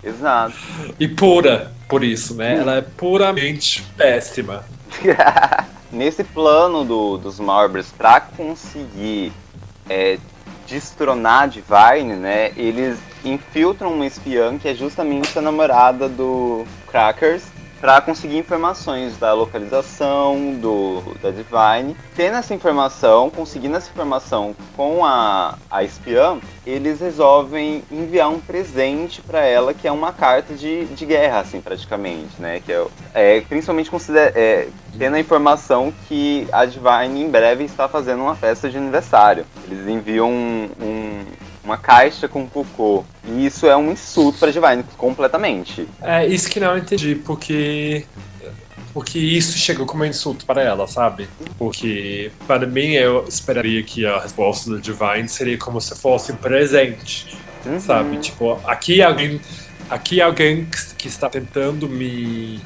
Exato. 0.03 0.55
e 0.99 1.07
pura, 1.07 1.73
por 1.89 2.03
isso, 2.03 2.35
né? 2.35 2.57
Ela 2.57 2.77
é 2.77 2.81
puramente 2.81 3.83
péssima. 3.97 4.65
Nesse 5.93 6.25
plano 6.25 6.85
do, 6.85 7.19
dos 7.19 7.39
Marbers, 7.39 7.93
para 7.97 8.21
conseguir 8.21 9.33
é, 9.89 10.19
destronar 10.67 11.43
a 11.43 11.47
Divine, 11.47 12.17
né? 12.17 12.53
Eles 12.57 12.99
infiltram 13.25 13.93
uma 13.93 14.07
espiã 14.07 14.59
que 14.59 14.69
é 14.69 14.75
justamente 14.75 15.39
a 15.39 15.43
namorada 15.43 16.09
do 16.09 16.65
Crackers 16.89 17.45
para 17.81 18.01
conseguir 18.01 18.39
informações 18.39 19.17
da 19.17 19.33
localização 19.33 20.55
do 20.61 21.03
da 21.23 21.31
Divine. 21.31 21.97
Tendo 22.15 22.37
essa 22.37 22.55
informação, 22.55 23.31
conseguindo 23.31 23.77
essa 23.77 23.91
informação 23.91 24.55
com 24.77 25.05
a, 25.05 25.57
a 25.71 25.85
espiã, 25.85 26.39
eles 26.67 27.01
resolvem 27.01 27.83
enviar 27.91 28.31
um 28.31 28.41
presente 28.41 29.21
para 29.23 29.41
ela 29.41 29.75
que 29.75 29.87
é 29.87 29.93
uma 29.93 30.13
carta 30.13 30.55
de, 30.55 30.87
de 30.87 31.07
guerra, 31.07 31.41
assim, 31.41 31.61
praticamente, 31.61 32.41
né? 32.41 32.61
Que 32.65 32.73
é, 32.73 32.87
é 33.15 33.41
principalmente 33.43 33.91
considera, 33.91 34.33
é, 34.35 34.69
tendo 34.99 35.17
a 35.17 35.21
informação 35.21 35.93
que 36.09 36.49
a 36.53 36.65
Divine 36.65 37.23
em 37.23 37.31
breve 37.31 37.65
está 37.65 37.89
fazendo 37.89 38.23
uma 38.23 38.35
festa 38.35 38.69
de 38.69 38.77
aniversário. 38.77 39.45
Eles 39.65 39.87
enviam 39.87 40.31
um, 40.31 40.71
um 40.81 41.25
uma 41.67 41.77
caixa 41.77 42.29
com 42.29 42.47
cocô. 42.47 43.05
E 43.25 43.45
isso 43.45 43.67
é 43.67 43.77
um 43.77 43.91
insulto 43.91 44.39
pra 44.39 44.51
Divine, 44.51 44.85
completamente. 44.97 45.87
É, 46.01 46.25
isso 46.25 46.49
que 46.49 46.61
não 46.61 46.79
entendi, 46.79 47.17
porque. 47.17 48.07
Porque 48.95 49.19
isso 49.19 49.59
chegou 49.59 49.85
como 49.85 50.05
um 50.05 50.07
insulto 50.07 50.47
para 50.47 50.63
ela, 50.63 50.87
sabe? 50.87 51.29
Porque, 51.59 52.31
para 52.47 52.67
mim, 52.67 52.93
eu 52.93 53.27
esperaria 53.29 53.83
que 53.83 54.07
a 54.07 54.21
resposta 54.21 54.71
da 54.71 54.79
Divine 54.79 55.29
seria 55.29 55.59
como 55.59 55.79
se 55.83 55.95
fosse 55.95 56.33
um 56.33 56.37
presente, 56.37 57.37
uhum. 57.67 57.79
sabe? 57.79 58.17
Tipo, 58.17 58.59
aqui 58.65 59.03
alguém, 59.03 59.39
aqui 59.91 60.23
alguém 60.23 60.67
que 60.97 61.09
está 61.09 61.29
tentando 61.29 61.87
me, 61.87 62.59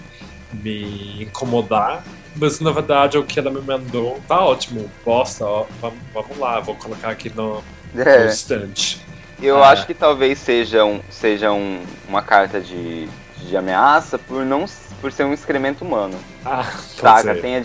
me 0.52 1.24
incomodar, 1.24 2.04
mas 2.36 2.60
na 2.60 2.70
verdade 2.70 3.18
o 3.18 3.24
que 3.24 3.40
ela 3.40 3.50
me 3.50 3.60
mandou 3.60 4.20
tá 4.28 4.38
ótimo. 4.40 4.88
Posta, 5.04 5.44
ó, 5.44 5.66
vamos, 5.80 5.98
vamos 6.14 6.38
lá, 6.38 6.60
vou 6.60 6.76
colocar 6.76 7.10
aqui 7.10 7.28
no, 7.28 7.60
é. 7.96 8.26
constante. 8.26 9.00
Eu 9.42 9.62
ah. 9.62 9.70
acho 9.70 9.86
que 9.86 9.94
talvez 9.94 10.38
seja, 10.38 10.84
um, 10.84 11.00
seja 11.10 11.50
um, 11.50 11.82
uma 12.08 12.22
carta 12.22 12.60
de, 12.60 13.08
de 13.38 13.56
ameaça 13.56 14.18
por 14.18 14.44
não 14.44 14.66
por 15.00 15.10
ser 15.10 15.24
um 15.24 15.32
excremento 15.32 15.84
humano. 15.84 16.18
Ah, 16.44 16.62
Saca? 16.62 17.34
Tem, 17.34 17.56
a 17.56 17.62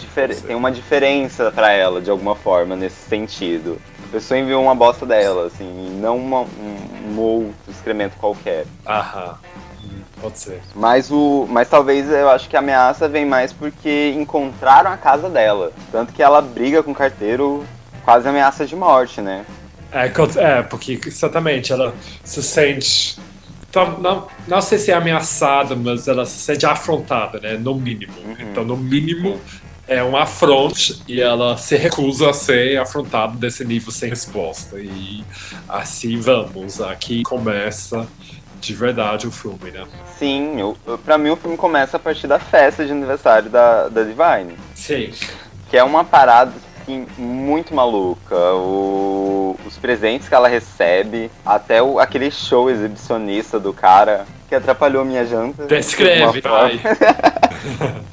tem 0.47 0.55
uma 0.55 0.71
diferença 0.71 1.51
para 1.51 1.71
ela, 1.71 2.01
de 2.01 2.09
alguma 2.09 2.35
forma, 2.35 2.75
nesse 2.75 3.09
sentido. 3.09 3.77
A 4.07 4.11
pessoa 4.13 4.39
enviou 4.39 4.63
uma 4.63 4.73
bosta 4.73 5.05
dela, 5.05 5.47
assim, 5.47 5.65
e 5.65 5.89
não 5.99 6.17
uma, 6.17 6.41
um, 6.41 6.77
um 7.09 7.19
outro 7.19 7.69
excremento 7.69 8.15
qualquer. 8.17 8.65
Aham. 8.87 9.37
Pode 10.21 10.39
ser. 10.39 10.61
Mas, 10.73 11.11
o, 11.11 11.45
mas 11.49 11.67
talvez 11.67 12.09
eu 12.09 12.29
acho 12.29 12.47
que 12.49 12.55
a 12.55 12.59
ameaça 12.59 13.07
vem 13.07 13.25
mais 13.25 13.51
porque 13.51 14.13
encontraram 14.15 14.89
a 14.89 14.97
casa 14.97 15.29
dela. 15.29 15.71
Tanto 15.91 16.13
que 16.13 16.23
ela 16.23 16.41
briga 16.41 16.81
com 16.81 16.91
o 16.91 16.95
carteiro, 16.95 17.65
quase 18.03 18.27
ameaça 18.27 18.65
de 18.65 18.75
morte, 18.75 19.19
né? 19.19 19.45
É, 19.95 20.11
é, 20.41 20.61
porque 20.61 20.99
exatamente 21.05 21.71
ela 21.71 21.95
se 22.21 22.43
sente. 22.43 23.17
Então, 23.69 23.97
não, 23.99 24.27
não 24.45 24.61
sei 24.61 24.77
se 24.77 24.91
é 24.91 24.93
ameaçada, 24.93 25.73
mas 25.73 26.07
ela 26.09 26.25
se 26.25 26.37
sente 26.37 26.65
afrontada, 26.65 27.39
né? 27.39 27.53
No 27.53 27.75
mínimo. 27.75 28.13
Uhum. 28.25 28.35
Então, 28.39 28.65
no 28.65 28.75
mínimo, 28.75 29.39
é 29.87 30.03
um 30.03 30.17
afronte 30.17 31.01
e 31.07 31.21
ela 31.21 31.55
se 31.57 31.77
recusa 31.77 32.29
a 32.29 32.33
ser 32.33 32.77
afrontada 32.77 33.37
desse 33.37 33.63
nível 33.63 33.91
sem 33.91 34.09
resposta. 34.09 34.79
E 34.79 35.23
assim 35.69 36.19
vamos. 36.19 36.81
Aqui 36.81 37.23
começa 37.23 38.05
de 38.59 38.73
verdade 38.73 39.27
o 39.27 39.31
filme, 39.31 39.71
né? 39.71 39.85
Sim, 40.17 40.75
pra 41.05 41.17
mim 41.17 41.29
o 41.29 41.37
filme 41.37 41.55
começa 41.55 41.95
a 41.95 41.99
partir 41.99 42.27
da 42.27 42.39
festa 42.39 42.85
de 42.85 42.91
aniversário 42.91 43.49
da, 43.49 43.87
da 43.87 44.03
Divine. 44.03 44.57
Sim. 44.73 45.13
Que 45.69 45.77
é 45.77 45.83
uma 45.83 46.03
parada 46.03 46.51
assim, 46.85 47.07
muito 47.17 47.73
maluca. 47.73 48.35
O, 48.53 49.57
os 49.65 49.77
presentes 49.77 50.29
que 50.29 50.35
ela 50.35 50.47
recebe, 50.47 51.31
até 51.45 51.81
o, 51.81 51.99
aquele 51.99 52.29
show 52.31 52.69
exibicionista 52.69 53.59
do 53.59 53.73
cara 53.73 54.25
que 54.47 54.55
atrapalhou 54.55 55.03
minha 55.03 55.25
janta. 55.25 55.65
Descreve, 55.65 56.41
pai. 56.41 56.79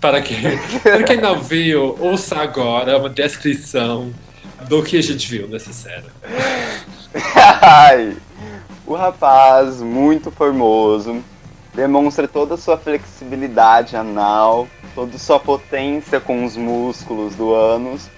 para, 0.00 0.20
quem, 0.20 0.38
para 0.82 1.02
quem 1.04 1.20
não 1.20 1.40
viu, 1.40 1.96
ouça 2.00 2.36
agora 2.36 2.98
uma 2.98 3.08
descrição 3.08 4.12
do 4.68 4.82
que 4.82 4.98
a 4.98 5.02
gente 5.02 5.30
viu 5.30 5.48
nessa 5.48 5.72
cena. 5.72 6.06
Ai, 7.62 8.16
o 8.84 8.94
rapaz, 8.94 9.80
muito 9.80 10.30
formoso, 10.30 11.22
demonstra 11.74 12.26
toda 12.26 12.54
a 12.54 12.58
sua 12.58 12.76
flexibilidade 12.76 13.96
anal, 13.96 14.66
toda 14.96 15.18
sua 15.18 15.38
potência 15.38 16.18
com 16.18 16.42
os 16.42 16.56
músculos 16.56 17.36
do 17.36 17.54
ânus, 17.54 18.08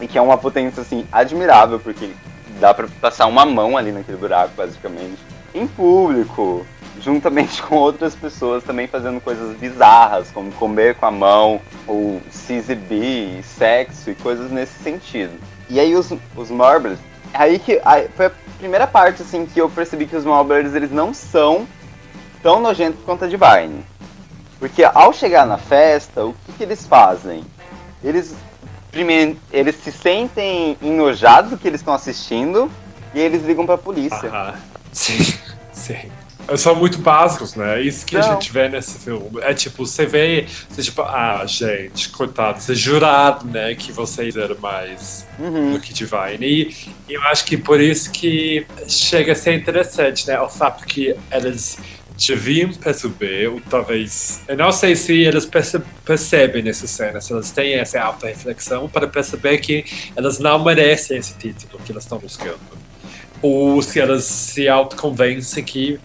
e 0.00 0.08
que 0.08 0.16
é 0.16 0.22
uma 0.22 0.38
potência 0.38 0.80
assim 0.80 1.06
admirável, 1.12 1.78
porque 1.78 2.10
dá 2.58 2.72
para 2.72 2.88
passar 3.00 3.26
uma 3.26 3.44
mão 3.44 3.76
ali 3.76 3.92
naquele 3.92 4.16
buraco, 4.16 4.54
basicamente. 4.56 5.18
Em 5.54 5.66
público, 5.66 6.66
juntamente 6.98 7.62
com 7.62 7.76
outras 7.76 8.14
pessoas 8.14 8.64
também 8.64 8.86
fazendo 8.86 9.20
coisas 9.20 9.54
bizarras, 9.58 10.30
como 10.30 10.50
comer 10.52 10.94
com 10.94 11.04
a 11.04 11.10
mão, 11.10 11.60
ou 11.86 12.22
se 12.30 12.54
exibir, 12.54 13.44
sexo 13.44 14.10
e 14.10 14.14
coisas 14.14 14.50
nesse 14.50 14.82
sentido. 14.82 15.38
E 15.68 15.78
aí 15.78 15.94
os, 15.94 16.10
os 16.34 16.50
Marbles, 16.50 16.98
aí 17.34 17.58
que 17.58 17.78
aí 17.84 18.08
foi 18.16 18.26
a 18.26 18.32
primeira 18.58 18.86
parte 18.86 19.20
assim 19.20 19.44
que 19.44 19.60
eu 19.60 19.68
percebi 19.68 20.06
que 20.06 20.16
os 20.16 20.24
Marbles 20.24 20.74
eles 20.74 20.90
não 20.90 21.12
são 21.12 21.66
tão 22.42 22.60
nojentos 22.60 23.04
quanto 23.04 23.26
a 23.26 23.28
Divine. 23.28 23.84
Porque 24.62 24.84
ao 24.84 25.12
chegar 25.12 25.44
na 25.44 25.58
festa, 25.58 26.24
o 26.24 26.36
que, 26.46 26.52
que 26.52 26.62
eles 26.62 26.86
fazem? 26.86 27.42
Eles 28.00 28.32
primeiro 28.92 29.36
eles 29.52 29.74
se 29.74 29.90
sentem 29.90 30.78
enojados 30.80 31.50
do 31.50 31.58
que 31.58 31.66
eles 31.66 31.80
estão 31.80 31.92
assistindo 31.92 32.70
e 33.12 33.18
eles 33.18 33.44
ligam 33.44 33.66
pra 33.66 33.76
polícia. 33.76 34.28
Aham. 34.28 34.54
Sim, 34.92 35.34
sim. 35.72 36.12
São 36.56 36.76
muito 36.76 36.98
básicos, 36.98 37.54
né? 37.54 37.80
Isso 37.80 38.04
que 38.04 38.14
Não. 38.14 38.20
a 38.20 38.34
gente 38.34 38.52
vê 38.52 38.68
nesse 38.68 38.98
filme. 38.98 39.40
É 39.40 39.54
tipo, 39.54 39.86
você 39.86 40.04
vê, 40.04 40.46
você 40.68 40.82
tipo, 40.82 41.00
ah, 41.02 41.42
gente, 41.46 42.10
coitado, 42.10 42.60
você 42.60 42.74
jurado, 42.74 43.46
né, 43.46 43.74
que 43.74 43.90
vocês 43.90 44.36
eram 44.36 44.58
mais 44.60 45.26
uhum. 45.38 45.72
do 45.72 45.80
que 45.80 45.94
Divine. 45.94 46.46
E 47.08 47.14
eu 47.14 47.22
acho 47.22 47.46
que 47.46 47.56
por 47.56 47.80
isso 47.80 48.12
que 48.12 48.66
chega 48.86 49.32
a 49.32 49.34
ser 49.34 49.54
interessante, 49.54 50.26
né? 50.28 50.38
O 50.40 50.48
fato 50.48 50.84
que 50.84 51.16
eles 51.30 51.78
deviam 52.26 52.72
perceber, 52.72 53.48
ou 53.48 53.60
talvez. 53.68 54.42
Eu 54.48 54.56
não 54.56 54.72
sei 54.72 54.94
se 54.94 55.28
perce 55.50 55.80
percebem 56.04 56.62
nessa 56.62 56.86
cena, 56.86 57.20
se 57.20 57.32
eles 57.32 57.50
têm 57.50 57.74
essa 57.74 58.00
auto-reflexão 58.00 58.88
para 58.88 59.06
perceber 59.06 59.58
que 59.58 59.84
elas 60.16 60.38
não 60.38 60.62
merecem 60.62 61.18
esse 61.18 61.34
título 61.34 61.82
que 61.84 61.92
elas 61.92 62.04
estão 62.04 62.18
buscando. 62.18 62.60
Ou 63.40 63.82
se 63.82 64.00
elas 64.00 64.24
se 64.24 64.68
autoconvencem 64.68 65.64
que, 65.64 65.98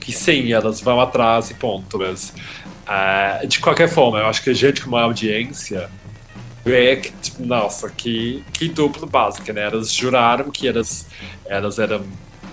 que 0.00 0.12
sim, 0.12 0.52
elas 0.52 0.80
vão 0.80 1.00
atrás 1.00 1.50
e 1.50 1.54
ponto. 1.54 1.98
Mas, 1.98 2.34
uh, 2.86 3.46
de 3.46 3.60
qualquer 3.60 3.88
forma, 3.88 4.18
eu 4.18 4.26
acho 4.26 4.42
que 4.42 4.50
a 4.50 4.54
gente, 4.54 4.82
como 4.82 4.96
audiência, 4.96 5.90
vê 6.64 6.96
que, 6.96 7.12
tipo, 7.12 7.44
nossa, 7.44 7.90
que, 7.90 8.42
que 8.52 8.68
dupla 8.68 9.06
básica, 9.06 9.52
né? 9.52 9.62
Elas 9.62 9.92
juraram 9.92 10.50
que 10.50 10.66
elas, 10.66 11.06
elas 11.46 11.78
eram 11.78 12.04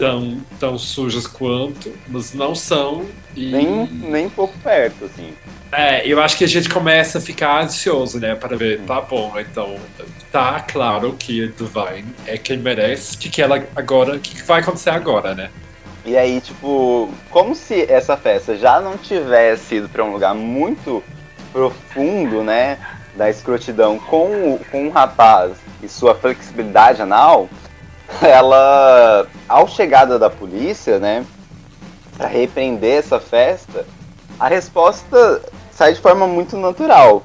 tão, 0.01 0.41
tão 0.59 0.79
sujas 0.79 1.27
quanto, 1.27 1.93
mas 2.07 2.33
não 2.33 2.55
são. 2.55 3.05
E... 3.35 3.51
Nem, 3.51 3.85
nem 3.85 4.27
pouco 4.27 4.57
perto, 4.57 5.05
assim. 5.05 5.31
É, 5.71 6.05
eu 6.07 6.19
acho 6.19 6.35
que 6.39 6.43
a 6.43 6.47
gente 6.47 6.67
começa 6.67 7.19
a 7.19 7.21
ficar 7.21 7.63
ansioso, 7.63 8.19
né? 8.19 8.33
Para 8.33 8.57
ver, 8.57 8.81
tá 8.81 8.99
bom, 8.99 9.31
então 9.39 9.75
tá 10.31 10.59
claro 10.59 11.13
que 11.13 11.49
Divine 11.49 12.15
é 12.25 12.35
quem 12.35 12.57
merece, 12.57 13.15
o 13.15 13.19
que, 13.19 13.29
que 13.29 13.43
ela 13.43 13.63
agora, 13.75 14.15
o 14.15 14.19
que, 14.19 14.37
que 14.37 14.41
vai 14.41 14.61
acontecer 14.61 14.89
agora, 14.89 15.35
né? 15.35 15.51
E 16.03 16.17
aí, 16.17 16.41
tipo, 16.41 17.13
como 17.29 17.53
se 17.53 17.83
essa 17.83 18.17
festa 18.17 18.57
já 18.57 18.81
não 18.81 18.97
tivesse 18.97 19.75
ido 19.75 19.87
para 19.87 20.03
um 20.03 20.11
lugar 20.11 20.33
muito 20.33 21.03
profundo, 21.53 22.43
né? 22.43 22.79
Da 23.15 23.29
escrotidão 23.29 23.99
com, 23.99 24.55
o, 24.55 24.61
com 24.71 24.87
o 24.87 24.89
rapaz 24.89 25.53
e 25.83 25.87
sua 25.87 26.15
flexibilidade 26.15 27.03
anal, 27.03 27.47
ela, 28.21 29.27
ao 29.47 29.67
chegada 29.67 30.17
da 30.19 30.29
polícia, 30.29 30.99
né, 30.99 31.25
para 32.17 32.27
repreender 32.27 32.99
essa 32.99 33.19
festa, 33.19 33.85
a 34.39 34.47
resposta 34.47 35.41
sai 35.71 35.93
de 35.93 35.99
forma 35.99 36.27
muito 36.27 36.57
natural. 36.57 37.23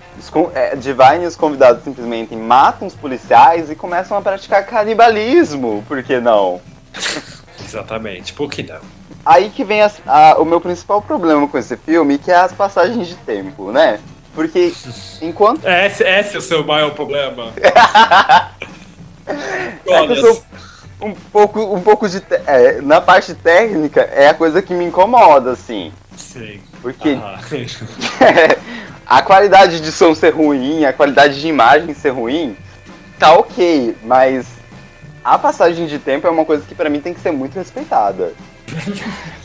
É, 0.55 0.77
Divine 0.77 1.25
e 1.25 1.27
os 1.27 1.37
convidados 1.37 1.85
simplesmente 1.85 2.35
matam 2.35 2.89
os 2.89 2.95
policiais 2.95 3.71
e 3.71 3.75
começam 3.75 4.17
a 4.17 4.23
praticar 4.23 4.65
canibalismo, 4.65 5.85
por 5.87 6.03
que 6.03 6.19
não? 6.21 6.61
Exatamente, 7.63 8.33
por 8.33 8.51
que 8.51 8.63
não? 8.63 8.81
Aí 9.25 9.51
que 9.51 9.65
vem 9.65 9.83
a, 9.83 9.91
a, 10.07 10.39
o 10.39 10.45
meu 10.45 10.61
principal 10.61 11.03
problema 11.03 11.49
com 11.49 11.59
esse 11.59 11.77
filme, 11.77 12.17
que 12.17 12.31
é 12.31 12.37
as 12.37 12.53
passagens 12.53 13.09
de 13.09 13.17
tempo, 13.17 13.73
né? 13.73 14.01
Porque 14.35 14.73
enquanto. 15.21 15.67
Esse, 15.67 16.05
esse 16.05 16.37
é 16.37 16.39
o 16.39 16.43
seu 16.43 16.65
maior 16.65 16.95
problema. 16.95 17.53
é 19.27 20.01
eu 20.01 20.17
sou, 20.17 20.43
um 21.01 21.13
pouco, 21.15 21.61
um 21.61 21.81
pouco 21.81 22.09
de. 22.09 22.23
É, 22.47 22.81
na 22.81 23.01
parte 23.01 23.35
técnica, 23.35 24.03
é 24.03 24.29
a 24.29 24.35
coisa 24.35 24.63
que 24.63 24.75
me 24.75 24.85
incomoda, 24.85 25.53
assim. 25.53 25.93
Sim. 26.17 26.61
Porque 26.81 27.19
a 29.07 29.23
qualidade 29.23 29.81
de 29.81 29.93
som 29.93 30.15
ser 30.15 30.35
ruim, 30.35 30.85
a 30.85 30.93
qualidade 30.93 31.41
de 31.41 31.49
imagem 31.49 31.95
ser 31.95 32.11
ruim, 32.11 32.57
tá 33.19 33.35
ok, 33.35 33.97
mas 34.03 34.47
a 35.25 35.39
passagem 35.39 35.87
de 35.87 35.99
tempo 35.99 36.27
é 36.27 36.31
uma 36.31 36.45
coisa 36.45 36.65
que 36.67 36.75
para 36.75 36.89
mim 36.89 37.01
tem 37.01 37.13
que 37.13 37.21
ser 37.21 37.33
muito 37.33 37.55
respeitada. 37.55 38.33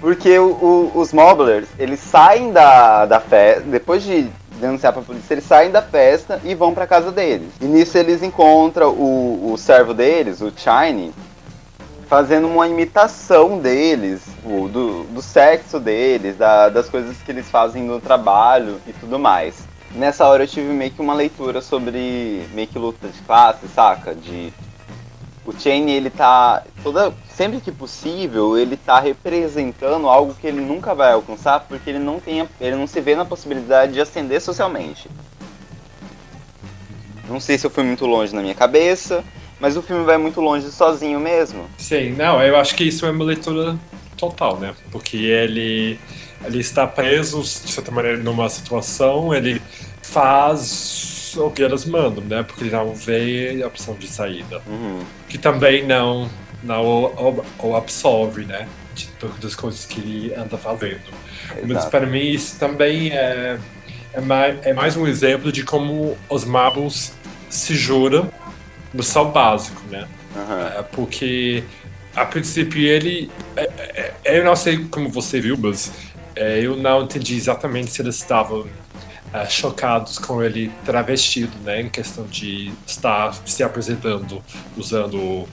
Porque 0.00 0.36
o, 0.36 0.50
o, 0.50 0.92
os 0.96 1.12
Moblers, 1.12 1.68
eles 1.78 2.00
saem 2.00 2.52
da, 2.52 3.06
da 3.06 3.20
festa, 3.20 3.60
depois 3.62 4.02
de 4.02 4.28
denunciar 4.62 4.92
pra 4.92 5.02
polícia, 5.02 5.34
eles 5.34 5.44
saem 5.44 5.72
da 5.72 5.82
festa 5.82 6.40
e 6.44 6.54
vão 6.54 6.72
pra 6.72 6.86
casa 6.86 7.10
deles. 7.10 7.50
E 7.60 7.64
nisso 7.64 7.98
eles 7.98 8.22
encontram 8.22 8.90
o, 8.90 9.52
o 9.52 9.58
servo 9.58 9.92
deles, 9.92 10.40
o 10.40 10.52
Chine, 10.56 11.12
fazendo 12.06 12.46
uma 12.46 12.68
imitação 12.68 13.58
deles, 13.58 14.22
o, 14.44 14.68
do, 14.68 15.02
do 15.04 15.20
sexo 15.20 15.80
deles, 15.80 16.36
da, 16.36 16.68
das 16.68 16.88
coisas 16.88 17.16
que 17.18 17.32
eles 17.32 17.50
fazem 17.50 17.82
no 17.82 18.00
trabalho 18.00 18.80
e 18.86 18.92
tudo 18.92 19.18
mais. 19.18 19.66
Nessa 19.94 20.26
hora 20.26 20.44
eu 20.44 20.48
tive 20.48 20.72
meio 20.72 20.92
que 20.92 21.02
uma 21.02 21.12
leitura 21.12 21.60
sobre 21.60 22.46
meio 22.54 22.68
que 22.68 22.78
luta 22.78 23.08
de 23.08 23.20
classe, 23.22 23.66
saca? 23.68 24.14
De 24.14 24.52
o 25.44 25.52
Chain 25.52 25.90
ele 25.90 26.10
tá 26.10 26.62
toda 26.82 27.12
sempre 27.34 27.60
que 27.60 27.72
possível 27.72 28.56
ele 28.56 28.76
tá 28.76 29.00
representando 29.00 30.08
algo 30.08 30.34
que 30.34 30.46
ele 30.46 30.60
nunca 30.60 30.94
vai 30.94 31.12
alcançar 31.12 31.60
porque 31.60 31.90
ele 31.90 31.98
não 31.98 32.20
tem 32.20 32.48
ele 32.60 32.76
não 32.76 32.86
se 32.86 33.00
vê 33.00 33.16
na 33.16 33.24
possibilidade 33.24 33.92
de 33.92 34.00
ascender 34.00 34.40
socialmente. 34.40 35.08
Não 37.28 37.40
sei 37.40 37.56
se 37.56 37.66
eu 37.66 37.70
fui 37.70 37.82
muito 37.82 38.06
longe 38.06 38.34
na 38.34 38.42
minha 38.42 38.54
cabeça, 38.54 39.24
mas 39.58 39.76
o 39.76 39.82
filme 39.82 40.04
vai 40.04 40.18
muito 40.18 40.40
longe 40.40 40.70
sozinho 40.70 41.18
mesmo. 41.18 41.64
Sim, 41.78 42.12
não, 42.12 42.42
eu 42.42 42.56
acho 42.56 42.74
que 42.74 42.84
isso 42.84 43.06
é 43.06 43.10
uma 43.10 43.24
leitura 43.24 43.76
total, 44.16 44.58
né? 44.58 44.74
Porque 44.90 45.16
ele 45.16 45.98
ele 46.44 46.58
está 46.58 46.86
preso 46.86 47.40
de 47.40 47.70
certa 47.70 47.90
maneira 47.90 48.18
numa 48.18 48.48
situação, 48.48 49.32
ele 49.32 49.62
faz 50.02 51.11
o 51.36 51.50
que 51.50 51.62
elas 51.62 51.84
mandam, 51.84 52.24
né? 52.24 52.42
Porque 52.42 52.64
não 52.64 52.94
vê 52.94 53.60
a 53.62 53.66
opção 53.66 53.94
de 53.94 54.06
saída. 54.06 54.60
Uhum. 54.66 55.00
Que 55.28 55.38
também 55.38 55.86
não, 55.86 56.30
não 56.62 56.84
o, 56.84 57.44
o, 57.58 57.76
absorve, 57.76 58.44
né? 58.44 58.68
De 58.94 59.06
todas 59.18 59.44
as 59.44 59.54
coisas 59.54 59.84
que 59.84 60.00
ele 60.00 60.34
anda 60.34 60.58
fazendo. 60.58 61.00
Exato. 61.50 61.66
Mas 61.66 61.84
para 61.86 62.06
mim 62.06 62.30
isso 62.30 62.58
também 62.58 63.10
é, 63.10 63.58
é, 64.12 64.20
mais, 64.20 64.66
é 64.66 64.72
mais 64.72 64.96
um 64.96 65.06
exemplo 65.06 65.50
de 65.50 65.64
como 65.64 66.16
os 66.28 66.44
Marbles 66.44 67.12
se 67.48 67.74
juram 67.74 68.30
no 68.92 69.02
sal 69.02 69.30
básico, 69.30 69.80
né? 69.90 70.06
Uhum. 70.34 70.84
porque 70.92 71.62
a 72.16 72.24
princípio 72.24 72.80
ele. 72.80 73.30
É, 73.56 74.12
é, 74.24 74.38
eu 74.38 74.44
não 74.44 74.56
sei 74.56 74.86
como 74.86 75.08
você 75.10 75.40
viu, 75.40 75.58
mas 75.58 75.92
eu 76.34 76.76
não 76.76 77.02
entendi 77.02 77.36
exatamente 77.36 77.90
se 77.90 78.00
eles 78.00 78.16
estavam 78.16 78.66
uh, 79.34 79.50
chocados 79.50 80.18
com 80.18 80.42
ele 80.42 80.70
travestido, 80.84 81.56
né, 81.64 81.80
em 81.80 81.88
questão 81.88 82.24
de 82.26 82.72
estar 82.86 83.34
se 83.46 83.62
apresentando 83.62 84.42
usando 84.76 85.16
uh, 85.18 85.48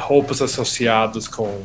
roupas 0.00 0.42
associadas 0.42 1.28
com, 1.28 1.62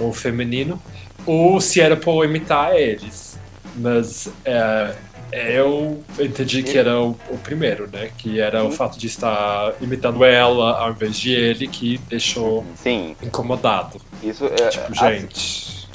o 0.00 0.12
feminino, 0.12 0.82
ou 1.26 1.60
se 1.60 1.80
era 1.80 1.96
por 1.96 2.24
imitar 2.24 2.74
eles. 2.74 3.38
Mas 3.76 4.26
uh, 4.26 4.96
eu 5.32 6.02
entendi 6.18 6.62
que 6.62 6.76
era 6.76 7.00
o, 7.00 7.16
o 7.30 7.38
primeiro, 7.38 7.88
né? 7.90 8.10
Que 8.18 8.38
era 8.38 8.62
o 8.62 8.70
fato 8.70 8.98
de 8.98 9.06
estar 9.06 9.72
imitando 9.80 10.24
ela 10.24 10.78
ao 10.78 10.90
invés 10.90 11.16
de 11.16 11.32
ele 11.32 11.66
que 11.66 11.98
deixou 12.08 12.64
Sim. 12.76 13.16
incomodado. 13.22 13.98
Isso 14.22 14.44
é. 14.44 14.68
Tipo, 14.68 14.94
gente. 14.94 15.88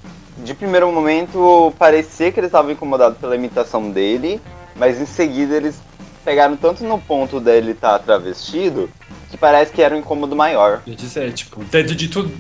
de 0.44 0.54
primeiro 0.56 0.92
momento, 0.92 1.72
parecia 1.78 2.32
que 2.32 2.40
ele 2.40 2.48
estava 2.48 2.72
incomodado 2.72 3.16
pela 3.16 3.36
imitação 3.36 3.92
dele, 3.92 4.42
mas 4.78 5.00
em 5.02 5.06
seguida 5.06 5.56
eles 5.56 5.80
pegaram 6.24 6.58
tanto 6.58 6.84
no 6.84 7.00
ponto 7.00 7.40
dele 7.40 7.72
estar 7.72 8.00
tá 8.00 8.00
travestido 8.00 8.90
que 9.30 9.38
parece 9.38 9.72
que 9.72 9.82
era 9.82 9.96
um 9.96 10.00
incômodo 10.00 10.36
maior. 10.36 10.82
Eu 10.86 10.96
dizer, 10.96 11.32
tipo, 11.34 11.64
dentro 11.66 11.96
de 11.96 12.08
tudo 12.08 12.32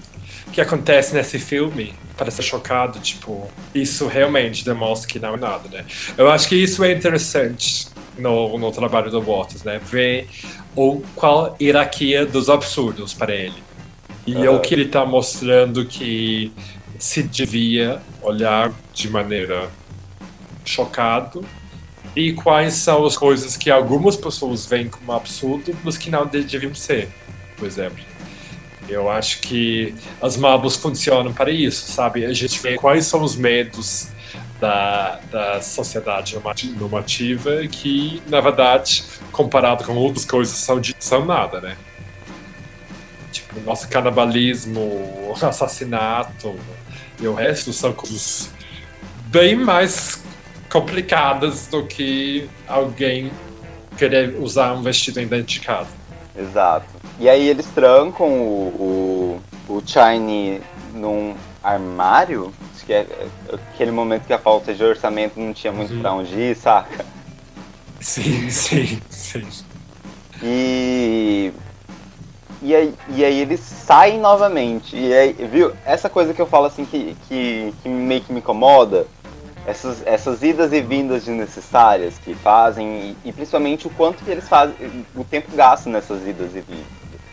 que 0.51 0.61
acontece 0.61 1.13
nesse 1.13 1.37
filme, 1.39 1.93
para 2.15 2.31
ser 2.31 2.41
chocado, 2.41 2.99
tipo, 2.99 3.49
isso 3.73 4.07
realmente 4.07 4.65
demonstra 4.65 5.07
que 5.07 5.19
não 5.19 5.35
é 5.35 5.37
nada, 5.37 5.69
né? 5.69 5.85
Eu 6.17 6.29
acho 6.29 6.47
que 6.47 6.55
isso 6.55 6.83
é 6.83 6.91
interessante 6.91 7.87
no, 8.17 8.57
no 8.57 8.71
trabalho 8.71 9.11
do 9.11 9.21
Waters, 9.21 9.63
né? 9.63 9.79
Ver 9.83 10.27
o, 10.75 11.01
qual 11.15 11.55
hierarquia 11.61 12.25
dos 12.25 12.49
absurdos 12.49 13.13
para 13.13 13.33
ele. 13.33 13.63
E 14.25 14.35
uhum. 14.35 14.43
é 14.43 14.49
o 14.49 14.59
que 14.59 14.73
ele 14.73 14.83
está 14.83 15.05
mostrando 15.05 15.85
que 15.85 16.51
se 16.97 17.21
devia 17.23 18.01
olhar 18.21 18.73
de 18.93 19.09
maneira 19.09 19.69
chocado 20.65 21.45
e 22.17 22.33
quais 22.33 22.73
são 22.73 23.05
as 23.05 23.15
coisas 23.15 23.55
que 23.55 23.69
algumas 23.69 24.15
pessoas 24.15 24.65
veem 24.65 24.89
como 24.89 25.11
absurdo, 25.11 25.77
mas 25.83 25.99
que 25.99 26.09
não 26.09 26.25
deviam 26.25 26.73
ser, 26.73 27.09
por 27.55 27.67
exemplo. 27.67 28.03
Eu 28.89 29.07
acho 29.07 29.39
que 29.41 29.93
as 30.19 30.35
Marbles 30.35 30.77
funcionam 30.77 31.31
para 31.31 31.51
isso, 31.51 31.91
sabe? 31.91 32.25
A 32.25 32.33
gente 32.33 32.59
vê 32.59 32.75
quais 32.75 33.05
são 33.05 33.21
os 33.21 33.35
medos 33.35 34.07
da, 34.59 35.19
da 35.31 35.61
sociedade 35.61 36.39
normativa 36.75 37.67
que, 37.67 38.19
na 38.25 38.41
verdade, 38.41 39.03
comparado 39.31 39.83
com 39.83 39.93
outras 39.95 40.25
coisas, 40.25 40.57
são, 40.57 40.81
de, 40.81 40.95
são 40.97 41.23
nada, 41.23 41.61
né? 41.61 41.77
Tipo, 43.31 43.59
nosso 43.59 43.87
canibalismo, 43.89 45.35
assassinato 45.39 46.55
e 47.19 47.27
o 47.27 47.35
resto 47.35 47.71
são 47.71 47.93
coisas 47.93 48.49
bem 49.29 49.55
mais 49.55 50.25
complicadas 50.69 51.67
do 51.67 51.85
que 51.85 52.49
alguém 52.67 53.31
querer 53.97 54.35
usar 54.39 54.73
um 54.73 54.81
vestido 54.81 55.15
dentro 55.25 55.47
de 55.47 55.59
casa. 55.59 55.89
Exato. 56.37 56.85
E 57.19 57.27
aí 57.27 57.47
eles 57.47 57.65
trancam 57.67 58.27
o, 58.27 59.41
o, 59.67 59.73
o 59.73 59.81
Chine 59.85 60.61
num 60.93 61.35
armário, 61.63 62.53
acho 62.73 62.85
que 62.85 62.93
é 62.93 63.05
aquele 63.73 63.91
momento 63.91 64.25
que 64.25 64.33
a 64.33 64.39
falta 64.39 64.73
de 64.73 64.83
orçamento 64.83 65.39
não 65.39 65.53
tinha 65.53 65.73
muito 65.73 65.93
uhum. 65.93 66.01
pra 66.01 66.13
onde 66.13 66.33
ir, 66.33 66.55
saca? 66.55 67.05
Sim, 67.99 68.49
sim, 68.51 69.01
sim. 69.09 69.47
E 70.43 71.51
e 72.61 72.75
aí, 72.75 72.93
e 73.09 73.23
aí 73.23 73.39
eles 73.39 73.59
saem 73.59 74.19
novamente. 74.19 74.95
E 74.95 75.13
aí, 75.13 75.33
viu? 75.33 75.73
Essa 75.85 76.09
coisa 76.09 76.33
que 76.33 76.41
eu 76.41 76.47
falo 76.47 76.65
assim 76.65 76.85
que, 76.85 77.15
que, 77.27 77.73
que 77.81 77.89
meio 77.89 78.21
que 78.21 78.33
me 78.33 78.39
incomoda, 78.39 79.05
essas, 79.67 80.01
essas 80.07 80.41
idas 80.41 80.71
e 80.71 80.79
vindas 80.79 81.25
desnecessárias 81.25 82.17
que 82.17 82.33
fazem, 82.33 82.87
e, 82.87 83.29
e 83.29 83.33
principalmente 83.33 83.85
o 83.85 83.89
quanto 83.89 84.23
que 84.23 84.31
eles 84.31 84.47
fazem, 84.47 84.73
o 85.13 85.25
tempo 85.25 85.53
gasto 85.53 85.89
nessas 85.89 86.25
idas 86.25 86.55
e 86.55 86.61
vindas. 86.61 86.85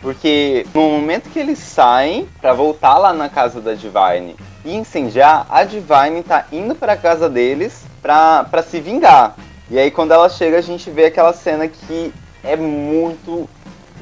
Porque 0.03 0.66
no 0.74 0.82
momento 0.82 1.30
que 1.30 1.39
eles 1.39 1.61
saem 1.61 2.28
para 2.41 2.53
voltar 2.53 2.99
lá 2.99 3.12
na 3.12 3.28
casa 3.28 3.61
da 3.61 3.72
Divine 3.72 4.37
e 4.64 4.74
incendiar, 4.74 5.47
a 5.49 5.62
Divine 5.62 6.24
tá 6.26 6.45
indo 6.53 6.74
para 6.74 6.97
casa 6.97 7.30
deles 7.30 7.85
pra 8.03 8.62
se 8.68 8.80
vingar. 8.80 9.37
E 9.70 9.78
aí 9.78 9.91
quando 9.91 10.12
ela 10.12 10.28
chega 10.28 10.59
a 10.59 10.61
gente 10.61 10.91
vê 10.91 11.07
aquela 11.07 11.32
cena 11.32 11.68
que 11.68 12.12
é 12.43 12.55
muito 12.57 13.49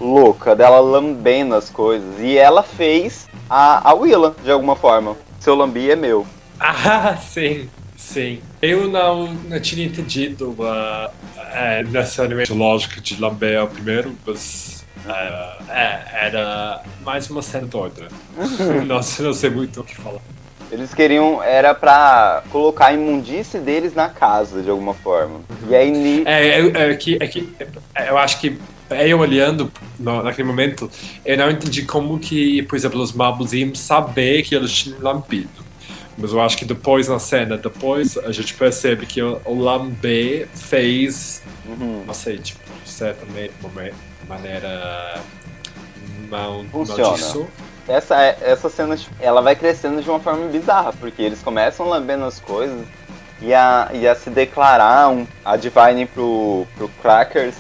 louca, 0.01 0.57
dela 0.57 0.81
lambendo 0.81 1.55
as 1.55 1.71
coisas. 1.71 2.19
E 2.19 2.37
ela 2.37 2.65
fez 2.65 3.29
a, 3.49 3.91
a 3.91 3.95
Willa, 3.95 4.35
de 4.43 4.51
alguma 4.51 4.75
forma. 4.75 5.17
Seu 5.39 5.55
lambi 5.55 5.91
é 5.91 5.97
meu. 5.97 6.27
Ah, 6.65 7.17
sim, 7.17 7.69
sim. 8.03 8.41
Eu 8.61 8.89
não, 8.89 9.33
não 9.33 9.61
tinha 9.61 9.87
entendido 9.87 10.51
uh, 10.51 11.11
é, 11.53 11.83
necessariamente 11.85 12.53
a 12.53 12.55
lógica 12.55 13.01
de 13.01 13.21
lamber 13.21 13.63
o 13.63 13.69
primeiro, 13.69 14.17
mas 14.27 14.85
uh, 15.07 15.65
era 15.69 16.83
mais 17.05 17.31
uma 17.31 17.43
cena 17.43 17.67
doida. 17.67 18.09
Nossa, 18.87 19.23
não 19.23 19.33
sei 19.33 19.51
muito 19.51 19.81
o 19.81 19.85
que 19.85 19.95
falar. 19.95 20.21
Eles 20.71 20.95
queriam, 20.95 21.43
era 21.43 21.75
pra 21.75 22.43
colocar 22.51 22.87
a 22.87 22.93
imundice 22.95 23.59
deles 23.59 23.95
na 23.95 24.09
casa, 24.09 24.63
de 24.63 24.71
alguma 24.71 24.95
forma. 24.95 25.41
E 25.69 25.75
aí... 25.75 25.91
Ni... 25.91 26.23
É, 26.25 26.61
é, 26.61 26.91
é, 26.91 26.95
que, 26.97 27.19
é 27.21 27.27
que 27.27 27.47
eu 28.09 28.17
acho 28.17 28.41
que 28.41 28.59
eu 28.91 29.19
olhando 29.19 29.71
no, 29.99 30.23
naquele 30.23 30.49
momento, 30.49 30.91
eu 31.25 31.37
não 31.37 31.51
entendi 31.51 31.83
como 31.83 32.19
que, 32.19 32.63
por 32.63 32.77
exemplo, 32.77 33.01
os 33.03 33.13
Marbles 33.13 33.53
iam 33.53 33.75
saber 33.75 34.43
que 34.43 34.55
eles 34.55 34.73
tinham 34.73 34.99
lambido. 35.01 35.72
Mas 36.23 36.33
eu 36.33 36.41
acho 36.41 36.57
que 36.57 36.65
depois 36.65 37.09
na 37.09 37.19
cena, 37.19 37.59
depois 37.59 38.17
a 38.17 38.31
gente 38.31 38.55
percebe 38.55 39.07
que 39.07 39.21
o, 39.21 39.41
o 39.45 39.59
Lambé 39.61 40.47
fez, 40.55 41.43
Uhum. 41.67 42.05
não 42.07 42.15
sei, 42.15 42.39
tipo, 42.39 42.61
de 42.85 42.89
certa 42.89 43.27
maneira 44.29 45.21
não, 46.31 46.65
Funciona. 46.71 47.15
disso. 47.17 47.47
Essa, 47.89 48.23
é- 48.23 48.39
essa 48.41 48.71
cena, 48.71 48.97
tipo, 48.97 49.13
ela 49.21 49.43
vai 49.43 49.57
crescendo 49.57 50.01
de 50.01 50.09
uma 50.09 50.21
forma 50.21 50.47
bizarra, 50.47 50.93
porque 50.93 51.21
eles 51.23 51.43
começam 51.43 51.89
lambendo 51.89 52.25
as 52.25 52.39
coisas 52.39 52.87
e 53.41 53.53
a, 53.53 53.91
e 53.93 54.07
a 54.07 54.15
se 54.15 54.31
declarar 54.31 55.09
um, 55.09 55.27
a 55.45 55.57
Divine 55.57 56.07
pro, 56.07 56.65
pro 56.77 56.89
Crackers, 57.03 57.57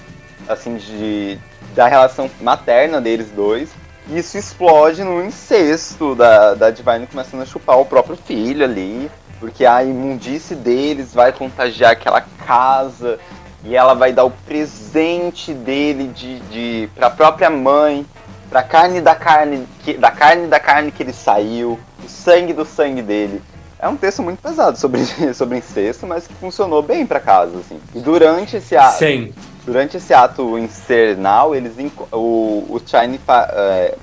assim, 0.48 0.76
de, 0.76 1.36
da 1.74 1.88
relação 1.88 2.30
materna 2.40 3.00
deles 3.00 3.28
dois. 3.34 3.70
Isso 4.10 4.36
explode 4.36 5.04
no 5.04 5.24
incesto 5.24 6.14
da, 6.14 6.54
da 6.54 6.70
Divine 6.70 7.06
começando 7.06 7.42
a 7.42 7.46
chupar 7.46 7.78
o 7.78 7.84
próprio 7.84 8.16
filho 8.16 8.64
ali, 8.64 9.10
porque 9.38 9.64
a 9.64 9.82
imundice 9.82 10.54
deles 10.54 11.14
vai 11.14 11.32
contagiar 11.32 11.92
aquela 11.92 12.20
casa 12.44 13.18
e 13.64 13.76
ela 13.76 13.94
vai 13.94 14.12
dar 14.12 14.24
o 14.24 14.30
presente 14.30 15.54
dele 15.54 16.08
de, 16.08 16.40
de 16.40 16.88
pra 16.94 17.08
própria 17.08 17.48
mãe, 17.48 18.04
pra 18.50 18.62
carne 18.62 19.00
da 19.00 19.14
carne, 19.14 19.66
que, 19.82 19.94
da 19.94 20.10
carne 20.10 20.48
da 20.48 20.58
carne 20.58 20.90
que 20.90 21.02
ele 21.02 21.12
saiu, 21.12 21.78
o 22.04 22.08
sangue 22.08 22.52
do 22.52 22.64
sangue 22.64 23.02
dele. 23.02 23.40
É 23.78 23.88
um 23.88 23.96
texto 23.96 24.22
muito 24.22 24.40
pesado 24.40 24.78
sobre, 24.78 25.04
sobre 25.34 25.58
incesto, 25.58 26.06
mas 26.06 26.26
que 26.26 26.34
funcionou 26.34 26.82
bem 26.82 27.06
pra 27.06 27.18
casa, 27.18 27.58
assim. 27.58 27.80
E 27.94 28.00
durante 28.00 28.56
esse 28.56 28.76
ato, 28.76 28.98
Sim, 28.98 29.32
durante 29.64 29.96
esse 29.96 30.12
ato 30.12 30.58
infernal, 30.58 31.54
eles 31.54 31.72
o, 32.12 32.66
o 32.68 32.80
Shine 32.84 33.18
fa- 33.18 33.48
é, 33.52 33.94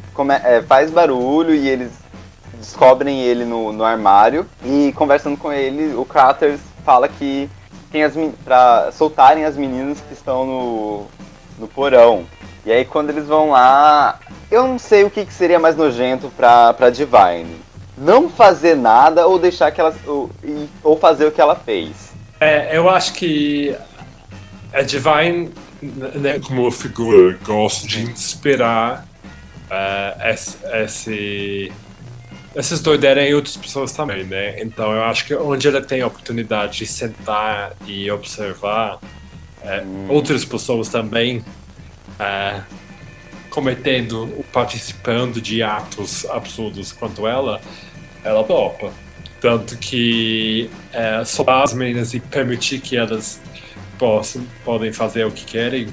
é, 0.44 0.62
faz 0.62 0.92
barulho 0.92 1.54
e 1.54 1.68
eles 1.68 1.92
descobrem 2.54 3.22
ele 3.22 3.46
no, 3.46 3.72
no 3.72 3.84
armário 3.84 4.46
e 4.64 4.94
conversando 4.96 5.38
com 5.38 5.52
ele, 5.52 5.96
o 5.96 6.06
Craters 6.06 6.60
fala 6.84 7.08
que 7.08 7.50
tem 7.92 8.04
as 8.04 8.14
pra 8.44 8.92
soltarem 8.92 9.46
as 9.46 9.56
meninas 9.56 10.00
que 10.02 10.14
estão 10.14 10.46
no, 10.46 11.06
no 11.58 11.68
porão. 11.68 12.26
E 12.66 12.72
aí 12.72 12.86
quando 12.86 13.10
eles 13.10 13.26
vão 13.26 13.52
lá, 13.52 14.20
eu 14.52 14.68
não 14.68 14.78
sei 14.78 15.04
o 15.04 15.10
que, 15.10 15.26
que 15.26 15.34
seria 15.34 15.60
mais 15.60 15.76
nojento 15.76 16.30
pra, 16.36 16.74
pra 16.74 16.90
Divine. 16.90 17.58
Não 17.98 18.30
fazer 18.30 18.76
nada 18.76 19.28
ou 19.28 19.40
deixar 19.40 19.72
que 19.72 19.82
ela. 19.82 19.94
Ou, 20.06 20.30
ou 20.84 20.98
fazer 20.98 21.26
o 21.26 21.32
que 21.32 21.42
ela 21.42 21.56
fez. 21.56 22.12
É, 22.40 22.78
eu 22.78 22.90
acho 22.90 23.14
que 23.14 23.76
a 24.74 24.82
Divine, 24.82 25.50
né, 25.82 26.40
como 26.40 26.70
figura, 26.72 27.38
gosta 27.44 27.88
de 27.88 28.02
inspirar 28.04 29.06
uh, 29.70 30.28
esse, 30.28 30.58
esse, 30.84 31.72
essas 32.56 32.82
doideiras 32.82 33.24
em 33.24 33.34
outras 33.34 33.58
pessoas 33.58 33.92
também, 33.92 34.24
né? 34.26 34.62
Então 34.62 34.92
eu 34.92 35.04
acho 35.04 35.26
que 35.26 35.36
onde 35.36 35.68
ela 35.68 35.82
tem 35.82 36.02
a 36.02 36.08
oportunidade 36.08 36.80
de 36.80 36.88
sentar 36.88 37.74
e 37.86 38.10
observar 38.12 39.00
eh, 39.64 39.84
outras 40.08 40.46
pessoas 40.46 40.90
também 40.90 41.44
eh, 42.20 42.62
cometendo, 43.50 44.46
participando 44.54 45.42
de 45.42 45.62
atos 45.62 46.26
absurdos 46.26 46.92
quanto 46.92 47.28
ela, 47.28 47.62
ela 48.24 48.44
topa. 48.44 48.92
Tanto 49.42 49.78
que 49.78 50.70
é, 50.92 51.24
soltar 51.24 51.64
as 51.64 51.74
meninas 51.74 52.14
e 52.14 52.20
permitir 52.20 52.82
que 52.82 52.98
elas 52.98 53.42
possam, 54.00 54.44
podem 54.66 54.92
fazer 54.92 55.26
o 55.26 55.32
que 55.32 55.46
querem, 55.46 55.90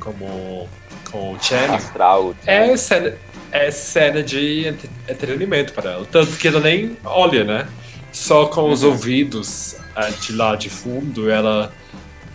como 0.00 0.68
com 1.10 1.32
o 1.32 1.38
Channing, 1.40 1.76
Astral. 1.76 2.34
é 2.44 2.76
cena, 2.76 3.14
é 3.52 3.70
cena 3.70 4.22
de 4.22 4.66
entre- 4.66 4.90
entretenimento 5.08 5.72
para 5.72 5.92
ela. 5.92 6.04
Tanto 6.10 6.36
que 6.36 6.48
ela 6.48 6.60
nem 6.60 6.98
olha, 7.04 7.44
né? 7.44 7.68
Só 8.12 8.46
com 8.46 8.70
os 8.70 8.82
ouvidos 8.82 9.76
ah, 9.94 10.08
de 10.08 10.32
lá 10.32 10.56
de 10.56 10.68
fundo, 10.68 11.30
ela, 11.30 11.72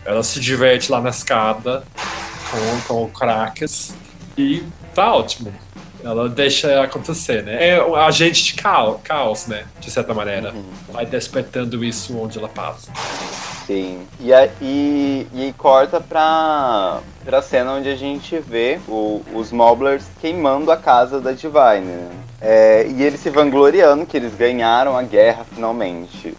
ela 0.05 0.23
se 0.23 0.39
diverte 0.39 0.91
lá 0.91 1.01
na 1.01 1.09
escada 1.09 1.83
com, 2.49 2.81
com 2.87 3.03
o 3.03 3.07
Crackers 3.09 3.93
e 4.37 4.63
tá 4.95 5.13
ótimo. 5.13 5.53
Ela 6.03 6.27
deixa 6.29 6.81
acontecer, 6.81 7.43
né? 7.43 7.69
É 7.75 7.83
um 7.83 7.95
agente 7.95 8.43
de 8.43 8.53
caos, 8.55 8.99
caos 9.03 9.45
né? 9.47 9.65
De 9.79 9.91
certa 9.91 10.13
maneira. 10.13 10.53
Vai 10.91 11.05
despertando 11.05 11.83
isso 11.83 12.17
onde 12.17 12.39
ela 12.39 12.49
passa. 12.49 12.91
Sim. 13.65 14.05
E, 14.19 14.33
a- 14.33 14.49
e, 14.61 15.27
e 15.33 15.41
aí 15.43 15.53
corta 15.53 15.99
pra, 16.01 16.99
pra 17.23 17.41
cena 17.41 17.73
onde 17.73 17.89
a 17.89 17.95
gente 17.95 18.37
vê 18.39 18.79
o- 18.87 19.21
os 19.33 19.51
Moblers 19.51 20.05
queimando 20.19 20.71
a 20.71 20.77
casa 20.77 21.21
da 21.21 21.31
Divine. 21.31 21.85
né? 21.85 22.09
É, 22.41 22.87
e 22.87 23.03
eles 23.03 23.19
se 23.19 23.29
vangloriando 23.29 24.05
que 24.05 24.17
eles 24.17 24.33
ganharam 24.33 24.97
a 24.97 25.03
guerra 25.03 25.45
finalmente. 25.53 26.35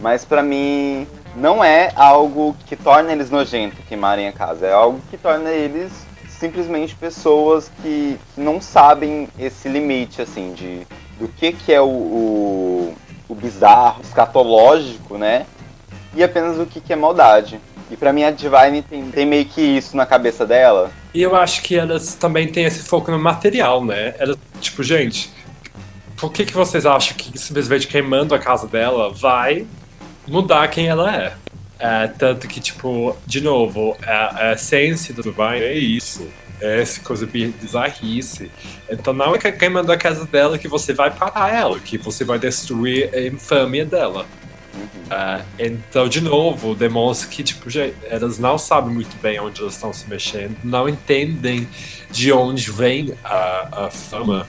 Mas 0.00 0.24
pra 0.24 0.42
mim 0.42 1.06
não 1.36 1.62
é 1.62 1.92
algo 1.94 2.56
que 2.66 2.74
torna 2.76 3.12
eles 3.12 3.30
nojentos 3.30 3.78
queimarem 3.88 4.26
a 4.26 4.32
casa. 4.32 4.66
É 4.66 4.72
algo 4.72 5.00
que 5.10 5.16
torna 5.16 5.50
eles 5.50 5.92
simplesmente 6.28 6.94
pessoas 6.94 7.70
que, 7.82 8.18
que 8.34 8.40
não 8.40 8.60
sabem 8.60 9.28
esse 9.38 9.68
limite, 9.68 10.22
assim, 10.22 10.52
de 10.54 10.86
do 11.18 11.26
que, 11.26 11.50
que 11.52 11.72
é 11.72 11.80
o, 11.80 11.86
o, 11.88 12.94
o 13.28 13.34
bizarro, 13.34 14.00
escatológico, 14.02 15.18
né? 15.18 15.46
E 16.14 16.22
apenas 16.22 16.58
o 16.58 16.66
que, 16.66 16.80
que 16.80 16.92
é 16.92 16.96
maldade. 16.96 17.60
E 17.90 17.96
pra 17.96 18.12
mim 18.12 18.22
a 18.22 18.30
Divine 18.30 18.82
tem, 18.82 19.10
tem 19.10 19.26
meio 19.26 19.46
que 19.46 19.60
isso 19.62 19.96
na 19.96 20.04
cabeça 20.04 20.46
dela. 20.46 20.90
E 21.14 21.22
eu 21.22 21.34
acho 21.34 21.62
que 21.62 21.74
elas 21.76 22.14
também 22.14 22.46
têm 22.48 22.64
esse 22.64 22.82
foco 22.82 23.10
no 23.10 23.18
material, 23.18 23.84
né? 23.84 24.14
Elas, 24.18 24.36
tipo, 24.60 24.82
gente, 24.82 25.30
por 26.16 26.30
que, 26.30 26.44
que 26.44 26.52
vocês 26.52 26.84
acham 26.84 27.16
que 27.16 27.38
simplesmente 27.38 27.86
queimando 27.86 28.34
a 28.34 28.38
casa 28.38 28.66
dela 28.66 29.10
vai 29.12 29.66
mudar 30.26 30.68
quem 30.68 30.88
ela 30.88 31.14
é? 31.16 31.32
É, 31.78 32.08
tanto 32.08 32.46
que, 32.48 32.60
tipo, 32.60 33.16
de 33.24 33.40
novo, 33.40 33.96
a, 34.04 34.48
a 34.48 34.52
essência 34.52 35.14
do 35.14 35.22
Divine 35.22 35.62
é 35.62 35.74
isso. 35.74 36.28
É 36.60 36.82
essa 36.82 37.00
coisa 37.00 37.24
bi- 37.24 37.54
bizarrice. 37.60 38.50
Então 38.90 39.14
não 39.14 39.32
é 39.34 39.38
que 39.38 39.50
queimando 39.52 39.92
a 39.92 39.96
casa 39.96 40.24
dela 40.26 40.58
que 40.58 40.66
você 40.66 40.92
vai 40.92 41.08
parar 41.08 41.54
ela, 41.54 41.78
que 41.78 41.96
você 41.96 42.24
vai 42.24 42.36
destruir 42.38 43.08
a 43.14 43.20
infâmia 43.20 43.86
dela. 43.86 44.26
Ah, 45.10 45.42
então, 45.58 46.08
de 46.08 46.20
novo, 46.20 46.74
demonstra 46.74 47.28
que 47.28 47.42
tipo, 47.42 47.66
elas 48.04 48.38
não 48.38 48.58
sabem 48.58 48.92
muito 48.92 49.16
bem 49.22 49.40
onde 49.40 49.60
elas 49.60 49.74
estão 49.74 49.92
se 49.92 50.08
mexendo, 50.08 50.56
não 50.62 50.88
entendem 50.88 51.68
de 52.10 52.30
onde 52.32 52.70
vem 52.70 53.14
a, 53.24 53.86
a 53.86 53.90
fama 53.90 54.46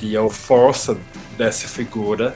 e 0.00 0.16
a 0.16 0.28
força 0.28 0.96
dessa 1.36 1.68
figura 1.68 2.34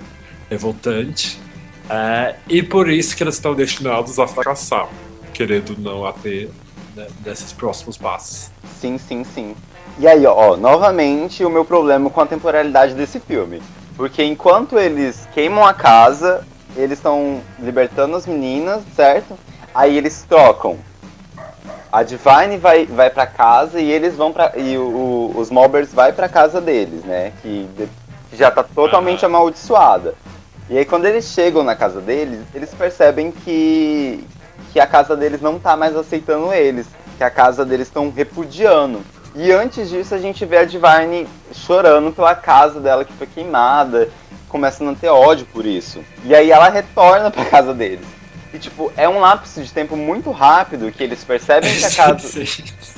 revoltante. 0.50 1.40
Ah, 1.88 2.34
e 2.48 2.62
por 2.62 2.90
isso 2.90 3.16
que 3.16 3.22
elas 3.22 3.36
estão 3.36 3.54
destinadas 3.54 4.18
a 4.18 4.26
fracassar, 4.26 4.88
querendo 5.32 5.74
não 5.78 6.04
até 6.04 6.48
né, 6.94 7.06
nesses 7.24 7.52
próximos 7.52 7.96
passos. 7.96 8.50
Sim, 8.78 8.98
sim, 8.98 9.24
sim. 9.24 9.56
E 9.98 10.06
aí, 10.06 10.26
ó, 10.26 10.56
novamente 10.56 11.44
o 11.44 11.50
meu 11.50 11.64
problema 11.64 12.10
com 12.10 12.20
a 12.20 12.26
temporalidade 12.26 12.94
desse 12.94 13.18
filme. 13.18 13.60
Porque 13.96 14.22
enquanto 14.22 14.78
eles 14.78 15.26
queimam 15.34 15.64
a 15.64 15.74
casa, 15.74 16.46
eles 16.76 16.98
estão 16.98 17.40
libertando 17.58 18.16
as 18.16 18.26
meninas, 18.26 18.82
certo? 18.94 19.38
Aí 19.74 19.96
eles 19.96 20.24
trocam 20.28 20.78
a 21.90 22.02
Divine 22.02 22.58
vai, 22.58 22.86
vai 22.86 23.10
pra 23.10 23.26
casa 23.26 23.80
e 23.80 23.90
eles 23.90 24.14
vão 24.14 24.32
pra. 24.32 24.52
E 24.56 24.76
o, 24.76 25.32
os 25.34 25.50
Mobbers 25.50 25.92
vai 25.92 26.12
pra 26.12 26.28
casa 26.28 26.60
deles, 26.60 27.02
né? 27.04 27.32
Que, 27.42 27.68
já 28.32 28.50
tá 28.50 28.62
totalmente 28.62 29.24
amaldiçoada. 29.24 30.14
E 30.68 30.76
aí 30.76 30.84
quando 30.84 31.06
eles 31.06 31.24
chegam 31.24 31.64
na 31.64 31.74
casa 31.74 32.00
deles, 32.00 32.40
eles 32.54 32.74
percebem 32.74 33.30
que, 33.32 34.22
que 34.70 34.78
a 34.78 34.86
casa 34.86 35.16
deles 35.16 35.40
não 35.40 35.58
tá 35.58 35.76
mais 35.76 35.96
aceitando 35.96 36.52
eles. 36.52 36.86
Que 37.16 37.24
a 37.24 37.30
casa 37.30 37.64
deles 37.64 37.88
estão 37.88 38.12
repudiando. 38.14 39.00
E 39.34 39.50
antes 39.50 39.88
disso 39.88 40.14
a 40.14 40.18
gente 40.18 40.44
vê 40.44 40.58
a 40.58 40.64
Divine 40.64 41.26
chorando 41.52 42.12
pela 42.12 42.34
casa 42.34 42.80
dela 42.80 43.04
que 43.04 43.12
foi 43.14 43.26
queimada, 43.26 44.08
começando 44.48 44.90
a 44.90 44.94
ter 44.94 45.08
ódio 45.08 45.46
por 45.52 45.66
isso. 45.66 46.04
E 46.24 46.34
aí 46.34 46.50
ela 46.50 46.68
retorna 46.68 47.30
pra 47.30 47.44
casa 47.44 47.72
deles. 47.74 48.18
E, 48.52 48.58
tipo, 48.58 48.90
é 48.96 49.06
um 49.06 49.20
lapso 49.20 49.62
de 49.62 49.70
tempo 49.70 49.94
muito 49.94 50.30
rápido 50.30 50.90
que 50.90 51.02
eles 51.02 51.22
percebem 51.22 51.74
que 51.74 51.84
a 51.84 51.90
casa, 51.92 52.44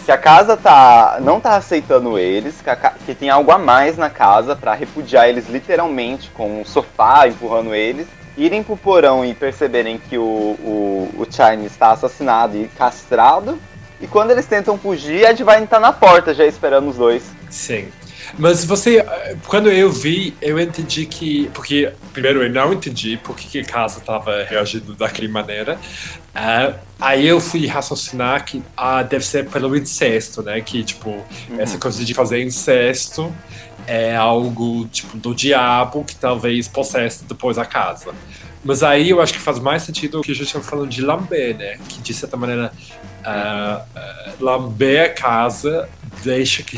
que 0.04 0.12
a 0.12 0.18
casa 0.18 0.56
tá, 0.56 1.18
não 1.20 1.40
tá 1.40 1.56
aceitando 1.56 2.18
eles, 2.18 2.60
que, 2.62 2.70
a, 2.70 2.76
que 2.76 3.14
tem 3.14 3.30
algo 3.30 3.50
a 3.50 3.58
mais 3.58 3.96
na 3.96 4.08
casa 4.08 4.54
para 4.54 4.74
repudiar 4.74 5.28
eles 5.28 5.48
literalmente, 5.48 6.30
com 6.30 6.60
um 6.60 6.64
sofá 6.64 7.26
empurrando 7.26 7.74
eles. 7.74 8.06
Irem 8.36 8.62
pro 8.62 8.76
porão 8.76 9.24
e 9.24 9.34
perceberem 9.34 9.98
que 9.98 10.16
o, 10.16 10.22
o, 10.22 11.10
o 11.18 11.26
Chine 11.28 11.66
está 11.66 11.90
assassinado 11.90 12.56
e 12.56 12.68
castrado. 12.68 13.58
E 14.00 14.06
quando 14.06 14.30
eles 14.30 14.46
tentam 14.46 14.78
fugir, 14.78 15.26
a 15.26 15.32
Divine 15.32 15.66
tá 15.66 15.80
na 15.80 15.92
porta 15.92 16.32
já 16.32 16.46
esperando 16.46 16.88
os 16.88 16.96
dois. 16.96 17.24
Sim. 17.50 17.88
Mas 18.38 18.64
você, 18.64 19.04
quando 19.46 19.70
eu 19.70 19.90
vi, 19.90 20.34
eu 20.40 20.58
entendi 20.58 21.06
que. 21.06 21.50
Porque, 21.54 21.92
primeiro, 22.12 22.42
eu 22.42 22.50
não 22.50 22.72
entendi 22.72 23.16
por 23.16 23.36
que 23.36 23.60
a 23.60 23.64
casa 23.64 23.98
estava 23.98 24.44
reagindo 24.44 24.94
daquela 24.94 25.28
maneira. 25.28 25.78
Uh, 26.30 26.78
aí 27.00 27.26
eu 27.26 27.40
fui 27.40 27.66
raciocinar 27.66 28.44
que 28.44 28.62
ah, 28.76 29.02
deve 29.02 29.24
ser 29.24 29.48
pelo 29.48 29.76
incesto, 29.76 30.42
né? 30.42 30.60
Que, 30.60 30.84
tipo, 30.84 31.10
uhum. 31.10 31.60
essa 31.60 31.76
coisa 31.78 32.04
de 32.04 32.14
fazer 32.14 32.42
incesto 32.42 33.34
é 33.86 34.14
algo, 34.14 34.86
tipo, 34.86 35.16
do 35.16 35.34
diabo 35.34 36.04
que 36.04 36.14
talvez 36.14 36.68
possesse 36.68 37.24
depois 37.24 37.58
a 37.58 37.64
casa. 37.64 38.12
Mas 38.62 38.82
aí 38.82 39.10
eu 39.10 39.20
acho 39.20 39.32
que 39.32 39.40
faz 39.40 39.58
mais 39.58 39.82
sentido 39.82 40.20
o 40.20 40.22
que 40.22 40.32
a 40.32 40.34
gente 40.34 40.46
está 40.46 40.60
falando 40.60 40.88
de 40.88 41.00
lamber, 41.00 41.56
né? 41.56 41.78
Que 41.88 42.00
de 42.00 42.14
certa 42.14 42.36
maneira 42.36 42.72
uh, 43.20 43.98
uh, 43.98 44.44
lamber 44.44 45.06
a 45.06 45.08
casa 45.08 45.88
deixa 46.22 46.62
que 46.62 46.76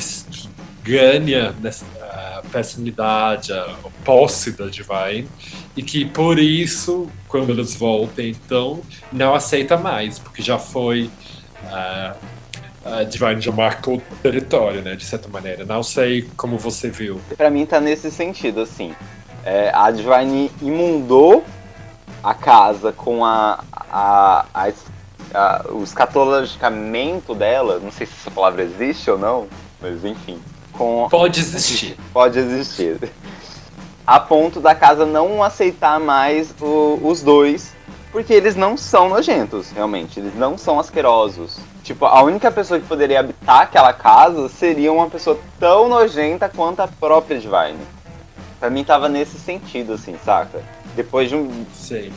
ganha 0.82 1.54
nessa, 1.60 1.84
a 2.02 2.42
personalidade, 2.50 3.52
a 3.52 3.76
posse 4.04 4.52
da 4.52 4.66
Divine, 4.66 5.28
e 5.76 5.82
que 5.82 6.04
por 6.04 6.38
isso, 6.38 7.08
quando 7.28 7.50
eles 7.50 7.74
voltam, 7.74 8.24
então, 8.24 8.80
não 9.12 9.34
aceita 9.34 9.76
mais, 9.76 10.18
porque 10.18 10.42
já 10.42 10.58
foi. 10.58 11.10
Uh, 11.64 12.42
a 12.84 13.04
Divine 13.04 13.40
já 13.40 13.52
marcou 13.52 13.98
o 13.98 14.16
território, 14.22 14.82
né, 14.82 14.96
de 14.96 15.04
certa 15.04 15.28
maneira. 15.28 15.64
Não 15.64 15.84
sei 15.84 16.28
como 16.36 16.58
você 16.58 16.90
viu. 16.90 17.20
Para 17.36 17.48
mim 17.48 17.64
tá 17.64 17.80
nesse 17.80 18.10
sentido, 18.10 18.60
assim. 18.60 18.92
É, 19.44 19.70
a 19.72 19.88
Divine 19.92 20.50
imundou 20.60 21.44
a 22.24 22.34
casa 22.34 22.92
com 22.92 23.24
a, 23.24 23.62
a, 23.72 24.46
a, 24.52 24.72
a, 25.32 25.64
o 25.70 25.84
escatologicamento 25.84 27.36
dela, 27.36 27.78
não 27.78 27.92
sei 27.92 28.04
se 28.04 28.14
essa 28.20 28.30
palavra 28.32 28.64
existe 28.64 29.08
ou 29.08 29.16
não, 29.18 29.46
mas 29.80 30.04
enfim 30.04 30.40
com. 30.72 31.08
Pode 31.10 31.40
existir. 31.40 31.96
Pode 32.12 32.38
existir. 32.38 33.12
A 34.06 34.18
ponto 34.18 34.60
da 34.60 34.74
casa 34.74 35.06
não 35.06 35.42
aceitar 35.42 36.00
mais 36.00 36.52
o, 36.60 36.98
os 37.02 37.22
dois, 37.22 37.72
porque 38.10 38.32
eles 38.32 38.56
não 38.56 38.76
são 38.76 39.08
nojentos, 39.08 39.70
realmente. 39.70 40.18
Eles 40.18 40.34
não 40.34 40.58
são 40.58 40.78
asquerosos. 40.80 41.58
Tipo, 41.82 42.06
a 42.06 42.22
única 42.22 42.50
pessoa 42.50 42.78
que 42.78 42.86
poderia 42.86 43.20
habitar 43.20 43.62
aquela 43.62 43.92
casa 43.92 44.48
seria 44.48 44.92
uma 44.92 45.08
pessoa 45.08 45.38
tão 45.58 45.88
nojenta 45.88 46.48
quanto 46.48 46.80
a 46.80 46.88
própria 46.88 47.38
Divine. 47.38 47.78
Pra 48.60 48.70
mim 48.70 48.84
tava 48.84 49.08
nesse 49.08 49.38
sentido, 49.38 49.94
assim, 49.94 50.16
saca? 50.24 50.62
Depois 50.94 51.28
de 51.28 51.34
um, 51.34 51.64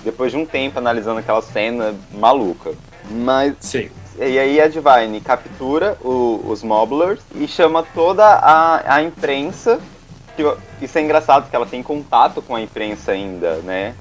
depois 0.04 0.32
de 0.32 0.38
um 0.38 0.46
tempo 0.46 0.78
analisando 0.78 1.20
aquela 1.20 1.42
cena 1.42 1.96
maluca. 2.12 2.74
Mas 3.10 3.56
Sim. 3.60 3.90
E 4.18 4.40
aí 4.40 4.62
a 4.62 4.68
Divine 4.68 5.20
captura 5.20 5.98
o, 6.02 6.42
os 6.48 6.64
Mobblers 6.64 7.20
e 7.36 7.48
chama 7.48 7.84
toda 7.94 8.26
a, 8.26 8.96
a 8.96 9.04
imprensa. 9.04 9.80
Que, 10.36 10.44
isso 10.82 10.98
é 10.98 11.02
engraçado, 11.02 11.44
porque 11.44 11.56
ela 11.56 11.66
tem 11.66 11.84
contato 11.84 12.42
com 12.42 12.56
a 12.56 12.62
imprensa 12.62 13.12
ainda, 13.12 13.56
né? 13.58 13.94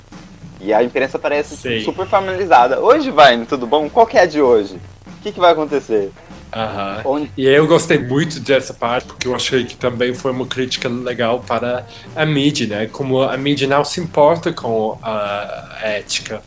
E 0.61 0.73
a 0.73 0.83
imprensa 0.83 1.19
parece 1.19 1.57
Sei. 1.57 1.83
super 1.83 2.07
familiarizada. 2.07 2.81
Oi, 2.81 3.01
Divine, 3.01 3.45
tudo 3.47 3.67
bom? 3.67 3.89
Qual 3.91 4.07
que 4.07 4.17
é 4.17 4.23
a 4.23 4.27
de 4.27 4.41
hoje? 4.41 4.81
O 5.07 5.23
que, 5.23 5.33
que 5.33 5.41
vai 5.41 5.53
acontecer? 5.53 6.13
Uhum. 6.55 7.13
Onde... 7.13 7.33
E 7.37 7.47
eu 7.47 7.67
gostei 7.67 7.99
muito 7.99 8.39
dessa 8.39 8.73
parte, 8.73 9.09
porque 9.09 9.27
eu 9.27 9.35
achei 9.35 9.65
que 9.65 9.77
também 9.77 10.15
foi 10.15 10.31
uma 10.31 10.47
crítica 10.47 10.89
legal 10.89 11.41
para 11.41 11.85
a 12.15 12.25
mídia, 12.25 12.67
né? 12.67 12.87
Como 12.87 13.21
a 13.21 13.37
mídia 13.37 13.67
não 13.67 13.85
se 13.85 14.01
importa 14.01 14.53
com 14.53 14.97
a 15.03 15.79
ética 15.83 16.41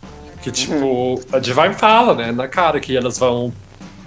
que, 0.48 0.52
tipo, 0.52 1.22
a 1.32 1.40
Divine 1.40 1.74
fala, 1.74 2.16
né, 2.16 2.32
na 2.32 2.48
cara, 2.48 2.80
que 2.80 2.96
elas 2.96 3.20
vão 3.20 3.48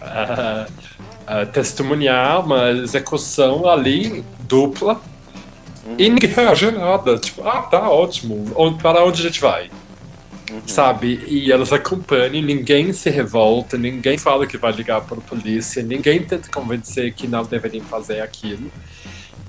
uh, 0.01 0.67
uh, 0.67 1.47
testemunhar 1.53 2.45
uma 2.45 2.71
execução 2.71 3.69
ali 3.69 4.25
dupla 4.41 5.01
e 5.99 6.09
ninguém 6.09 6.31
reage 6.31 6.71
nada. 6.71 7.19
Tipo, 7.19 7.47
ah, 7.47 7.63
tá 7.63 7.91
ótimo. 7.91 8.51
Onde, 8.57 8.83
para 8.83 9.05
onde 9.05 9.21
a 9.21 9.25
gente 9.25 9.41
vai? 9.41 9.71
Uhum. 10.51 10.63
Sabe? 10.67 11.23
E 11.27 11.53
elas 11.53 11.73
acompanham, 11.73 12.43
ninguém 12.43 12.93
se 12.93 13.11
revolta, 13.11 13.77
ninguém 13.77 14.17
fala 14.17 14.47
que 14.47 14.57
vai 14.57 14.73
ligar 14.73 15.03
para 15.03 15.19
a 15.19 15.21
polícia, 15.21 15.83
ninguém 15.83 16.23
tenta 16.23 16.49
convencer 16.51 17.13
que 17.13 17.29
não 17.29 17.45
deveriam 17.45 17.85
fazer 17.85 18.21
aquilo. 18.23 18.71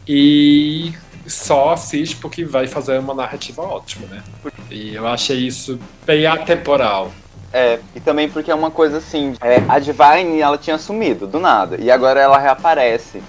E 0.07 0.93
só 1.27 1.73
assiste 1.73 2.15
porque 2.17 2.43
vai 2.43 2.67
fazer 2.67 2.99
uma 2.99 3.13
narrativa 3.13 3.61
ótima, 3.61 4.07
né? 4.07 4.23
E 4.69 4.95
eu 4.95 5.07
achei 5.07 5.37
isso 5.37 5.79
bem 6.05 6.25
atemporal. 6.25 7.11
É, 7.53 7.79
e 7.93 7.99
também 7.99 8.29
porque 8.29 8.49
é 8.49 8.55
uma 8.55 8.71
coisa 8.71 8.97
assim, 8.97 9.35
é, 9.41 9.61
a 9.67 9.77
Divine 9.77 10.39
ela 10.39 10.57
tinha 10.57 10.77
sumido 10.77 11.27
do 11.27 11.39
nada, 11.39 11.75
e 11.79 11.91
agora 11.91 12.19
ela 12.19 12.39
reaparece. 12.39 13.21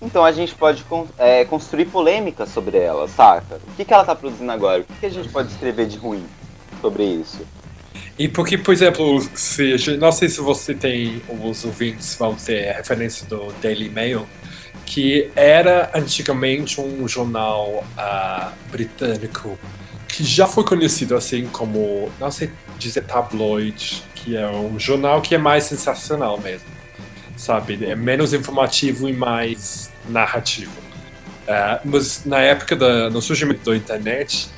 Então 0.00 0.24
a 0.24 0.30
gente 0.30 0.54
pode 0.54 0.84
é, 1.18 1.44
construir 1.44 1.86
polêmica 1.86 2.46
sobre 2.46 2.78
ela, 2.78 3.08
saca? 3.08 3.56
O 3.66 3.74
que, 3.76 3.84
que 3.84 3.92
ela 3.92 4.04
tá 4.04 4.14
produzindo 4.14 4.52
agora? 4.52 4.82
O 4.82 4.84
que, 4.84 4.92
que 5.00 5.06
a 5.06 5.10
gente 5.10 5.28
pode 5.28 5.50
escrever 5.50 5.86
de 5.86 5.96
ruim 5.96 6.24
sobre 6.80 7.04
isso? 7.04 7.40
E 8.18 8.28
porque, 8.28 8.56
por 8.56 8.72
exemplo, 8.72 9.20
se, 9.34 9.96
não 9.98 10.12
sei 10.12 10.28
se 10.28 10.40
você 10.40 10.72
tem, 10.72 11.20
os 11.42 11.64
ouvintes 11.64 12.14
vão 12.14 12.34
ter 12.34 12.72
referência 12.72 13.26
do 13.26 13.52
Daily 13.60 13.88
Mail, 13.88 14.26
que 14.86 15.30
era 15.34 15.90
antigamente 15.94 16.80
um 16.80 17.06
jornal 17.08 17.84
uh, 17.98 18.52
britânico 18.70 19.58
que 20.08 20.22
já 20.22 20.46
foi 20.46 20.64
conhecido 20.64 21.16
assim 21.16 21.46
como, 21.46 22.10
não 22.20 22.30
sei 22.30 22.50
dizer 22.78 23.02
tabloid, 23.02 24.02
que 24.14 24.36
é 24.36 24.46
um 24.48 24.78
jornal 24.78 25.20
que 25.20 25.34
é 25.34 25.38
mais 25.38 25.64
sensacional 25.64 26.38
mesmo, 26.38 26.68
sabe? 27.36 27.84
É 27.84 27.96
menos 27.96 28.32
informativo 28.32 29.08
e 29.08 29.12
mais 29.12 29.90
narrativo. 30.08 30.72
Uh, 31.48 31.80
mas 31.84 32.24
na 32.24 32.38
época 32.38 32.76
da, 32.76 33.10
no 33.10 33.20
surgimento 33.20 33.68
da 33.68 33.76
internet, 33.76 34.48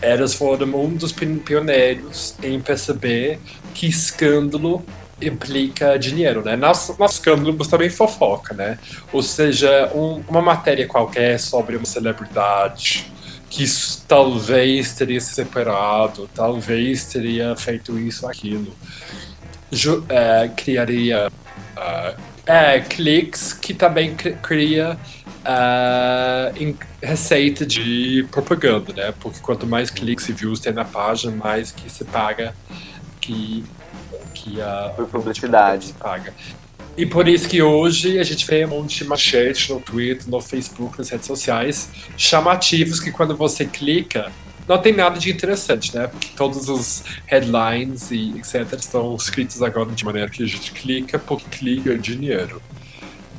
elas 0.00 0.34
foram 0.34 0.66
um 0.74 0.94
dos 0.94 1.12
pioneiros 1.12 2.34
em 2.42 2.60
perceber 2.60 3.38
que 3.72 3.86
escândalo 3.86 4.84
implica 5.26 5.98
dinheiro, 5.98 6.42
né? 6.44 6.56
Nosso 6.56 6.96
escândalo, 7.04 7.54
mas 7.58 7.68
também 7.68 7.90
fofoca, 7.90 8.54
né? 8.54 8.78
Ou 9.12 9.22
seja, 9.22 9.90
um, 9.94 10.22
uma 10.28 10.42
matéria 10.42 10.86
qualquer 10.86 11.38
sobre 11.38 11.76
uma 11.76 11.86
celebridade 11.86 13.12
que 13.50 13.64
talvez 14.08 14.94
teria 14.94 15.20
se 15.20 15.34
separado, 15.34 16.28
talvez 16.34 17.04
teria 17.04 17.54
feito 17.54 17.96
isso, 17.98 18.26
aquilo, 18.26 18.74
Ju, 19.70 20.04
é, 20.08 20.48
criaria 20.56 21.28
uh, 21.28 22.20
é, 22.46 22.80
cliques 22.80 23.52
que 23.52 23.74
também 23.74 24.14
cria 24.14 24.98
uh, 25.44 26.76
receita 27.02 27.66
de 27.66 28.26
propaganda, 28.30 28.92
né? 28.92 29.14
Porque 29.20 29.40
quanto 29.40 29.66
mais 29.66 29.90
cliques 29.90 30.28
e 30.28 30.32
views 30.32 30.60
tem 30.60 30.72
na 30.72 30.84
página, 30.84 31.34
mais 31.34 31.70
que 31.72 31.90
se 31.90 32.04
paga 32.04 32.54
que 33.20 33.64
que 34.44 34.60
a 34.60 34.92
Por 34.94 35.06
publicidade 35.06 35.94
paga. 35.98 36.34
E 36.96 37.04
por 37.04 37.26
isso 37.26 37.48
que 37.48 37.60
hoje 37.60 38.20
a 38.20 38.22
gente 38.22 38.46
vê 38.46 38.64
um 38.64 38.68
monte 38.68 38.98
de 38.98 39.04
manchete 39.04 39.72
no 39.72 39.80
Twitter, 39.80 40.28
no 40.28 40.40
Facebook, 40.40 40.96
nas 40.98 41.08
redes 41.08 41.26
sociais, 41.26 41.90
chamativos 42.16 43.00
que 43.00 43.10
quando 43.10 43.36
você 43.36 43.64
clica, 43.64 44.30
não 44.68 44.78
tem 44.78 44.92
nada 44.92 45.18
de 45.18 45.30
interessante, 45.30 45.94
né? 45.94 46.06
Porque 46.06 46.28
todos 46.36 46.68
os 46.68 47.02
headlines 47.26 48.10
e 48.12 48.34
etc. 48.38 48.78
estão 48.78 49.14
escritos 49.16 49.60
agora 49.60 49.90
de 49.90 50.04
maneira 50.04 50.30
que 50.30 50.44
a 50.44 50.46
gente 50.46 50.70
clica 50.72 51.18
porque 51.18 51.44
clica 51.50 51.92
é 51.92 51.96
dinheiro. 51.96 52.62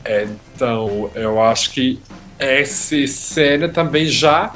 Então, 0.06 1.10
eu 1.16 1.42
acho 1.42 1.72
que 1.72 2.00
essa 2.38 3.08
cena 3.08 3.70
também 3.70 4.06
já 4.06 4.54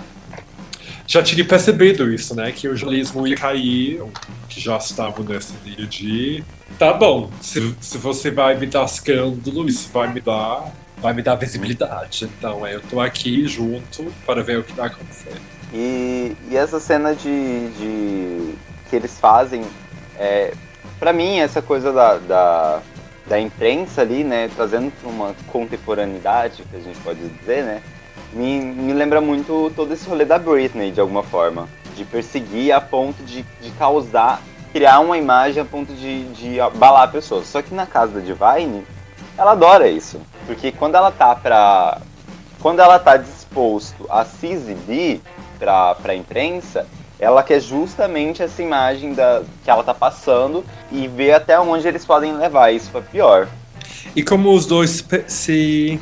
já 1.09 1.23
tinha 1.23 1.43
percebido 1.43 2.13
isso, 2.13 2.35
né? 2.35 2.51
Que 2.51 2.67
o 2.67 2.77
jornalismo 2.77 3.27
ia 3.27 3.35
cair, 3.35 3.99
que 4.47 4.61
já 4.61 4.77
estava 4.77 5.23
nesse 5.23 5.53
dia 5.65 5.87
de. 5.87 6.43
Tá 6.77 6.93
bom, 6.93 7.31
se, 7.41 7.75
se 7.81 7.97
você 7.97 8.29
vai 8.29 8.55
me 8.55 8.67
dar 8.67 8.85
escândalo, 8.85 9.67
isso 9.67 9.89
vai 9.91 10.13
me 10.13 10.21
dar. 10.21 10.71
Vai 10.97 11.13
me 11.13 11.23
dar 11.23 11.35
visibilidade. 11.35 12.25
Então 12.25 12.67
eu 12.67 12.81
tô 12.81 12.99
aqui 12.99 13.47
junto 13.47 14.13
para 14.25 14.43
ver 14.43 14.59
o 14.59 14.63
que 14.63 14.73
vai 14.73 14.87
acontecer. 14.87 15.33
E, 15.73 16.35
e 16.51 16.57
essa 16.57 16.79
cena 16.79 17.15
de, 17.15 17.69
de 17.69 18.53
que 18.89 18.95
eles 18.97 19.17
fazem, 19.17 19.63
é, 20.17 20.53
para 20.99 21.13
mim, 21.13 21.39
essa 21.39 21.61
coisa 21.61 21.93
da, 21.93 22.17
da, 22.17 22.81
da 23.27 23.39
imprensa 23.39 24.01
ali, 24.01 24.25
né, 24.25 24.49
trazendo 24.53 24.91
para 24.91 25.09
uma 25.09 25.33
contemporaneidade, 25.47 26.63
que 26.69 26.75
a 26.75 26.81
gente 26.81 26.99
pode 26.99 27.19
dizer, 27.29 27.63
né, 27.63 27.81
me, 28.33 28.59
me 28.59 28.93
lembra 28.93 29.19
muito 29.21 29.71
todo 29.75 29.93
esse 29.93 30.07
rolê 30.07 30.25
da 30.25 30.37
Britney, 30.37 30.91
de 30.91 30.99
alguma 30.99 31.23
forma. 31.23 31.67
De 31.95 32.05
perseguir 32.05 32.71
a 32.71 32.79
ponto 32.79 33.21
de, 33.23 33.43
de 33.61 33.71
causar, 33.71 34.41
criar 34.71 34.99
uma 34.99 35.17
imagem 35.17 35.61
a 35.61 35.65
ponto 35.65 35.93
de, 35.93 36.23
de 36.33 36.59
abalar 36.59 37.11
pessoas. 37.11 37.47
Só 37.47 37.61
que 37.61 37.73
na 37.73 37.85
casa 37.85 38.13
da 38.13 38.19
Divine, 38.19 38.85
ela 39.37 39.51
adora 39.51 39.89
isso. 39.89 40.19
Porque 40.45 40.71
quando 40.71 40.95
ela 40.95 41.11
tá 41.11 41.35
pra. 41.35 42.01
Quando 42.61 42.81
ela 42.81 42.99
tá 42.99 43.15
disposto 43.15 44.05
a 44.09 44.25
se 44.25 44.47
exibir 44.47 45.21
pra, 45.57 45.95
pra 45.95 46.13
imprensa, 46.13 46.85
ela 47.17 47.41
quer 47.41 47.61
justamente 47.61 48.43
essa 48.43 48.61
imagem 48.61 49.13
da, 49.13 49.43
que 49.63 49.69
ela 49.69 49.83
tá 49.83 49.93
passando 49.93 50.63
e 50.91 51.07
ver 51.07 51.33
até 51.33 51.59
onde 51.59 51.87
eles 51.87 52.05
podem 52.05 52.35
levar. 52.35 52.71
Isso 52.73 52.91
foi 52.91 53.01
pior. 53.01 53.47
E 54.15 54.23
como 54.23 54.53
os 54.53 54.65
dois 54.65 55.05
se 55.27 55.99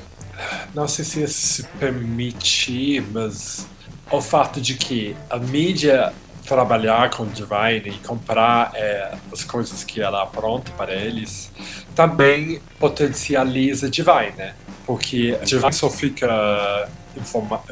não 0.74 0.88
sei 0.88 1.06
se 1.06 1.28
se 1.28 1.64
permitir, 1.80 3.02
mas 3.12 3.68
o 4.12 4.22
fato 4.22 4.62
de 4.62 4.76
que 4.76 5.16
a 5.30 5.38
mídia 5.38 6.14
trabalhar 6.48 7.10
com 7.10 7.26
Divine 7.26 7.90
e 7.96 8.00
comprar 8.00 8.72
é, 8.74 9.14
as 9.32 9.44
coisas 9.44 9.84
que 9.84 10.02
ela 10.02 10.24
apronta 10.24 10.72
para 10.72 10.94
eles 10.94 11.52
também 11.94 12.62
potencializa 12.80 13.90
Divine, 13.90 14.32
né? 14.38 14.56
Porque 14.86 15.38
Divine 15.44 15.74
só 15.74 15.90
fica 15.90 16.90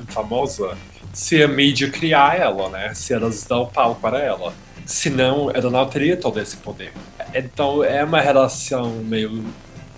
famosa 0.07 0.77
se 1.13 1.41
a 1.41 1.47
mídia 1.47 1.89
criar 1.89 2.37
ela, 2.37 2.69
né? 2.69 2.93
Se 2.93 3.13
elas 3.13 3.45
dão 3.45 3.65
pau 3.65 3.95
para 3.95 4.19
ela. 4.19 4.53
Senão, 4.85 5.49
ela 5.51 5.69
não 5.71 5.87
teria 5.87 6.17
todo 6.17 6.39
esse 6.39 6.57
poder. 6.57 6.91
Então, 7.33 7.83
é 7.83 8.03
uma 8.03 8.19
relação 8.19 8.91
meio 8.97 9.43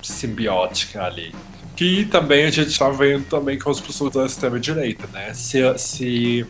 simbiótica 0.01 1.03
ali. 1.03 1.33
Que 1.77 2.03
também 2.05 2.45
a 2.45 2.49
gente 2.49 2.69
está 2.69 2.89
vendo 2.89 3.25
também 3.25 3.57
com 3.57 3.69
as 3.69 3.79
pessoas 3.79 4.13
da 4.13 4.25
extrema-direita, 4.25 5.07
né? 5.13 5.33
Se, 5.33 5.59
se 5.77 6.45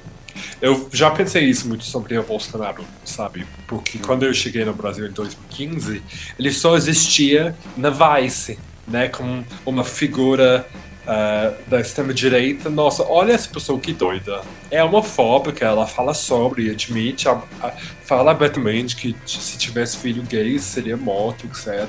eu 0.61 0.89
já 0.91 1.11
pensei 1.11 1.43
isso 1.43 1.67
muito 1.67 1.83
sobre 1.83 2.17
o 2.17 2.23
Bolsonaro, 2.23 2.83
sabe? 3.05 3.45
Porque 3.67 3.99
quando 3.99 4.23
eu 4.23 4.33
cheguei 4.33 4.65
no 4.65 4.73
Brasil 4.73 5.05
em 5.05 5.11
2015, 5.11 6.01
ele 6.39 6.51
só 6.51 6.75
existia 6.75 7.55
na 7.75 7.89
Vice, 7.89 8.57
né? 8.87 9.09
Como 9.09 9.45
uma 9.65 9.83
figura 9.83 10.67
uh, 11.07 11.55
da 11.67 11.79
extrema-direita. 11.79 12.69
Nossa, 12.69 13.03
olha 13.03 13.31
essa 13.31 13.49
pessoa 13.49 13.79
que 13.79 13.93
doida. 13.93 14.41
É 14.69 14.83
homofóbica, 14.83 15.65
ela 15.65 15.87
fala 15.87 16.13
sobre, 16.13 16.69
admite, 16.69 17.29
a, 17.29 17.41
a, 17.61 17.71
fala 18.03 18.31
abertamente 18.31 18.95
que 18.95 19.15
se 19.25 19.57
tivesse 19.57 19.97
filho 19.97 20.21
gay 20.23 20.59
seria 20.59 20.97
morto, 20.97 21.47
etc. 21.47 21.87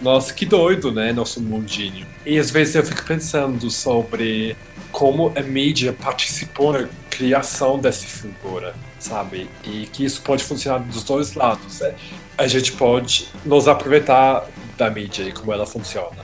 Nossa, 0.00 0.32
que 0.32 0.46
doido, 0.46 0.92
né? 0.92 1.12
Nosso 1.12 1.40
mundinho. 1.40 2.06
E 2.24 2.38
às 2.38 2.50
vezes 2.50 2.76
eu 2.76 2.84
fico 2.84 3.04
pensando 3.04 3.70
sobre 3.70 4.56
como 4.92 5.32
a 5.36 5.42
mídia 5.42 5.92
participou 5.92 6.72
na 6.72 6.88
criação 7.10 7.78
dessa 7.78 8.06
figura, 8.06 8.74
sabe? 8.98 9.48
E 9.64 9.86
que 9.86 10.04
isso 10.04 10.22
pode 10.22 10.44
funcionar 10.44 10.78
dos 10.78 11.02
dois 11.02 11.34
lados. 11.34 11.80
Né? 11.80 11.94
A 12.38 12.46
gente 12.46 12.72
pode 12.72 13.28
nos 13.44 13.66
aproveitar 13.66 14.46
da 14.76 14.90
mídia 14.90 15.24
e 15.24 15.32
como 15.32 15.52
ela 15.52 15.66
funciona. 15.66 16.23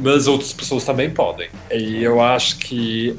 Mas 0.00 0.26
outras 0.26 0.52
pessoas 0.52 0.84
também 0.84 1.10
podem. 1.10 1.50
E 1.70 2.02
eu 2.02 2.20
acho 2.20 2.56
que 2.56 3.18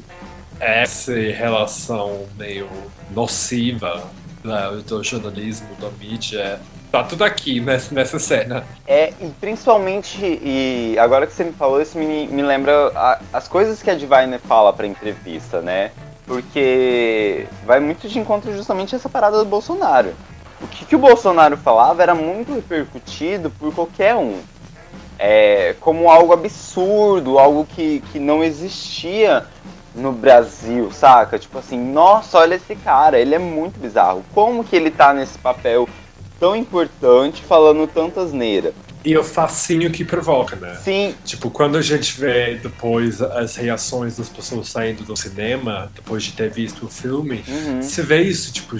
essa 0.60 1.12
relação 1.12 2.26
meio 2.36 2.68
nociva 3.10 4.02
né, 4.44 4.82
do 4.86 5.02
jornalismo, 5.02 5.68
da 5.80 5.90
mídia, 5.90 6.60
Tá 6.92 7.02
tudo 7.02 7.24
aqui 7.24 7.58
nessa, 7.58 7.94
nessa 7.94 8.18
cena. 8.18 8.64
É, 8.86 9.14
e 9.18 9.26
principalmente, 9.40 10.18
e 10.20 10.94
agora 10.98 11.26
que 11.26 11.32
você 11.32 11.42
me 11.42 11.52
falou, 11.52 11.80
isso 11.80 11.96
me, 11.96 12.26
me 12.26 12.42
lembra 12.42 12.92
a, 12.94 13.18
as 13.32 13.48
coisas 13.48 13.82
que 13.82 13.88
a 13.88 13.94
Divine 13.94 14.36
fala 14.46 14.74
pra 14.74 14.86
entrevista, 14.86 15.62
né? 15.62 15.90
Porque 16.26 17.46
vai 17.64 17.80
muito 17.80 18.06
de 18.06 18.18
encontro 18.18 18.54
justamente 18.54 18.94
essa 18.94 19.08
parada 19.08 19.38
do 19.38 19.46
Bolsonaro. 19.46 20.12
O 20.60 20.68
que, 20.68 20.84
que 20.84 20.94
o 20.94 20.98
Bolsonaro 20.98 21.56
falava 21.56 22.02
era 22.02 22.14
muito 22.14 22.54
repercutido 22.54 23.48
por 23.48 23.74
qualquer 23.74 24.14
um. 24.14 24.38
É, 25.18 25.74
como 25.80 26.10
algo 26.10 26.32
absurdo, 26.32 27.38
algo 27.38 27.64
que, 27.64 28.02
que 28.12 28.18
não 28.18 28.42
existia 28.42 29.46
no 29.94 30.12
Brasil, 30.12 30.90
saca? 30.92 31.38
Tipo 31.38 31.58
assim, 31.58 31.78
nossa, 31.78 32.38
olha 32.38 32.54
esse 32.54 32.74
cara, 32.76 33.18
ele 33.18 33.34
é 33.34 33.38
muito 33.38 33.78
bizarro. 33.78 34.24
Como 34.34 34.64
que 34.64 34.74
ele 34.74 34.90
tá 34.90 35.12
nesse 35.12 35.38
papel 35.38 35.88
tão 36.42 36.56
importante 36.56 37.40
falando 37.44 37.86
tanta 37.86 38.20
asneira. 38.20 38.74
E 39.04 39.16
o 39.16 39.22
fascínio 39.22 39.90
que 39.90 40.04
provoca, 40.04 40.56
né? 40.56 40.76
Sim. 40.82 41.14
Tipo, 41.24 41.50
quando 41.50 41.78
a 41.78 41.82
gente 41.82 42.18
vê 42.18 42.56
depois 42.56 43.22
as 43.22 43.54
reações 43.54 44.16
das 44.16 44.28
pessoas 44.28 44.68
saindo 44.68 45.04
do 45.04 45.16
cinema, 45.16 45.90
depois 45.94 46.24
de 46.24 46.32
ter 46.32 46.50
visto 46.50 46.86
o 46.86 46.88
filme, 46.88 47.44
uhum. 47.46 47.80
você 47.80 48.02
vê 48.02 48.22
isso, 48.22 48.52
tipo, 48.52 48.76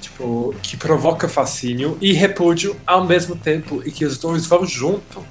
tipo, 0.00 0.54
que 0.60 0.76
provoca 0.76 1.28
fascínio 1.28 1.96
e 2.00 2.12
repúdio 2.12 2.76
ao 2.86 3.04
mesmo 3.04 3.36
tempo, 3.36 3.82
e 3.84 3.92
que 3.92 4.04
os 4.04 4.18
dois 4.18 4.46
vão 4.46 4.66
junto. 4.66 5.24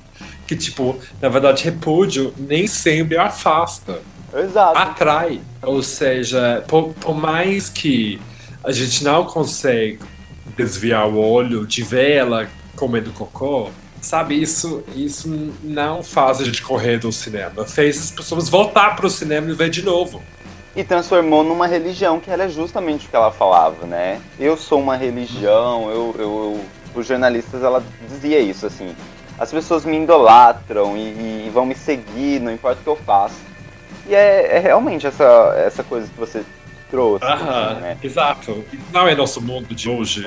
Que, 0.48 0.56
tipo, 0.56 0.98
na 1.22 1.30
verdade, 1.30 1.64
repúdio 1.64 2.34
nem 2.38 2.68
sempre 2.68 3.18
afasta. 3.18 4.02
Exato. 4.34 4.78
Atrai. 4.78 5.39
Ou 5.62 5.82
seja, 5.82 6.64
por, 6.68 6.94
por 6.94 7.16
mais 7.16 7.70
que 7.70 8.20
a 8.64 8.72
gente 8.72 9.04
não 9.04 9.26
consegue 9.26 10.00
desviar 10.58 11.08
o 11.08 11.18
olho 11.18 11.66
de 11.66 11.84
ver 11.84 12.12
ela 12.12 12.50
comendo 12.76 13.12
cocô, 13.12 13.70
sabe, 14.02 14.41
isso, 14.41 14.84
isso 14.96 15.54
não 15.64 16.04
faz 16.04 16.41
a 16.41 16.46
gente 16.46 16.62
correr 16.62 16.98
do 16.98 17.12
cinema. 17.12 17.66
Fez 17.66 18.00
as 18.00 18.12
pessoas 18.12 18.50
voltar 18.50 18.96
para 18.96 19.06
o 19.06 19.10
cinema 19.10 19.50
e 19.50 19.54
ver 19.54 19.70
de 19.70 19.84
novo. 19.84 20.22
E 20.76 20.84
transformou 20.84 21.44
numa 21.44 21.68
religião, 21.68 22.20
que 22.20 22.32
era 22.32 22.50
justamente 22.50 23.06
o 23.06 23.10
que 23.10 23.16
ela 23.16 23.32
falava, 23.32 23.86
né? 23.86 24.20
Eu 24.39 24.58
sou 24.58 24.80
uma 24.80 24.96
religião, 24.96 25.89
eu, 25.89 26.16
eu, 26.18 26.24
eu 26.24 26.66
os 26.96 27.08
jornalistas, 27.08 27.64
ela 27.64 27.84
dizia 28.08 28.39
isso, 28.39 28.66
assim. 28.66 28.96
As 29.44 29.52
pessoas 29.52 29.84
me 29.84 30.02
idolatram 30.02 30.96
e, 30.96 31.48
e 31.48 31.52
vão 31.54 31.66
me 31.66 31.76
seguir, 31.76 32.39
não 32.39 32.52
importa 32.52 32.80
o 32.80 32.84
que 32.84 32.89
eu 32.89 32.96
faço. 32.96 33.36
E 34.08 34.16
é, 34.16 34.56
é 34.56 34.60
realmente 34.60 35.06
essa, 35.06 35.54
essa 35.58 35.84
coisa 35.84 36.08
que 36.08 36.18
você 36.18 36.46
trouxe. 36.89 37.26
Aham, 37.26 37.80
né? 37.82 37.98
exato. 38.02 38.64
Não 38.91 39.06
é 39.06 39.14
nosso 39.16 39.41
mundo 39.41 39.76
de 39.76 39.89
hoje. 39.89 40.26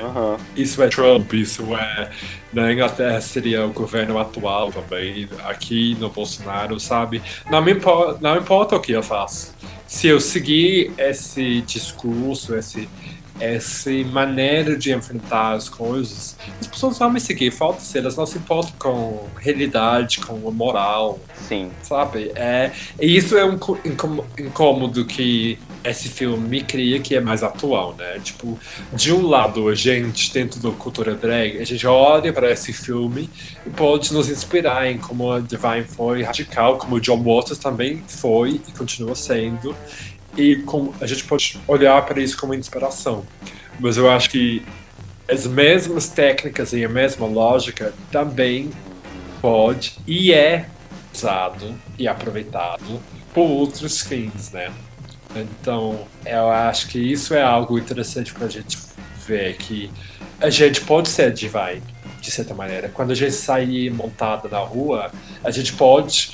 Isso 0.55 0.83
é 0.83 0.87
Trump, 0.87 1.33
isso 1.33 1.75
é. 1.75 2.11
Na 2.53 2.71
Inglaterra 2.71 3.19
seria 3.21 3.65
o 3.65 3.71
governo 3.73 4.19
atual 4.19 4.71
também. 4.71 5.27
Aqui 5.45 5.95
no 5.99 6.09
Bolsonaro, 6.09 6.79
sabe? 6.79 7.23
Não, 7.49 7.61
me 7.61 7.71
importa, 7.71 8.19
não 8.21 8.37
importa 8.37 8.75
o 8.75 8.79
que 8.79 8.91
eu 8.91 9.01
faço. 9.01 9.55
Se 9.87 10.07
eu 10.07 10.19
seguir 10.19 10.93
esse 10.97 11.61
discurso, 11.61 12.53
esse 12.55 12.87
essa 13.39 13.91
maneira 14.11 14.75
de 14.75 14.91
enfrentar 14.91 15.53
as 15.53 15.69
coisas, 15.69 16.37
as 16.59 16.67
pessoas 16.67 16.97
vão 16.97 17.11
me 17.11 17.19
seguir, 17.19 17.51
falta 17.51 17.79
ser, 17.81 17.99
elas 17.99 18.15
não 18.15 18.25
se 18.25 18.37
importam 18.37 18.73
com 18.79 19.27
realidade, 19.39 20.19
com 20.19 20.37
moral. 20.51 21.19
Sim. 21.47 21.71
Sabe? 21.83 22.31
É, 22.35 22.71
e 22.99 23.15
isso 23.15 23.37
é 23.37 23.45
um 23.45 23.57
incômodo 24.37 25.05
que 25.05 25.57
esse 25.83 26.09
filme 26.09 26.47
me 26.47 26.61
cria 26.61 26.99
que 26.99 27.15
é 27.15 27.21
mais 27.21 27.43
atual, 27.43 27.95
né? 27.97 28.19
Tipo, 28.23 28.59
de 28.93 29.13
um 29.13 29.25
lado, 29.27 29.69
a 29.69 29.75
gente, 29.75 30.33
dentro 30.33 30.59
da 30.59 30.71
cultura 30.71 31.15
drag, 31.15 31.59
a 31.59 31.65
gente 31.65 31.85
olha 31.87 32.33
para 32.33 32.51
esse 32.51 32.73
filme 32.73 33.29
e 33.65 33.69
pode 33.69 34.13
nos 34.13 34.29
inspirar 34.29 34.89
em 34.89 34.97
como 34.97 35.31
a 35.31 35.39
Divine 35.39 35.85
foi 35.85 36.23
radical, 36.23 36.77
como 36.77 36.95
o 36.95 36.99
John 36.99 37.23
Waters 37.23 37.59
também 37.59 38.03
foi 38.07 38.61
e 38.67 38.71
continua 38.71 39.15
sendo. 39.15 39.75
E 40.37 40.57
como 40.57 40.93
a 41.01 41.07
gente 41.07 41.23
pode 41.23 41.59
olhar 41.67 42.05
para 42.05 42.21
isso 42.21 42.37
como 42.37 42.53
inspiração. 42.53 43.25
Mas 43.79 43.97
eu 43.97 44.09
acho 44.09 44.29
que 44.29 44.63
as 45.29 45.45
mesmas 45.45 46.07
técnicas 46.07 46.73
e 46.73 46.85
a 46.85 46.89
mesma 46.89 47.25
lógica 47.25 47.93
também 48.11 48.71
pode 49.41 49.97
e 50.07 50.31
é 50.31 50.69
usado 51.13 51.75
e 51.97 52.07
aproveitado 52.07 53.01
por 53.33 53.49
outros 53.49 54.01
fins, 54.01 54.51
né? 54.51 54.71
Então, 55.35 56.07
eu 56.25 56.49
acho 56.49 56.87
que 56.87 56.99
isso 56.99 57.33
é 57.33 57.41
algo 57.41 57.77
interessante 57.77 58.33
para 58.33 58.45
a 58.45 58.49
gente 58.49 58.77
ver 59.27 59.57
que 59.57 59.91
a 60.39 60.49
gente 60.49 60.81
pode 60.81 61.09
ser 61.09 61.33
divine, 61.33 61.83
de 62.21 62.31
certa 62.31 62.53
maneira. 62.53 62.89
Quando 62.89 63.11
a 63.11 63.15
gente 63.15 63.33
sair 63.33 63.91
montada 63.91 64.47
na 64.47 64.59
rua, 64.59 65.11
a 65.43 65.51
gente 65.51 65.73
pode 65.73 66.31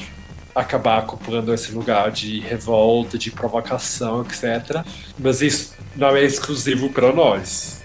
acabar 0.55 1.03
ocupando 1.03 1.53
esse 1.53 1.71
lugar 1.71 2.11
de 2.11 2.39
revolta, 2.39 3.17
de 3.17 3.31
provocação, 3.31 4.21
etc. 4.21 4.83
Mas 5.17 5.41
isso 5.41 5.75
não 5.95 6.15
é 6.15 6.23
exclusivo 6.23 6.89
para 6.89 7.11
nós. 7.11 7.81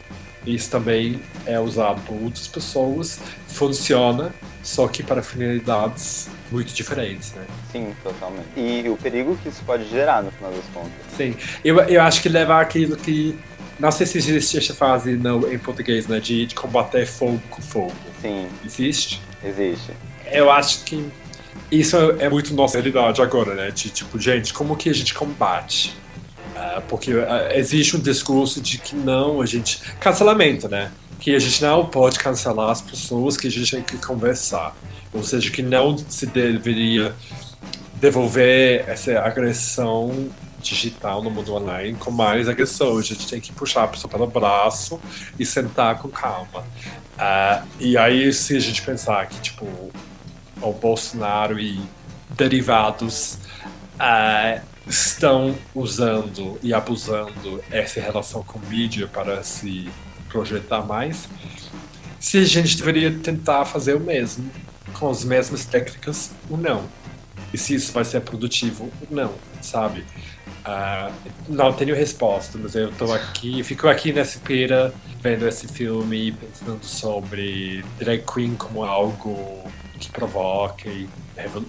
Isso 0.47 0.71
também 0.71 1.21
é 1.47 1.59
usado 1.59 2.01
por 2.03 2.15
outras 2.23 2.47
pessoas, 2.47 3.21
funciona, 3.49 4.33
só 4.63 4.89
que 4.89 5.03
para 5.03 5.23
finalidades 5.23 6.31
muito 6.51 6.73
diferentes, 6.73 7.33
né? 7.35 7.45
Sim, 7.71 7.95
totalmente. 8.03 8.49
E 8.57 8.89
o 8.89 8.97
perigo 8.97 9.37
que 9.43 9.49
isso 9.49 9.63
pode 9.65 9.89
gerar, 9.89 10.23
no 10.23 10.31
final 10.31 10.51
das 10.51 10.65
contas. 10.73 10.91
Sim, 11.17 11.35
eu, 11.65 11.79
eu 11.81 12.01
acho 12.01 12.23
que 12.23 12.29
leva 12.29 12.61
aquilo 12.61 12.97
que. 12.97 13.39
Não 13.79 13.93
sei 13.93 14.07
se 14.07 14.19
existe 14.19 14.59
essa 14.59 14.75
frase 14.75 15.13
no, 15.13 15.53
em 15.53 15.59
português, 15.59 16.07
né? 16.07 16.19
De, 16.19 16.47
de 16.47 16.55
combater 16.55 17.07
fogo 17.07 17.41
com 17.51 17.63
fogo. 17.63 17.93
Sim. 18.21 18.49
Existe? 18.65 19.21
Existe. 19.45 19.93
Eu 20.33 20.51
acho 20.51 20.85
que 20.85 21.09
isso 21.71 21.97
é 22.19 22.29
muito 22.29 22.55
nossa 22.55 22.79
realidade 22.79 23.21
agora, 23.21 23.55
né? 23.55 23.71
De 23.71 23.91
tipo, 23.91 24.19
gente, 24.19 24.53
como 24.53 24.77
que 24.77 24.89
a 24.89 24.95
gente 24.95 25.15
combate? 25.15 25.95
Uh, 26.55 26.83
porque 26.89 27.13
uh, 27.13 27.27
existe 27.53 27.97
um 27.97 28.01
discurso 28.01 28.61
de 28.61 28.79
que 28.79 28.97
não, 28.97 29.41
a 29.41 29.47
gente. 29.47 29.81
Cancelamento, 30.01 30.69
né? 30.69 30.91
Que 31.21 31.35
a 31.35 31.39
gente 31.39 31.63
não 31.63 31.87
pode 31.87 32.19
cancelar 32.19 32.71
as 32.71 32.81
pessoas, 32.81 33.37
que 33.37 33.47
a 33.47 33.51
gente 33.51 33.71
tem 33.71 33.83
que 33.83 33.97
conversar. 33.99 34.77
Ou 35.13 35.23
seja, 35.23 35.51
que 35.51 35.63
não 35.63 35.97
se 35.97 36.27
deveria 36.27 37.15
devolver 37.95 38.85
essa 38.89 39.19
agressão 39.21 40.29
digital 40.61 41.23
no 41.23 41.31
mundo 41.31 41.55
online 41.55 41.97
com 41.99 42.11
mais 42.11 42.49
agressão. 42.49 42.99
A 42.99 43.03
gente 43.03 43.27
tem 43.29 43.41
que 43.41 43.53
puxar 43.53 43.85
a 43.85 43.89
pessoa 43.89 44.11
pelo 44.11 44.27
braço 44.27 45.01
e 45.39 45.47
sentar 45.47 45.99
com 45.99 46.09
calma. 46.09 46.61
Uh, 46.61 47.67
e 47.81 47.97
aí, 47.97 48.33
se 48.33 48.57
a 48.57 48.61
gente 48.61 48.83
pensar 48.83 49.27
que, 49.27 49.41
tipo, 49.41 49.67
o 50.63 50.73
Bolsonaro 50.73 51.59
e 51.59 51.81
derivados 52.31 53.39
uh, 53.95 54.61
estão 54.87 55.55
usando 55.75 56.59
e 56.63 56.73
abusando 56.73 57.63
essa 57.71 58.01
relação 58.01 58.43
com 58.43 58.59
mídia 58.59 59.07
para 59.07 59.43
se 59.43 59.89
projetar 60.29 60.83
mais, 60.83 61.29
se 62.21 62.39
a 62.39 62.45
gente 62.45 62.77
deveria 62.77 63.11
tentar 63.19 63.65
fazer 63.65 63.95
o 63.95 64.01
mesmo 64.01 64.51
com 64.95 65.09
as 65.09 65.25
mesmas 65.25 65.65
técnicas 65.65 66.33
ou 66.51 66.57
não. 66.57 66.85
E 67.53 67.57
se 67.57 67.75
isso 67.75 67.93
vai 67.93 68.05
ser 68.05 68.21
produtivo 68.21 68.91
ou 69.01 69.17
não, 69.17 69.33
sabe? 69.63 70.05
Uh, 70.67 71.13
não 71.49 71.73
tenho 71.73 71.95
resposta, 71.95 72.59
mas 72.59 72.75
eu 72.75 72.91
estou 72.91 73.13
aqui, 73.15 73.63
fico 73.63 73.89
aqui 73.89 74.13
nessa 74.13 74.39
pira 74.41 74.93
vendo 75.23 75.49
esse 75.49 75.67
filme, 75.67 76.33
pensando 76.33 76.85
sobre 76.85 77.85
drag 77.99 78.23
queen 78.23 78.55
como 78.55 78.85
algo 78.85 79.65
que 79.99 80.11
provoque, 80.11 81.09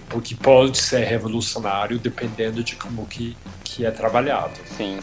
porque 0.08 0.34
pode 0.34 0.78
ser 0.78 1.04
revolucionário 1.04 1.98
dependendo 1.98 2.62
de 2.64 2.76
como 2.76 3.06
que, 3.06 3.36
que 3.64 3.84
é 3.84 3.90
trabalhado. 3.90 4.52
Sim. 4.76 4.98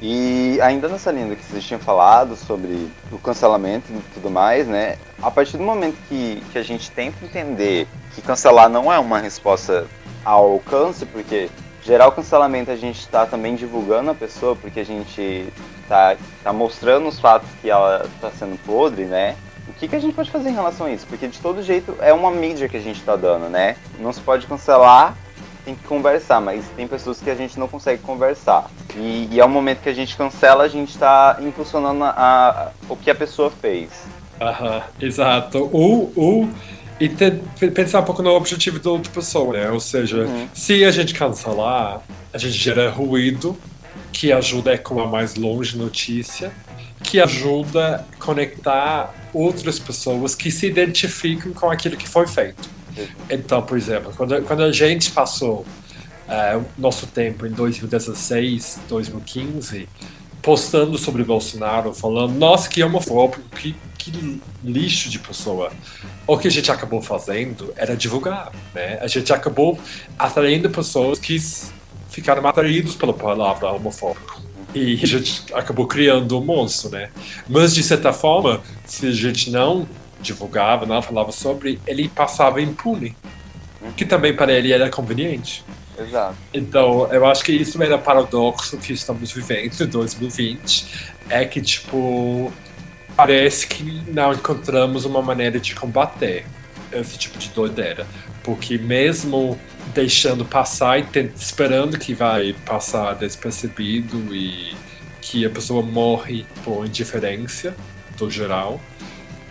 E 0.00 0.60
ainda 0.60 0.88
nessa 0.88 1.12
linha 1.12 1.36
que 1.36 1.44
vocês 1.44 1.64
tinham 1.64 1.78
falado 1.78 2.34
sobre 2.34 2.90
o 3.12 3.18
cancelamento 3.18 3.92
e 3.92 4.00
tudo 4.14 4.30
mais, 4.30 4.66
né? 4.66 4.98
A 5.22 5.30
partir 5.30 5.56
do 5.56 5.62
momento 5.62 5.96
que, 6.08 6.42
que 6.50 6.58
a 6.58 6.62
gente 6.62 6.90
tenta 6.90 7.24
entender 7.24 7.86
que 8.12 8.20
cancelar 8.20 8.68
não 8.68 8.92
é 8.92 8.98
uma 8.98 9.18
resposta 9.18 9.86
ao 10.24 10.52
alcance, 10.52 11.06
porque 11.06 11.48
gerar 11.84 12.08
o 12.08 12.12
cancelamento 12.12 12.72
a 12.72 12.76
gente 12.76 12.98
está 12.98 13.26
também 13.26 13.54
divulgando 13.54 14.10
a 14.10 14.14
pessoa, 14.14 14.56
porque 14.56 14.80
a 14.80 14.84
gente 14.84 15.52
está 15.82 16.16
tá 16.42 16.52
mostrando 16.52 17.06
os 17.06 17.20
fatos 17.20 17.48
que 17.60 17.70
ela 17.70 18.04
está 18.16 18.32
sendo 18.32 18.58
podre, 18.64 19.04
né? 19.04 19.36
O 19.82 19.84
que, 19.84 19.88
que 19.88 19.96
a 19.96 19.98
gente 19.98 20.14
pode 20.14 20.30
fazer 20.30 20.50
em 20.50 20.54
relação 20.54 20.86
a 20.86 20.92
isso? 20.92 21.04
Porque 21.08 21.26
de 21.26 21.40
todo 21.40 21.60
jeito 21.60 21.96
é 21.98 22.12
uma 22.12 22.30
mídia 22.30 22.68
que 22.68 22.76
a 22.76 22.80
gente 22.80 23.00
está 23.00 23.16
dando, 23.16 23.48
né? 23.48 23.74
Não 23.98 24.12
se 24.12 24.20
pode 24.20 24.46
cancelar 24.46 25.16
tem 25.64 25.74
que 25.74 25.82
conversar, 25.84 26.40
mas 26.40 26.64
tem 26.76 26.86
pessoas 26.86 27.20
que 27.20 27.28
a 27.28 27.34
gente 27.34 27.58
não 27.58 27.66
consegue 27.66 28.00
conversar. 28.02 28.70
E, 28.96 29.28
e 29.30 29.40
ao 29.40 29.48
momento 29.48 29.80
que 29.80 29.88
a 29.88 29.94
gente 29.94 30.16
cancela, 30.16 30.64
a 30.64 30.68
gente 30.68 30.90
está 30.90 31.38
impulsionando 31.40 32.04
a, 32.04 32.10
a, 32.10 32.70
o 32.88 32.96
que 32.96 33.10
a 33.10 33.14
pessoa 33.14 33.50
fez. 33.50 33.88
Aham, 34.40 34.82
exato. 35.00 35.68
Ou, 35.72 36.12
ou 36.14 36.48
e 37.00 37.08
ter, 37.08 37.40
pensar 37.72 38.00
um 38.00 38.04
pouco 38.04 38.22
no 38.22 38.30
objetivo 38.30 38.78
da 38.78 38.90
outra 38.90 39.12
pessoa, 39.12 39.52
né? 39.52 39.70
Ou 39.70 39.80
seja, 39.80 40.18
uhum. 40.18 40.48
se 40.54 40.84
a 40.84 40.90
gente 40.92 41.12
cancelar, 41.12 42.00
a 42.32 42.38
gente 42.38 42.54
gera 42.54 42.88
ruído 42.88 43.56
que 44.12 44.32
ajuda 44.32 44.70
a 44.70 44.74
ecoar 44.74 45.08
mais 45.08 45.34
longe 45.34 45.76
notícia, 45.76 46.52
que 47.02 47.20
ajuda 47.20 48.06
a 48.12 48.24
conectar 48.24 49.14
outras 49.32 49.78
pessoas 49.78 50.34
que 50.34 50.50
se 50.50 50.66
identificam 50.66 51.52
com 51.52 51.70
aquilo 51.70 51.96
que 51.96 52.08
foi 52.08 52.26
feito. 52.26 52.68
Então, 53.28 53.62
por 53.62 53.76
exemplo, 53.76 54.12
quando, 54.16 54.42
quando 54.42 54.62
a 54.62 54.72
gente 54.72 55.10
passou 55.10 55.64
é, 56.28 56.60
nosso 56.78 57.06
tempo 57.06 57.46
em 57.46 57.50
2016, 57.50 58.80
2015, 58.88 59.88
postando 60.42 60.98
sobre 60.98 61.22
Bolsonaro, 61.22 61.94
falando, 61.94 62.34
nossa, 62.34 62.68
que 62.68 62.82
homofóbico, 62.82 63.42
que, 63.56 63.74
que 63.96 64.40
lixo 64.62 65.08
de 65.08 65.18
pessoa. 65.18 65.72
O 66.26 66.36
que 66.36 66.48
a 66.48 66.50
gente 66.50 66.70
acabou 66.70 67.00
fazendo 67.00 67.72
era 67.76 67.96
divulgar, 67.96 68.52
né? 68.74 68.98
A 69.00 69.06
gente 69.06 69.32
acabou 69.32 69.78
atraindo 70.18 70.68
pessoas 70.68 71.18
que 71.18 71.36
ficaram 72.10 72.46
atraídos 72.46 72.96
pela 72.96 73.14
palavra 73.14 73.70
homofóbico. 73.70 74.42
E 74.74 75.00
a 75.02 75.06
gente 75.06 75.44
acabou 75.52 75.86
criando 75.86 76.38
um 76.38 76.44
monstro, 76.44 76.90
né? 76.90 77.10
Mas, 77.48 77.74
de 77.74 77.82
certa 77.82 78.12
forma, 78.12 78.62
se 78.86 79.06
a 79.06 79.12
gente 79.12 79.50
não 79.50 79.86
divulgava, 80.20 80.86
não 80.86 81.02
falava 81.02 81.32
sobre, 81.32 81.80
ele 81.86 82.08
passava 82.08 82.60
impune. 82.60 83.16
Que 83.96 84.04
também 84.04 84.34
para 84.34 84.52
ele 84.52 84.72
era 84.72 84.88
conveniente. 84.88 85.64
Exato. 85.98 86.36
Então, 86.54 87.12
eu 87.12 87.26
acho 87.26 87.44
que 87.44 87.52
isso 87.52 87.82
era 87.82 87.98
paradoxo 87.98 88.78
que 88.78 88.92
estamos 88.92 89.32
vivendo 89.32 89.82
em 89.82 89.86
2020. 89.86 90.86
É 91.28 91.44
que, 91.44 91.60
tipo, 91.60 92.52
parece 93.16 93.66
que 93.66 93.84
não 94.10 94.32
encontramos 94.32 95.04
uma 95.04 95.20
maneira 95.20 95.60
de 95.60 95.74
combater 95.74 96.46
esse 96.92 97.18
tipo 97.18 97.38
de 97.38 97.48
doideira. 97.50 98.06
Porque 98.42 98.78
mesmo 98.78 99.58
deixando 99.94 100.44
passar 100.44 100.98
e 100.98 101.32
esperando 101.36 101.98
que 101.98 102.14
vai 102.14 102.54
passar 102.64 103.14
despercebido 103.14 104.34
e 104.34 104.74
que 105.20 105.44
a 105.44 105.50
pessoa 105.50 105.82
morre 105.82 106.44
por 106.64 106.86
indiferença 106.86 107.74
do 108.16 108.30
geral, 108.30 108.80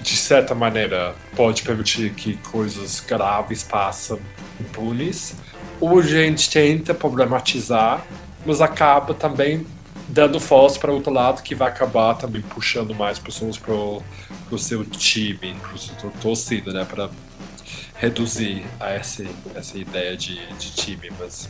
de 0.01 0.17
certa 0.17 0.55
maneira, 0.55 1.13
pode 1.35 1.63
permitir 1.63 2.11
que 2.13 2.35
coisas 2.37 2.99
graves 2.99 3.63
passem 3.63 4.17
impunes, 4.59 5.35
a 5.81 6.01
gente 6.01 6.49
tenta 6.49 6.93
problematizar, 6.93 8.05
mas 8.45 8.61
acaba 8.61 9.13
também 9.13 9.65
dando 10.07 10.39
força 10.39 10.79
para 10.79 10.91
outro 10.91 11.11
lado 11.11 11.41
que 11.41 11.55
vai 11.55 11.69
acabar 11.69 12.15
também 12.15 12.41
puxando 12.41 12.93
mais 12.93 13.17
pessoas 13.17 13.57
para 13.57 13.73
o 13.73 14.57
seu 14.57 14.83
time, 14.83 15.55
para 15.61 15.77
sua 15.77 16.11
torcida, 16.21 16.73
né? 16.73 16.85
Para 16.85 17.09
reduzir 18.01 18.65
a 18.79 18.89
essa, 18.89 19.23
essa 19.53 19.77
ideia 19.77 20.17
de, 20.17 20.35
de 20.55 20.71
time, 20.71 21.11
mas 21.19 21.47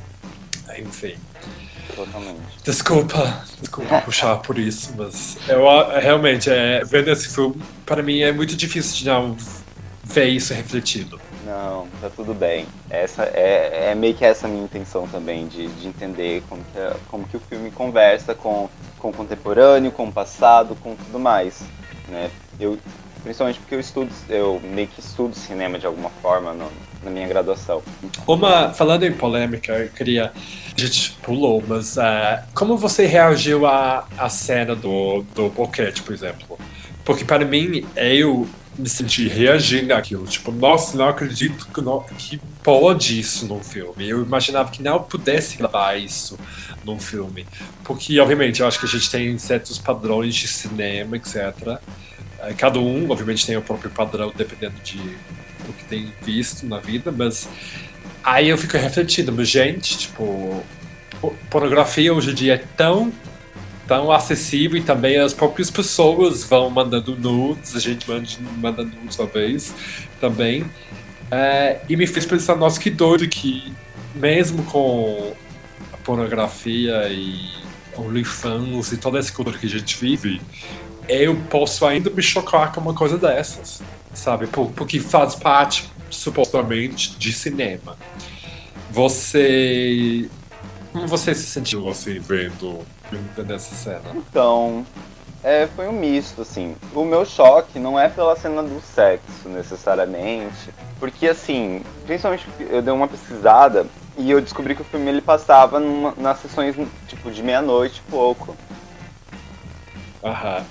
enfim. 0.77 1.15
Totalmente. 1.95 2.39
Desculpa, 2.63 3.45
desculpa 3.59 4.01
puxar 4.01 4.35
por 4.37 4.59
isso, 4.59 4.93
mas 4.97 5.37
eu 5.47 5.63
realmente, 5.97 6.49
é, 6.49 6.83
vendo 6.83 7.09
esse 7.09 7.33
filme, 7.33 7.61
para 7.85 8.03
mim 8.03 8.19
é 8.19 8.33
muito 8.33 8.55
difícil 8.55 8.97
de 8.97 9.05
não 9.05 9.35
ver 10.03 10.27
isso 10.27 10.53
refletido. 10.53 11.19
Não, 11.45 11.87
tá 12.01 12.09
tudo 12.09 12.33
bem. 12.33 12.67
Essa 12.89 13.23
é, 13.23 13.91
é 13.91 13.95
meio 13.95 14.13
que 14.13 14.25
essa 14.25 14.45
a 14.45 14.49
minha 14.49 14.63
intenção 14.63 15.07
também, 15.07 15.47
de, 15.47 15.67
de 15.67 15.87
entender 15.87 16.43
como 16.49 16.63
que, 16.63 16.77
é, 16.77 16.93
como 17.07 17.27
que 17.27 17.37
o 17.37 17.39
filme 17.39 17.71
conversa 17.71 18.35
com, 18.35 18.69
com 18.99 19.09
o 19.09 19.13
contemporâneo, 19.13 19.91
com 19.91 20.05
o 20.07 20.11
passado, 20.11 20.75
com 20.75 20.95
tudo 20.95 21.17
mais. 21.17 21.61
Né? 22.07 22.29
Eu, 22.59 22.77
principalmente 23.23 23.59
porque 23.59 23.75
eu 23.75 23.79
estudo, 23.79 24.09
eu 24.29 24.61
meio 24.63 24.87
que 24.87 24.99
estudo 24.99 25.35
cinema 25.35 25.77
de 25.77 25.85
alguma 25.85 26.09
forma 26.21 26.53
no, 26.53 26.69
na 27.03 27.11
minha 27.11 27.27
graduação. 27.27 27.81
Uma, 28.27 28.73
falando 28.73 29.03
em 29.03 29.13
polêmica, 29.13 29.73
eu 29.73 29.89
queria. 29.89 30.31
A 30.75 30.79
gente 30.79 31.11
pulou, 31.21 31.63
mas 31.67 31.97
uh, 31.97 32.43
como 32.53 32.77
você 32.77 33.05
reagiu 33.05 33.65
à, 33.65 34.07
à 34.17 34.29
cena 34.29 34.75
do, 34.75 35.23
do 35.35 35.49
boquete, 35.49 36.01
por 36.01 36.13
exemplo? 36.13 36.57
Porque 37.03 37.25
para 37.25 37.43
mim, 37.43 37.85
eu 37.95 38.47
me 38.77 38.87
senti 38.87 39.27
reagindo 39.27 39.93
àquilo. 39.93 40.25
Tipo, 40.25 40.51
nossa, 40.51 40.97
não 40.97 41.07
acredito 41.07 41.67
que, 41.67 41.81
não, 41.81 41.99
que 42.17 42.39
pode 42.63 43.19
isso 43.19 43.45
num 43.45 43.63
filme. 43.63 44.09
Eu 44.09 44.23
imaginava 44.23 44.71
que 44.71 44.81
não 44.81 45.01
pudesse 45.01 45.61
levar 45.61 45.99
isso 45.99 46.37
num 46.83 46.99
filme. 46.99 47.45
Porque, 47.83 48.19
obviamente, 48.19 48.61
eu 48.61 48.67
acho 48.67 48.79
que 48.79 48.85
a 48.85 48.89
gente 48.89 49.09
tem 49.09 49.37
certos 49.37 49.77
padrões 49.77 50.35
de 50.35 50.47
cinema, 50.47 51.17
etc. 51.17 51.79
Eh, 52.43 52.53
cada 52.53 52.79
um, 52.79 53.09
obviamente, 53.09 53.45
tem 53.45 53.57
o 53.57 53.61
próprio 53.61 53.89
padrão, 53.89 54.31
dependendo 54.35 54.75
de 54.83 54.97
do 55.65 55.73
que 55.73 55.83
tem 55.85 56.11
visto 56.23 56.65
na 56.65 56.79
vida, 56.79 57.11
mas 57.11 57.47
aí 58.23 58.49
eu 58.49 58.57
fico 58.57 58.77
refletindo, 58.77 59.31
mas 59.31 59.47
gente, 59.47 59.97
tipo, 59.97 60.63
pornografia 61.49 62.13
hoje 62.13 62.31
em 62.31 62.33
dia 62.33 62.53
é 62.55 62.63
tão 62.75 63.11
tão 63.87 64.09
acessível 64.09 64.77
e 64.77 64.81
também 64.81 65.17
as 65.17 65.33
próprias 65.33 65.69
pessoas 65.69 66.45
vão 66.45 66.69
mandando 66.69 67.13
nudes, 67.15 67.75
a 67.75 67.79
gente 67.79 68.09
manda, 68.09 68.25
manda 68.57 68.83
nudes 68.83 69.19
uma 69.19 69.27
vez 69.27 69.73
também. 70.19 70.63
É, 71.29 71.81
e 71.89 71.97
me 71.97 72.07
fez 72.07 72.25
pensar, 72.25 72.55
nossa, 72.55 72.79
que 72.79 72.89
doido 72.89 73.27
que 73.27 73.73
mesmo 74.15 74.63
com 74.63 75.33
a 75.91 75.97
pornografia 75.97 77.09
e 77.09 77.49
OnlyFans 77.97 78.93
e 78.93 78.97
toda 78.97 79.19
essa 79.19 79.33
cultura 79.33 79.57
que 79.57 79.65
a 79.65 79.69
gente 79.69 79.97
vive, 79.99 80.41
eu 81.07 81.35
posso 81.49 81.85
ainda 81.85 82.09
me 82.09 82.21
chocar 82.21 82.71
com 82.71 82.81
uma 82.81 82.93
coisa 82.93 83.17
dessas, 83.17 83.81
sabe? 84.13 84.47
Porque 84.47 84.99
faz 84.99 85.35
parte, 85.35 85.91
supostamente, 86.09 87.15
de 87.17 87.33
cinema. 87.33 87.97
Você. 88.91 90.29
Como 90.91 91.07
você 91.07 91.33
se 91.33 91.45
sentiu 91.45 91.87
assim, 91.87 92.19
vendo 92.19 92.85
nessa 93.45 93.73
cena? 93.75 94.11
Então, 94.13 94.85
é, 95.43 95.67
foi 95.75 95.87
um 95.87 95.93
misto, 95.93 96.41
assim. 96.41 96.75
O 96.93 97.03
meu 97.03 97.25
choque 97.25 97.79
não 97.79 97.99
é 97.99 98.09
pela 98.09 98.35
cena 98.35 98.61
do 98.61 98.81
sexo, 98.81 99.49
necessariamente. 99.49 100.69
Porque, 100.99 101.27
assim, 101.27 101.81
principalmente 102.05 102.45
eu 102.59 102.81
dei 102.81 102.93
uma 102.93 103.07
pesquisada 103.07 103.87
e 104.17 104.29
eu 104.29 104.39
descobri 104.39 104.75
que 104.75 104.81
o 104.81 104.85
filme 104.85 105.09
ele 105.09 105.21
passava 105.21 105.79
numa, 105.79 106.13
nas 106.17 106.39
sessões, 106.39 106.75
tipo, 107.07 107.31
de 107.31 107.41
meia-noite 107.41 108.03
pouco. 108.09 108.55
Aham. 110.23 110.63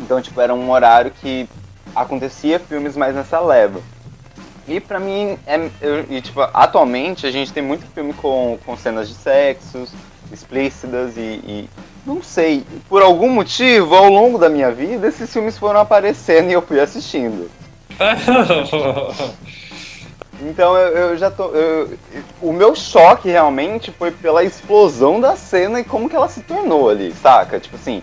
Então, 0.00 0.20
tipo, 0.20 0.40
era 0.40 0.54
um 0.54 0.70
horário 0.70 1.10
que 1.10 1.48
acontecia 1.94 2.58
filmes 2.58 2.96
mais 2.96 3.14
nessa 3.14 3.38
leva. 3.40 3.80
E 4.66 4.80
pra 4.80 5.00
mim, 5.00 5.38
é, 5.46 5.68
eu, 5.80 6.06
e, 6.08 6.20
tipo, 6.20 6.40
atualmente 6.40 7.26
a 7.26 7.30
gente 7.30 7.52
tem 7.52 7.62
muito 7.62 7.84
filme 7.92 8.12
com, 8.12 8.58
com 8.64 8.76
cenas 8.76 9.08
de 9.08 9.14
sexos 9.14 9.90
explícitas 10.32 11.16
e, 11.16 11.20
e, 11.20 11.70
não 12.06 12.22
sei, 12.22 12.64
por 12.88 13.02
algum 13.02 13.28
motivo, 13.28 13.94
ao 13.94 14.08
longo 14.08 14.38
da 14.38 14.48
minha 14.48 14.70
vida, 14.70 15.08
esses 15.08 15.32
filmes 15.32 15.58
foram 15.58 15.80
aparecendo 15.80 16.50
e 16.50 16.52
eu 16.52 16.62
fui 16.62 16.80
assistindo. 16.80 17.50
Então 20.42 20.74
eu, 20.76 21.10
eu 21.10 21.18
já 21.18 21.30
tô. 21.30 21.48
Eu, 21.50 21.98
o 22.40 22.50
meu 22.50 22.74
choque 22.74 23.28
realmente 23.28 23.92
foi 23.92 24.10
pela 24.10 24.42
explosão 24.42 25.20
da 25.20 25.36
cena 25.36 25.80
e 25.80 25.84
como 25.84 26.08
que 26.08 26.16
ela 26.16 26.28
se 26.28 26.40
tornou 26.40 26.88
ali, 26.88 27.12
saca? 27.20 27.60
Tipo 27.60 27.76
assim. 27.76 28.02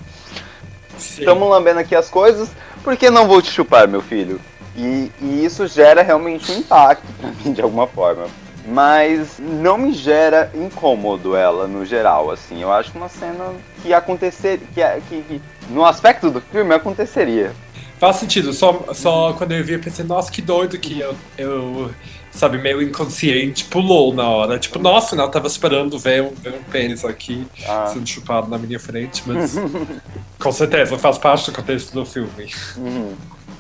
Estamos 0.97 1.49
lambendo 1.49 1.79
aqui 1.79 1.95
as 1.95 2.09
coisas, 2.09 2.49
por 2.83 2.95
que 2.97 3.09
não 3.09 3.27
vou 3.27 3.41
te 3.41 3.51
chupar, 3.51 3.87
meu 3.87 4.01
filho? 4.01 4.39
E, 4.75 5.11
e 5.21 5.45
isso 5.45 5.67
gera 5.67 6.01
realmente 6.01 6.51
um 6.51 6.57
impacto 6.57 7.05
pra 7.19 7.31
mim 7.43 7.53
de 7.53 7.61
alguma 7.61 7.87
forma. 7.87 8.27
Mas 8.65 9.37
não 9.39 9.77
me 9.77 9.93
gera 9.93 10.51
incômodo 10.53 11.35
ela 11.35 11.67
no 11.67 11.85
geral, 11.85 12.29
assim. 12.29 12.61
Eu 12.61 12.71
acho 12.71 12.91
uma 12.97 13.07
cena 13.07 13.53
que 13.81 13.93
acontecer, 13.93 14.59
que, 14.73 14.81
que, 15.07 15.21
que 15.21 15.41
no 15.69 15.85
aspecto 15.85 16.29
do 16.29 16.41
filme 16.41 16.75
aconteceria. 16.75 17.53
Faz 17.97 18.17
sentido, 18.17 18.53
só, 18.53 18.85
só 18.93 19.33
quando 19.33 19.53
eu 19.53 19.63
vi 19.63 19.73
eu 19.73 19.79
pensei, 19.79 20.05
nossa, 20.05 20.31
que 20.31 20.41
doido 20.41 20.77
que 20.77 20.99
eu, 20.99 21.15
eu 21.37 21.89
sabe, 22.38 22.57
meio 22.57 22.81
inconsciente, 22.81 23.65
pulou 23.65 24.13
na 24.13 24.27
hora. 24.27 24.59
Tipo, 24.59 24.79
nossa, 24.79 25.15
não, 25.15 25.29
tava 25.29 25.47
esperando 25.47 25.97
ver 25.97 26.23
um, 26.23 26.29
ver 26.29 26.53
um 26.53 26.63
pênis 26.63 27.03
aqui 27.03 27.47
ah. 27.67 27.89
sendo 27.91 28.07
chupado 28.07 28.49
na 28.49 28.57
minha 28.57 28.79
frente, 28.79 29.23
mas 29.25 29.55
com 30.39 30.51
certeza 30.51 30.97
faz 30.97 31.17
parte 31.17 31.49
do 31.49 31.55
contexto 31.55 31.93
do 31.93 32.05
filme. 32.05 32.51
Uhum. 32.77 33.13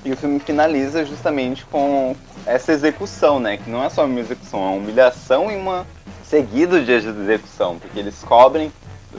E 0.05 0.11
o 0.11 0.15
filme 0.17 0.39
finaliza 0.39 1.05
justamente 1.05 1.65
com 1.65 2.15
essa 2.45 2.71
execução, 2.71 3.39
né? 3.39 3.57
Que 3.57 3.69
não 3.69 3.83
é 3.83 3.89
só 3.89 4.05
uma 4.05 4.19
execução, 4.19 4.59
é 4.59 4.63
uma 4.67 4.77
humilhação 4.77 5.51
e 5.51 5.55
uma 5.55 5.85
seguido 6.23 6.83
de 6.83 6.91
execução, 6.91 7.77
porque 7.79 7.99
eles 7.99 8.23
cobrem 8.23 8.71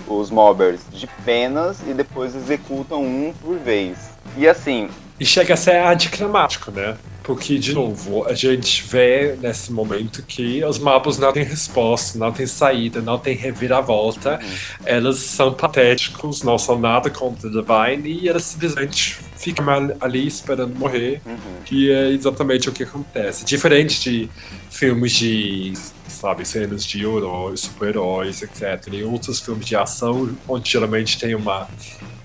os 0.07 0.31
mobbers 0.31 0.81
de 0.93 1.07
penas 1.25 1.81
e 1.87 1.93
depois 1.93 2.35
executam 2.35 3.03
um 3.03 3.33
por 3.41 3.59
vez. 3.59 4.11
E 4.37 4.47
assim. 4.47 4.89
E 5.19 5.27
chega 5.27 5.55
a 5.55 5.57
ser 5.57 5.77
anticlimático, 5.77 6.71
né? 6.71 6.97
Porque, 7.29 7.59
de 7.59 7.75
novo, 7.75 8.25
a 8.25 8.33
gente 8.33 8.83
vê 8.85 9.37
nesse 9.39 9.71
momento 9.71 10.23
que 10.23 10.65
os 10.65 10.79
mapas 10.79 11.19
não 11.19 11.31
têm 11.31 11.45
resposta, 11.45 12.19
não 12.19 12.33
têm 12.33 12.47
saída, 12.47 13.03
não 13.03 13.19
tem 13.19 13.37
reviravolta. 13.37 14.41
Uhum. 14.43 14.87
Elas 14.87 15.19
são 15.19 15.53
patéticos, 15.53 16.43
não 16.43 16.57
são 16.57 16.79
nada 16.79 17.11
contra 17.11 17.51
Divine 17.51 18.23
e 18.23 18.31
elas 18.31 18.45
simplesmente 18.45 19.19
ficam 19.37 19.67
ali 20.01 20.27
esperando 20.27 20.75
morrer. 20.75 21.21
Uhum. 21.27 21.37
E 21.71 21.91
é 21.91 22.09
exatamente 22.09 22.71
o 22.71 22.73
que 22.73 22.85
acontece. 22.85 23.45
Diferente 23.45 24.01
de 24.01 24.31
filmes 24.71 25.13
de, 25.13 25.75
sabe, 26.09 26.49
cenas 26.49 26.83
de 26.83 27.05
heróis, 27.05 27.61
super-heróis, 27.61 28.41
etc. 28.41 28.91
E 28.91 29.03
outros 29.03 29.39
filmes 29.39 29.67
de 29.67 29.77
ação, 29.77 30.35
onde 30.49 30.71
geralmente 30.71 31.19
tem 31.19 31.35
uma, 31.35 31.69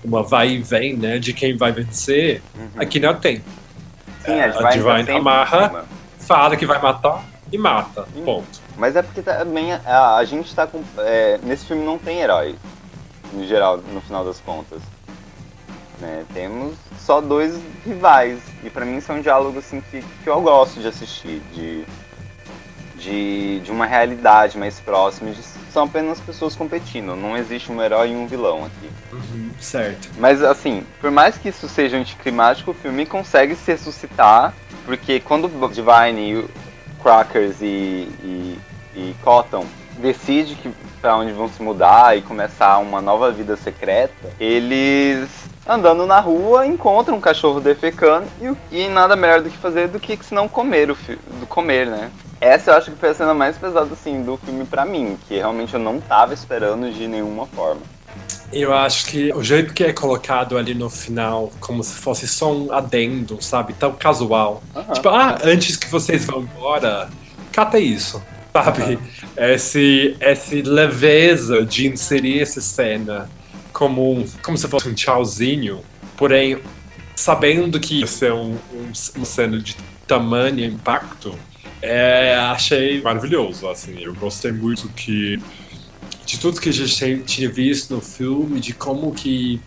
uma 0.02 0.22
vai 0.22 0.52
e 0.52 0.62
vem, 0.62 0.96
né, 0.96 1.18
de 1.18 1.34
quem 1.34 1.54
vai 1.54 1.72
vencer, 1.72 2.40
uhum. 2.58 2.68
aqui 2.80 2.98
não 2.98 3.14
tem. 3.14 3.42
Sim, 4.24 4.40
a 4.40 4.48
Divine, 4.48 4.90
a 4.90 4.96
Divine 5.02 5.18
amarra, 5.18 5.84
fala 6.18 6.56
que 6.56 6.66
vai 6.66 6.80
matar 6.80 7.24
e 7.52 7.58
mata. 7.58 8.06
Sim. 8.12 8.24
Ponto. 8.24 8.60
Mas 8.76 8.96
é 8.96 9.02
porque 9.02 9.22
também 9.22 9.72
a, 9.72 10.16
a 10.16 10.24
gente 10.24 10.54
tá 10.54 10.66
com. 10.66 10.82
É, 10.98 11.38
nesse 11.42 11.66
filme 11.66 11.84
não 11.84 11.98
tem 11.98 12.20
herói. 12.20 12.56
No 13.32 13.44
geral, 13.46 13.78
no 13.78 14.00
final 14.00 14.24
das 14.24 14.40
contas. 14.40 14.80
Né? 16.00 16.24
Temos 16.32 16.74
só 16.98 17.20
dois 17.20 17.58
rivais. 17.84 18.40
E 18.62 18.70
para 18.70 18.84
mim 18.84 19.00
são 19.00 19.20
diálogos 19.20 19.64
assim, 19.64 19.80
que, 19.90 20.02
que 20.02 20.28
eu 20.28 20.40
gosto 20.40 20.80
de 20.80 20.88
assistir. 20.88 21.40
De, 21.52 21.84
de, 22.96 23.60
de 23.60 23.70
uma 23.70 23.86
realidade 23.86 24.58
mais 24.58 24.80
próxima. 24.80 25.30
De, 25.30 25.42
são 25.74 25.84
apenas 25.84 26.20
pessoas 26.20 26.54
competindo. 26.54 27.16
Não 27.16 27.36
existe 27.36 27.70
um 27.70 27.82
herói 27.82 28.12
e 28.12 28.16
um 28.16 28.26
vilão 28.26 28.64
aqui. 28.64 28.88
Uhum, 29.12 29.50
certo. 29.60 30.08
Mas 30.18 30.42
assim, 30.42 30.86
por 31.00 31.10
mais 31.10 31.36
que 31.36 31.48
isso 31.48 31.68
seja 31.68 31.96
anticlimático, 31.96 32.70
o 32.70 32.74
filme 32.74 33.04
consegue 33.04 33.56
se 33.56 33.72
ressuscitar. 33.72 34.54
Porque 34.86 35.18
quando 35.18 35.48
Divine, 35.68 36.46
Crackers 37.02 37.60
e, 37.60 38.08
e, 38.22 38.58
e 38.94 39.16
Cotton 39.22 39.66
decide 39.98 40.54
que 40.54 40.70
para 41.00 41.16
onde 41.16 41.32
vão 41.32 41.48
se 41.48 41.62
mudar 41.62 42.16
e 42.16 42.22
começar 42.22 42.78
uma 42.78 43.00
nova 43.00 43.30
vida 43.30 43.56
secreta, 43.56 44.32
eles 44.38 45.28
andando 45.66 46.06
na 46.06 46.20
rua 46.20 46.66
encontram 46.66 47.16
um 47.16 47.20
cachorro 47.20 47.60
defecando 47.60 48.26
e, 48.40 48.84
e 48.84 48.88
nada 48.88 49.16
melhor 49.16 49.40
do 49.40 49.50
que 49.50 49.56
fazer 49.56 49.88
do 49.88 49.98
que 50.00 50.18
se 50.22 50.34
não 50.34 50.48
comer 50.48 50.90
o 50.90 50.96
do 51.40 51.46
comer, 51.46 51.86
né? 51.86 52.10
Essa 52.40 52.70
eu 52.70 52.76
acho 52.76 52.90
que 52.90 52.98
foi 52.98 53.10
a 53.10 53.14
cena 53.14 53.34
mais 53.34 53.56
pesada 53.56 53.92
assim 53.92 54.22
do 54.22 54.36
filme 54.36 54.64
para 54.64 54.84
mim, 54.84 55.16
que 55.26 55.34
realmente 55.36 55.74
eu 55.74 55.80
não 55.80 56.00
tava 56.00 56.34
esperando 56.34 56.92
de 56.92 57.06
nenhuma 57.06 57.46
forma. 57.46 57.82
Eu 58.52 58.72
acho 58.72 59.06
que 59.06 59.32
o 59.32 59.42
jeito 59.42 59.74
que 59.74 59.82
é 59.82 59.92
colocado 59.92 60.56
ali 60.56 60.74
no 60.74 60.88
final, 60.88 61.52
como 61.58 61.82
se 61.82 61.94
fosse 61.94 62.28
só 62.28 62.52
um 62.52 62.72
adendo, 62.72 63.42
sabe? 63.42 63.72
Tão 63.72 63.92
casual. 63.92 64.62
Uhum. 64.74 64.92
Tipo, 64.92 65.08
ah, 65.08 65.38
antes 65.42 65.76
que 65.76 65.88
vocês 65.88 66.24
vão 66.24 66.42
embora, 66.42 67.08
cata 67.50 67.78
isso, 67.78 68.22
sabe? 68.52 68.94
Uhum. 68.94 68.98
Esse, 69.36 70.16
esse 70.20 70.62
leveza 70.62 71.64
de 71.64 71.88
inserir 71.88 72.42
essa 72.42 72.60
cena 72.60 73.28
como, 73.72 74.12
um, 74.12 74.24
como 74.42 74.56
se 74.56 74.68
fosse 74.68 74.88
um 74.88 74.94
tchauzinho, 74.94 75.80
porém, 76.16 76.58
sabendo 77.16 77.80
que 77.80 78.00
ia 78.00 78.06
ser 78.06 78.32
um, 78.32 78.56
um, 78.72 78.92
uma 79.16 79.24
cena 79.24 79.58
de 79.58 79.76
tamanho 80.06 80.64
impacto, 80.64 81.34
é, 81.84 82.34
achei 82.36 83.02
maravilhoso, 83.02 83.68
assim. 83.68 84.00
Eu 84.00 84.14
gostei 84.14 84.52
muito 84.52 84.88
que 84.90 85.38
de 86.24 86.38
tudo 86.38 86.60
que 86.60 86.70
a 86.70 86.72
gente 86.72 87.22
tinha 87.24 87.50
visto 87.50 87.94
no 87.94 88.00
filme, 88.00 88.58
de 88.58 88.72
como 88.72 89.12
que 89.12 89.60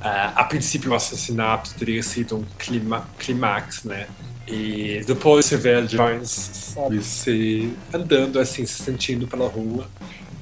uh, 0.00 0.32
a 0.34 0.44
princípio 0.44 0.90
o 0.90 0.94
assassinato 0.94 1.72
teria 1.78 2.02
sido 2.02 2.36
um 2.38 2.44
clima, 2.58 3.08
clímax, 3.18 3.84
né? 3.84 4.08
E 4.48 5.02
depois 5.06 5.46
você 5.46 5.56
vê 5.56 5.74
a 5.76 5.80
Jones, 5.82 6.74
se 7.02 7.72
andando 7.94 8.40
assim, 8.40 8.66
se 8.66 8.82
sentindo 8.82 9.28
pela 9.28 9.48
rua 9.48 9.88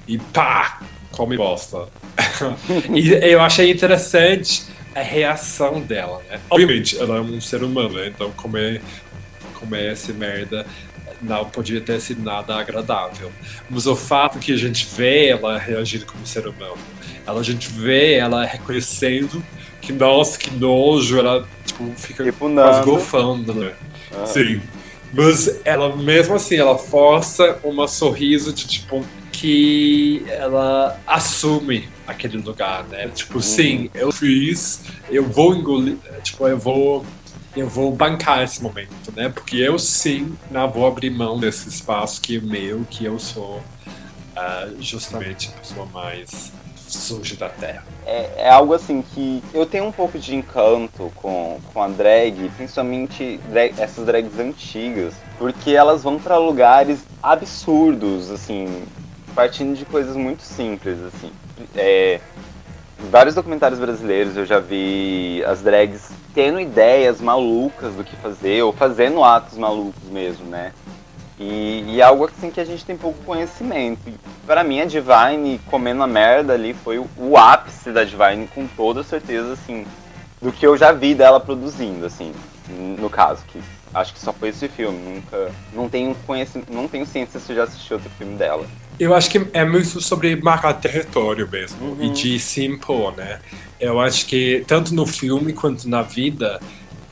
e 0.07 0.17
pá, 0.17 0.81
come 1.13 1.37
bosta. 1.37 1.89
e 2.95 3.11
eu 3.11 3.43
achei 3.43 3.71
interessante 3.71 4.65
a 4.95 5.03
reação 5.03 5.83
dela, 5.83 6.23
né? 6.31 6.41
Obviamente, 6.49 6.99
ela 6.99 7.19
é 7.19 7.21
um 7.21 7.39
ser 7.39 7.63
humano, 7.63 7.97
né? 7.97 8.07
Então 8.09 8.31
comer, 8.33 8.81
comer 9.61 9.93
essa 9.93 10.11
merda 10.15 10.67
não 11.21 11.45
podia 11.45 11.81
ter 11.81 12.01
sido 12.01 12.23
nada 12.23 12.57
agradável. 12.57 13.31
Mas 13.69 13.87
o 13.87 13.97
fato 13.97 14.39
que 14.39 14.53
a 14.53 14.57
gente 14.57 14.87
vê 14.95 15.29
ela 15.29 15.59
reagir 15.59 16.05
como 16.05 16.27
ser 16.27 16.47
humano, 16.47 16.79
ela, 17.27 17.41
a 17.41 17.43
gente 17.43 17.69
vê 17.71 18.15
ela 18.15 18.45
reconhecendo 18.45 19.45
que, 19.81 19.93
nossa, 19.93 20.39
que 20.39 20.51
nojo, 20.51 21.19
ela 21.19 21.47
tipo, 21.65 21.93
fica 21.97 22.25
tipo, 22.25 22.51
quase 22.51 22.85
golfando, 22.85 23.55
né? 23.55 23.73
Ah. 24.13 24.27
Sim. 24.27 24.61
Mas 25.13 25.61
ela, 25.65 25.97
mesmo 25.97 26.35
assim, 26.35 26.57
ela 26.57 26.77
força 26.77 27.59
uma 27.63 27.89
sorriso 27.89 28.53
de 28.53 28.67
tipo 28.67 29.05
que 29.33 30.25
ela 30.27 30.99
assume 31.07 31.89
aquele 32.07 32.39
lugar, 32.39 32.85
né? 32.85 33.09
Tipo, 33.15 33.37
uhum. 33.37 33.41
sim, 33.41 33.91
eu 33.95 34.11
fiz, 34.11 34.83
eu 35.11 35.25
vou 35.25 35.55
engolir, 35.55 35.97
tipo, 36.23 36.47
eu 36.49 36.59
vou 36.59 37.07
eu 37.59 37.69
vou 37.69 37.93
bancar 37.93 38.43
esse 38.43 38.63
momento, 38.63 39.13
né? 39.15 39.29
Porque 39.29 39.57
eu 39.57 39.79
sim 39.79 40.37
não 40.51 40.71
vou 40.71 40.87
abrir 40.87 41.11
mão 41.11 41.39
desse 41.39 41.69
espaço 41.69 42.21
que 42.21 42.37
é 42.37 42.41
meu, 42.41 42.85
que 42.91 43.05
eu 43.05 43.19
sou 43.19 43.57
uh, 43.57 44.81
justamente 44.81 45.49
a 45.49 45.59
pessoa 45.59 45.87
mais 45.87 46.53
suja 46.89 47.37
da 47.37 47.49
Terra. 47.49 47.85
É, 48.07 48.45
é, 48.45 48.51
algo 48.51 48.73
assim 48.73 49.03
que 49.03 49.43
eu 49.53 49.67
tenho 49.67 49.85
um 49.85 49.93
pouco 49.93 50.19
de 50.19 50.35
encanto 50.35 51.13
com, 51.17 51.61
com 51.73 51.83
a 51.83 51.89
drag, 51.89 52.51
principalmente 52.57 53.39
drag, 53.51 53.75
essas 53.79 54.07
drags 54.07 54.39
antigas, 54.39 55.15
porque 55.39 55.73
elas 55.73 56.03
vão 56.03 56.19
para 56.19 56.39
lugares 56.39 57.01
absurdos, 57.23 58.31
assim, 58.31 58.85
partindo 59.35 59.77
de 59.77 59.85
coisas 59.85 60.17
muito 60.17 60.43
simples, 60.43 60.99
assim. 61.01 61.31
É, 61.77 62.21
vários 62.99 63.35
documentários 63.35 63.79
brasileiros 63.79 64.37
eu 64.37 64.45
já 64.45 64.59
vi 64.59 65.43
as 65.47 65.63
drags 65.63 66.11
tendo 66.35 66.61
ideias 66.61 67.21
malucas 67.21 67.95
do 67.95 68.05
que 68.05 68.17
fazer, 68.17 68.63
ou 68.63 68.73
fazendo 68.73 69.23
atos 69.23 69.57
malucos 69.57 70.03
mesmo, 70.11 70.47
né? 70.47 70.73
E, 71.39 71.85
e 71.87 72.03
algo 72.03 72.25
assim 72.25 72.51
que 72.51 72.61
a 72.61 72.65
gente 72.65 72.85
tem 72.85 72.97
pouco 72.97 73.23
conhecimento. 73.25 74.13
Para 74.45 74.65
mim, 74.65 74.81
a 74.81 74.85
Divine 74.85 75.61
comendo 75.67 76.03
a 76.03 76.07
merda 76.07 76.55
ali 76.55 76.75
foi 76.75 76.99
o, 76.99 77.09
o, 77.17 77.37
ápice 77.37 77.93
da 77.93 78.03
Divine, 78.03 78.49
com 78.49 78.67
toda 78.67 79.05
certeza, 79.05 79.53
assim, 79.53 79.87
do 80.43 80.51
que 80.51 80.67
eu 80.67 80.77
já 80.77 80.91
vi 80.91 81.15
dela 81.15 81.39
produzindo, 81.39 82.05
assim, 82.05 82.35
no 82.69 83.09
caso, 83.09 83.45
que 83.47 83.63
acho 83.95 84.13
que 84.13 84.21
só 84.21 84.33
foi 84.33 84.49
esse 84.49 84.67
filme, 84.69 84.99
nunca. 84.99 85.53
Não 85.73 85.89
tenho 85.89 86.15
conhecimento, 86.27 86.73
não 86.73 86.89
tenho 86.89 87.07
ciência 87.07 87.39
se 87.39 87.55
já 87.55 87.63
assistiu 87.63 87.99
outro 87.99 88.11
filme 88.19 88.37
dela. 88.37 88.67
Eu 88.99 89.15
acho 89.15 89.31
que 89.31 89.47
é 89.53 89.65
muito 89.65 90.01
sobre 90.01 90.35
marcar 90.37 90.75
território 90.75 91.49
mesmo 91.51 91.93
uhum. 91.93 92.05
e 92.05 92.11
de 92.11 92.39
se 92.39 92.65
impor, 92.65 93.17
né? 93.17 93.41
Eu 93.81 94.01
acho 94.01 94.27
que 94.27 94.65
tanto 94.67 94.93
no 94.93 95.07
filme 95.07 95.53
quanto 95.53 95.89
na 95.89 96.03
vida, 96.03 96.61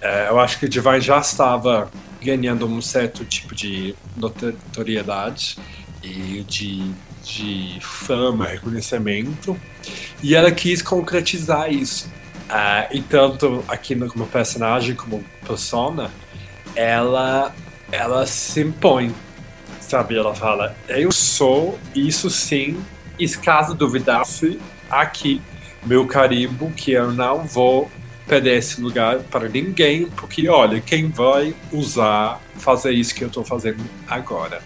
é, 0.01 0.29
eu 0.29 0.41
acho 0.41 0.59
que 0.59 0.67
o 0.67 0.69
Divine 0.69 1.01
já 1.01 1.19
estava 1.19 1.89
ganhando 2.21 2.67
um 2.67 2.83
certo 2.83 3.25
tipo 3.25 3.55
de 3.55 3.95
notoriedade 4.17 5.59
e 6.03 6.45
de, 6.49 6.91
de 7.23 7.79
fama, 7.81 8.47
reconhecimento, 8.47 9.57
e 10.23 10.35
ela 10.35 10.51
quis 10.51 10.83
concretizar 10.83 11.73
isso. 11.73 12.11
Uh, 12.47 12.97
e 12.97 13.01
tanto 13.01 13.65
aqui 13.67 13.97
como 13.97 14.27
personagem, 14.27 14.95
como 14.95 15.25
persona, 15.45 16.11
ela, 16.77 17.53
ela 17.91 18.25
se 18.25 18.61
impõe, 18.61 19.13
sabe? 19.89 20.17
Ela 20.17 20.35
fala, 20.35 20.77
eu 20.89 21.13
sou 21.13 21.79
isso 21.95 22.29
sim, 22.29 22.83
e 23.19 23.29
caso 23.29 23.75
duvidasse, 23.75 24.61
aqui, 24.91 25.41
meu 25.85 26.07
carimbo, 26.07 26.71
que 26.73 26.93
eu 26.93 27.13
não 27.13 27.45
vou 27.45 27.91
perder 28.27 28.59
esse 28.59 28.81
lugar 28.81 29.21
para 29.21 29.49
ninguém, 29.49 30.07
porque 30.07 30.49
olha, 30.49 30.81
quem 30.81 31.09
vai 31.09 31.55
usar 31.73 32.41
fazer 32.57 32.93
isso 32.93 33.15
que 33.15 33.23
eu 33.23 33.29
estou 33.29 33.45
fazendo 33.45 33.83
agora? 34.09 34.61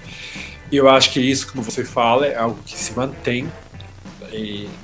Eu 0.73 0.89
acho 0.89 1.13
que 1.13 1.21
isso, 1.21 1.51
como 1.51 1.63
você 1.63 1.85
fala, 1.85 2.27
é 2.27 2.37
algo 2.37 2.59
que 2.65 2.77
se 2.77 2.93
mantém 2.95 3.49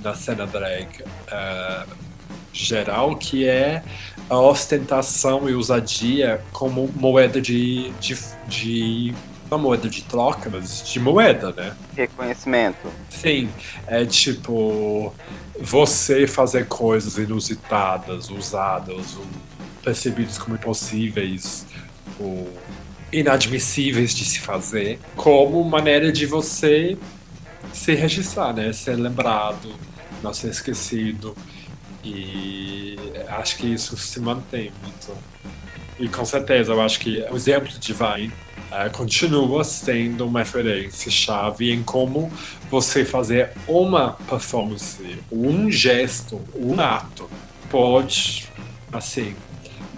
na 0.02 0.14
cena 0.14 0.46
drag 0.46 0.88
uh, 1.02 1.88
geral, 2.52 3.14
que 3.16 3.46
é 3.46 3.82
a 4.28 4.38
ostentação 4.38 5.48
e 5.48 5.54
ousadia 5.54 6.42
como 6.52 6.90
moeda 6.96 7.40
de, 7.40 7.90
de, 8.00 8.18
de 8.48 9.14
uma 9.51 9.59
moeda 9.59 9.89
de 9.89 10.02
troca, 10.02 10.51
mas 10.51 10.82
de 10.82 10.98
moeda, 11.01 11.52
né? 11.52 11.74
Reconhecimento. 11.97 12.89
Sim, 13.10 13.48
é 13.86 14.05
tipo 14.05 15.14
você 15.60 16.27
fazer 16.27 16.66
coisas 16.66 17.16
inusitadas, 17.16 18.31
usadas, 18.31 19.16
ou 19.16 19.27
percebidas 19.82 20.36
como 20.39 20.56
impossíveis, 20.56 21.66
ou 22.18 22.52
inadmissíveis 23.12 24.14
de 24.14 24.24
se 24.24 24.40
fazer, 24.40 24.98
como 25.14 25.62
maneira 25.64 26.12
de 26.12 26.27
você 26.27 26.98
se 27.73 27.94
registrar, 27.94 28.52
né? 28.52 28.73
Ser 28.73 28.97
lembrado, 28.97 29.73
não 30.23 30.35
ser 30.35 30.48
esquecido. 30.48 31.36
E 32.05 32.97
acho 33.28 33.56
que 33.56 33.66
isso 33.66 33.97
se 33.97 34.20
mantém 34.20 34.73
muito. 34.82 35.16
E 35.98 36.09
com 36.09 36.24
certeza, 36.24 36.73
eu 36.73 36.81
acho 36.81 37.01
que 37.01 37.24
o 37.31 37.36
exemplo 37.36 37.68
de 37.68 37.93
Vine 37.93 38.32
uh, 38.77 38.90
continua 38.90 39.65
sendo 39.65 40.27
uma 40.27 40.40
referência-chave 40.40 41.73
em 41.73 41.82
como 41.82 42.31
você 42.70 43.05
fazer 43.05 43.53
uma 43.66 44.12
performance, 44.28 45.19
um 45.31 45.70
gesto, 45.70 46.40
um 46.55 46.78
ato, 46.81 47.28
pode, 47.70 48.48
assim, 48.93 49.35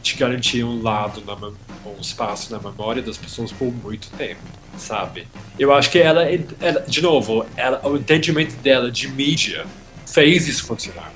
te 0.02 0.16
garantir 0.16 0.62
um 0.62 0.82
lado, 0.82 1.22
na, 1.24 1.34
um 1.34 2.00
espaço 2.00 2.52
na 2.52 2.58
memória 2.58 3.02
das 3.02 3.16
pessoas 3.16 3.50
por 3.50 3.72
muito 3.72 4.10
tempo, 4.10 4.40
sabe? 4.76 5.26
Eu 5.58 5.72
acho 5.72 5.90
que 5.90 5.98
ela, 5.98 6.24
ela 6.60 6.80
de 6.86 7.02
novo, 7.02 7.44
ela, 7.56 7.86
o 7.86 7.96
entendimento 7.96 8.54
dela 8.56 8.90
de 8.90 9.08
mídia 9.08 9.66
fez 10.06 10.46
isso 10.46 10.64
funcionar. 10.64 11.12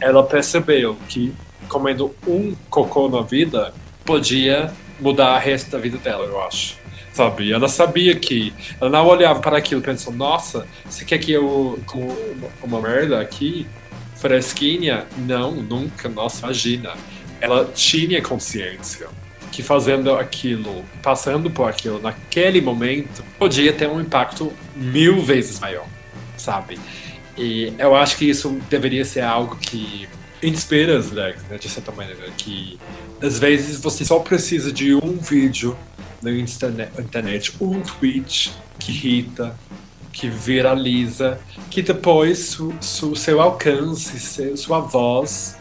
Ela 0.00 0.22
percebeu 0.22 0.96
que 1.08 1.34
comendo 1.68 2.14
um 2.26 2.54
cocô 2.68 3.08
na 3.08 3.22
vida 3.22 3.74
podia 4.04 4.72
mudar 4.98 5.36
o 5.36 5.38
resto 5.38 5.70
da 5.70 5.78
vida 5.78 5.98
dela, 5.98 6.24
eu 6.24 6.42
acho 6.42 6.79
sabe? 7.12 7.52
Ela 7.52 7.68
sabia 7.68 8.14
que. 8.16 8.52
Ela 8.80 8.90
não 8.90 9.06
olhava 9.06 9.40
para 9.40 9.58
aquilo 9.58 9.80
pensou: 9.80 10.12
nossa, 10.12 10.66
você 10.84 11.04
quer 11.04 11.18
que 11.18 11.32
eu 11.32 11.78
uma 12.62 12.80
merda 12.80 13.20
aqui? 13.20 13.66
Fresquinha? 14.16 15.06
Não, 15.18 15.52
nunca. 15.52 16.08
Nossa, 16.08 16.44
imagina. 16.44 16.92
Ela 17.40 17.70
tinha 17.74 18.20
consciência 18.20 19.08
que 19.50 19.62
fazendo 19.62 20.14
aquilo, 20.14 20.84
passando 21.02 21.50
por 21.50 21.68
aquilo 21.68 22.00
naquele 22.00 22.60
momento, 22.60 23.24
podia 23.38 23.72
ter 23.72 23.88
um 23.88 24.00
impacto 24.00 24.52
mil 24.76 25.20
vezes 25.22 25.58
maior, 25.58 25.86
sabe? 26.36 26.78
E 27.36 27.72
eu 27.78 27.94
acho 27.96 28.16
que 28.16 28.28
isso 28.28 28.60
deveria 28.68 29.04
ser 29.04 29.22
algo 29.22 29.56
que 29.56 30.08
inspira 30.42 30.98
as 30.98 31.10
né, 31.10 31.58
de 31.58 31.68
certa 31.68 31.92
maneira, 31.92 32.30
que 32.36 32.78
às 33.20 33.38
vezes 33.38 33.80
você 33.80 34.04
só 34.04 34.18
precisa 34.20 34.72
de 34.72 34.94
um 34.94 35.18
vídeo 35.18 35.76
na 36.22 36.30
internet 36.30 37.54
um 37.60 37.80
tweet 37.80 38.52
que 38.78 38.92
irrita, 38.92 39.56
que 40.12 40.28
viraliza, 40.28 41.38
que 41.70 41.82
depois 41.82 42.38
su, 42.38 42.74
su, 42.80 43.14
seu 43.14 43.40
alcance, 43.40 44.18
seu, 44.18 44.56
sua 44.56 44.80
voz 44.80 45.56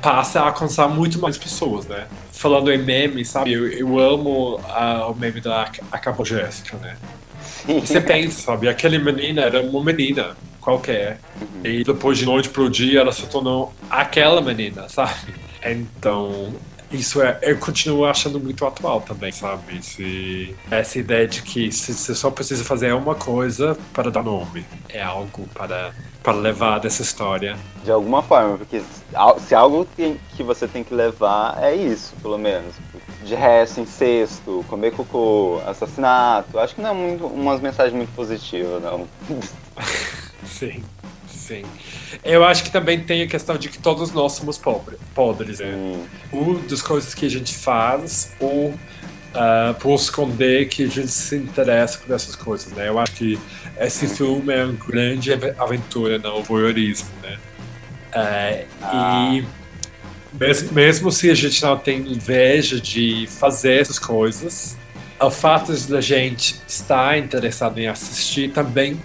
passa 0.00 0.40
a 0.40 0.46
alcançar 0.46 0.88
muito 0.88 1.18
mais 1.18 1.38
pessoas, 1.38 1.86
né? 1.86 2.06
Falando 2.32 2.70
em 2.72 2.78
meme, 2.78 3.24
sabe? 3.24 3.52
Eu, 3.52 3.66
eu 3.68 3.98
amo 3.98 4.60
a, 4.68 5.06
o 5.06 5.14
meme 5.14 5.40
da 5.40 5.70
Acabou 5.90 6.26
Jéssica, 6.26 6.76
né? 6.76 6.96
Você 7.80 8.00
pensa, 8.00 8.42
sabe? 8.42 8.68
Aquela 8.68 8.98
menina 8.98 9.42
era 9.42 9.62
uma 9.62 9.82
menina 9.82 10.36
qualquer. 10.60 11.18
Uhum. 11.40 11.60
E 11.64 11.84
depois 11.84 12.18
de 12.18 12.26
noite 12.26 12.48
pro 12.48 12.68
dia 12.68 13.00
ela 13.00 13.12
se 13.12 13.26
tornou 13.26 13.72
aquela 13.88 14.40
menina, 14.40 14.88
sabe? 14.88 15.34
Então, 15.64 16.52
isso 16.94 17.22
é, 17.22 17.38
eu 17.42 17.58
continuo 17.58 18.04
achando 18.04 18.38
muito 18.40 18.64
atual 18.66 19.00
também, 19.00 19.32
sabe? 19.32 19.84
Se, 19.84 20.54
essa 20.70 20.98
ideia 20.98 21.26
de 21.26 21.42
que 21.42 21.70
você 21.70 22.14
só 22.14 22.30
precisa 22.30 22.64
fazer 22.64 22.92
uma 22.94 23.14
coisa 23.14 23.76
para 23.92 24.10
dar 24.10 24.22
nome. 24.22 24.64
É 24.88 25.02
algo 25.02 25.48
para, 25.54 25.92
para 26.22 26.32
levar 26.34 26.78
dessa 26.78 27.02
história. 27.02 27.56
De 27.82 27.90
alguma 27.90 28.22
forma, 28.22 28.58
porque 28.58 28.82
se 29.46 29.54
algo 29.54 29.84
tem, 29.96 30.18
que 30.36 30.42
você 30.42 30.66
tem 30.68 30.84
que 30.84 30.94
levar 30.94 31.62
é 31.62 31.74
isso, 31.74 32.14
pelo 32.22 32.38
menos. 32.38 32.74
De 33.24 33.34
resto, 33.34 33.80
incesto, 33.80 34.64
comer 34.68 34.92
cocô, 34.92 35.60
assassinato. 35.66 36.58
Acho 36.58 36.74
que 36.74 36.80
não 36.80 36.90
é 36.90 36.94
muito, 36.94 37.26
umas 37.26 37.60
mensagens 37.60 37.94
muito 37.94 38.14
positivas, 38.14 38.82
não. 38.82 39.08
Sim. 40.46 40.84
Sim. 41.28 41.64
Eu 42.22 42.44
acho 42.44 42.64
que 42.64 42.70
também 42.70 43.00
tem 43.00 43.22
a 43.22 43.26
questão 43.26 43.56
de 43.56 43.68
que 43.68 43.78
todos 43.78 44.12
nós 44.12 44.32
somos 44.32 44.58
pobre, 44.58 44.96
podres. 45.14 45.60
Né? 45.60 46.06
Uma 46.32 46.60
das 46.60 46.82
coisas 46.82 47.14
que 47.14 47.26
a 47.26 47.30
gente 47.30 47.54
faz, 47.54 48.32
ou 48.38 48.68
uh, 49.34 49.74
por 49.80 49.94
esconder 49.94 50.68
que 50.68 50.84
a 50.84 50.88
gente 50.88 51.08
se 51.08 51.36
interessa 51.36 51.98
por 51.98 52.14
essas 52.14 52.36
coisas, 52.36 52.72
né? 52.72 52.88
Eu 52.88 52.98
acho 52.98 53.12
que 53.12 53.38
esse 53.78 54.06
filme 54.06 54.52
é 54.52 54.64
uma 54.64 54.72
grande 54.72 55.32
aventura 55.58 56.18
no 56.18 56.42
voyeurismo, 56.42 57.08
né? 57.22 57.38
Uh, 58.14 58.66
ah. 58.82 59.30
E 59.34 59.64
mesmo, 60.38 60.72
mesmo 60.72 61.12
se 61.12 61.30
a 61.30 61.34
gente 61.34 61.62
não 61.62 61.76
tem 61.76 62.00
inveja 62.00 62.80
de 62.80 63.26
fazer 63.28 63.80
essas 63.80 63.98
coisas, 63.98 64.76
o 65.20 65.30
fato 65.30 65.72
de 65.72 65.96
a 65.96 66.00
gente 66.00 66.60
estar 66.66 67.18
interessado 67.18 67.78
em 67.78 67.86
assistir 67.86 68.50
também 68.50 69.00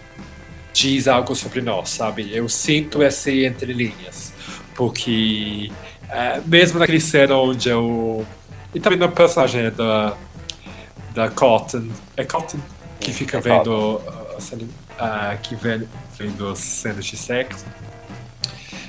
diz 0.73 1.07
algo 1.07 1.35
sobre 1.35 1.61
nós, 1.61 1.89
sabe? 1.89 2.29
Eu 2.33 2.47
sinto 2.47 3.01
essa 3.01 3.31
entre 3.31 3.73
linhas, 3.73 4.33
porque 4.75 5.71
é, 6.09 6.41
mesmo 6.45 6.79
naquele 6.79 6.99
cena 6.99 7.35
onde 7.35 7.69
eu 7.69 8.25
e 8.73 8.79
também 8.79 8.99
na 8.99 9.07
personagem 9.07 9.71
da 9.71 10.15
da 11.13 11.29
Cotton, 11.29 11.89
é 12.15 12.23
Cotton 12.23 12.59
que 12.99 13.11
fica 13.11 13.37
é 13.37 13.41
vendo 13.41 13.95
uh, 13.95 15.37
que 15.41 15.55
vem, 15.55 15.87
vendo 16.17 16.47
as 16.47 16.59
cenas 16.59 17.05
de 17.05 17.17
sexo. 17.17 17.65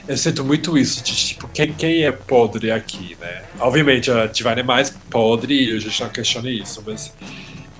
Eu 0.08 0.16
sinto 0.16 0.44
muito 0.44 0.76
isso, 0.76 1.02
de 1.04 1.14
tipo, 1.14 1.48
quem, 1.48 1.72
quem 1.72 2.02
é 2.02 2.10
podre 2.10 2.72
aqui, 2.72 3.16
né? 3.20 3.42
Obviamente 3.60 4.10
a 4.10 4.26
Divine 4.26 4.60
é 4.60 4.62
mais 4.62 4.90
podre 4.90 5.70
e 5.70 5.76
a 5.76 5.78
gente 5.78 6.02
não 6.02 6.10
questiona 6.10 6.50
isso, 6.50 6.82
mas 6.84 7.14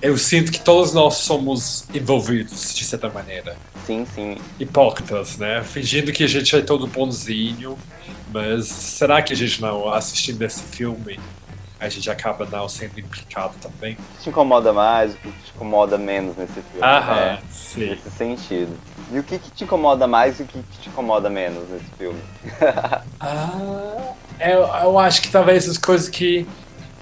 eu 0.01 0.17
sinto 0.17 0.51
que 0.51 0.59
todos 0.59 0.93
nós 0.93 1.15
somos 1.15 1.85
envolvidos 1.93 2.73
de 2.73 2.83
certa 2.83 3.09
maneira. 3.09 3.55
Sim, 3.85 4.05
sim. 4.13 4.37
Hipócritas, 4.59 5.37
né? 5.37 5.63
Fingindo 5.63 6.11
que 6.11 6.23
a 6.23 6.27
gente 6.27 6.55
é 6.55 6.61
todo 6.61 6.87
bonzinho, 6.87 7.77
mas 8.33 8.67
será 8.67 9.21
que 9.21 9.33
a 9.33 9.35
gente 9.35 9.61
não, 9.61 9.93
assistindo 9.93 10.41
esse 10.41 10.63
filme, 10.63 11.19
a 11.79 11.89
gente 11.89 12.09
acaba 12.09 12.45
não 12.45 12.69
sendo 12.69 12.99
implicado 12.99 13.53
também. 13.59 13.93
O 13.93 13.95
que 13.95 14.23
te 14.23 14.29
incomoda 14.29 14.71
mais, 14.71 15.13
o 15.13 15.17
que 15.17 15.31
te 15.31 15.51
incomoda 15.55 15.97
menos 15.97 16.37
nesse 16.37 16.53
filme? 16.53 16.81
Aham, 16.81 17.19
é, 17.19 17.39
sim. 17.51 17.89
Nesse 17.89 18.11
sentido. 18.11 18.77
E 19.11 19.19
o 19.19 19.23
que, 19.23 19.39
que 19.39 19.51
te 19.51 19.63
incomoda 19.63 20.07
mais 20.07 20.39
e 20.39 20.43
o 20.43 20.45
que, 20.45 20.61
que 20.61 20.77
te 20.79 20.89
incomoda 20.89 21.29
menos 21.29 21.67
nesse 21.69 21.85
filme? 21.97 22.21
ah, 23.19 24.13
eu, 24.39 24.61
eu 24.61 24.99
acho 24.99 25.21
que 25.21 25.29
talvez 25.29 25.67
as 25.67 25.77
coisas 25.77 26.07
que 26.07 26.47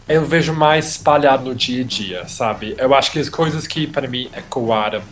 eu 0.09 0.25
vejo 0.25 0.53
mais 0.53 0.89
espalhado 0.89 1.45
no 1.45 1.55
dia 1.55 1.83
a 1.83 1.85
dia, 1.85 2.27
sabe? 2.27 2.75
Eu 2.79 2.95
acho 2.95 3.11
que 3.11 3.19
as 3.19 3.29
coisas 3.29 3.67
que 3.67 3.85
para 3.85 4.07
mim 4.07 4.29
ecoaram 4.35 5.03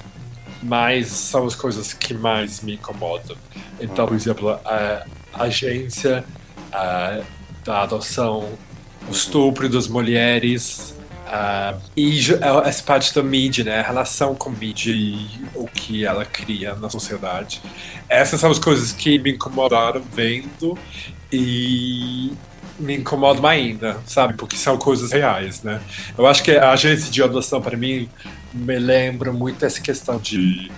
mais 0.62 1.08
são 1.08 1.46
as 1.46 1.56
coisas 1.56 1.94
que 1.94 2.16
mais 2.16 2.62
me 2.62 2.74
incomodam. 2.74 3.38
Então, 3.80 4.08
por 4.08 4.16
exemplo, 4.16 4.50
a 4.66 5.06
agência 5.34 6.26
a, 6.74 7.22
da 7.64 7.84
adoção, 7.84 8.50
o 9.08 9.12
estupro 9.12 9.70
das 9.70 9.88
mulheres, 9.88 10.96
Uh, 11.28 11.78
e 11.98 12.22
essa 12.66 12.84
parte 12.84 13.14
da 13.14 13.22
mídia, 13.22 13.66
né? 13.66 13.80
A 13.80 13.84
relação 13.84 14.34
com 14.34 14.50
mídia 14.50 14.94
e 14.94 15.28
o 15.54 15.68
que 15.68 16.06
ela 16.06 16.24
cria 16.24 16.74
na 16.76 16.90
sociedade. 16.90 17.62
Essas 18.08 18.40
são 18.40 18.50
as 18.50 18.58
coisas 18.58 18.94
que 18.94 19.20
me 19.20 19.34
incomodaram 19.34 20.02
vendo 20.14 20.78
e 21.30 22.32
me 22.80 22.98
incomodam 22.98 23.46
ainda, 23.46 23.98
sabe? 24.06 24.34
Porque 24.36 24.56
são 24.56 24.78
coisas 24.78 25.12
reais, 25.12 25.64
né? 25.64 25.82
Eu 26.18 26.28
acho 26.28 26.44
que 26.44 26.52
a 26.52 26.72
agência 26.72 27.12
de 27.12 27.22
adoção, 27.24 27.62
para 27.62 27.78
mim, 27.78 28.10
me 28.54 28.78
lembra 28.78 29.32
muito 29.32 29.66
essa 29.66 29.82
questão 29.82 30.18
de 30.18 30.72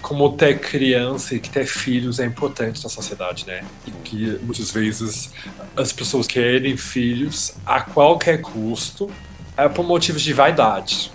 como 0.00 0.32
ter 0.32 0.60
criança 0.60 1.34
e 1.34 1.40
que 1.40 1.50
ter 1.50 1.66
filhos 1.66 2.18
é 2.18 2.24
importante 2.24 2.82
na 2.82 2.88
sociedade, 2.88 3.46
né? 3.46 3.64
E 3.86 3.90
que 3.90 4.38
muitas 4.42 4.70
vezes 4.70 5.30
as 5.76 5.92
pessoas 5.92 6.26
querem 6.26 6.76
filhos 6.76 7.54
a 7.66 7.80
qualquer 7.80 8.40
custo 8.40 9.10
é 9.56 9.68
por 9.68 9.84
motivos 9.84 10.22
de 10.22 10.32
vaidade, 10.32 11.10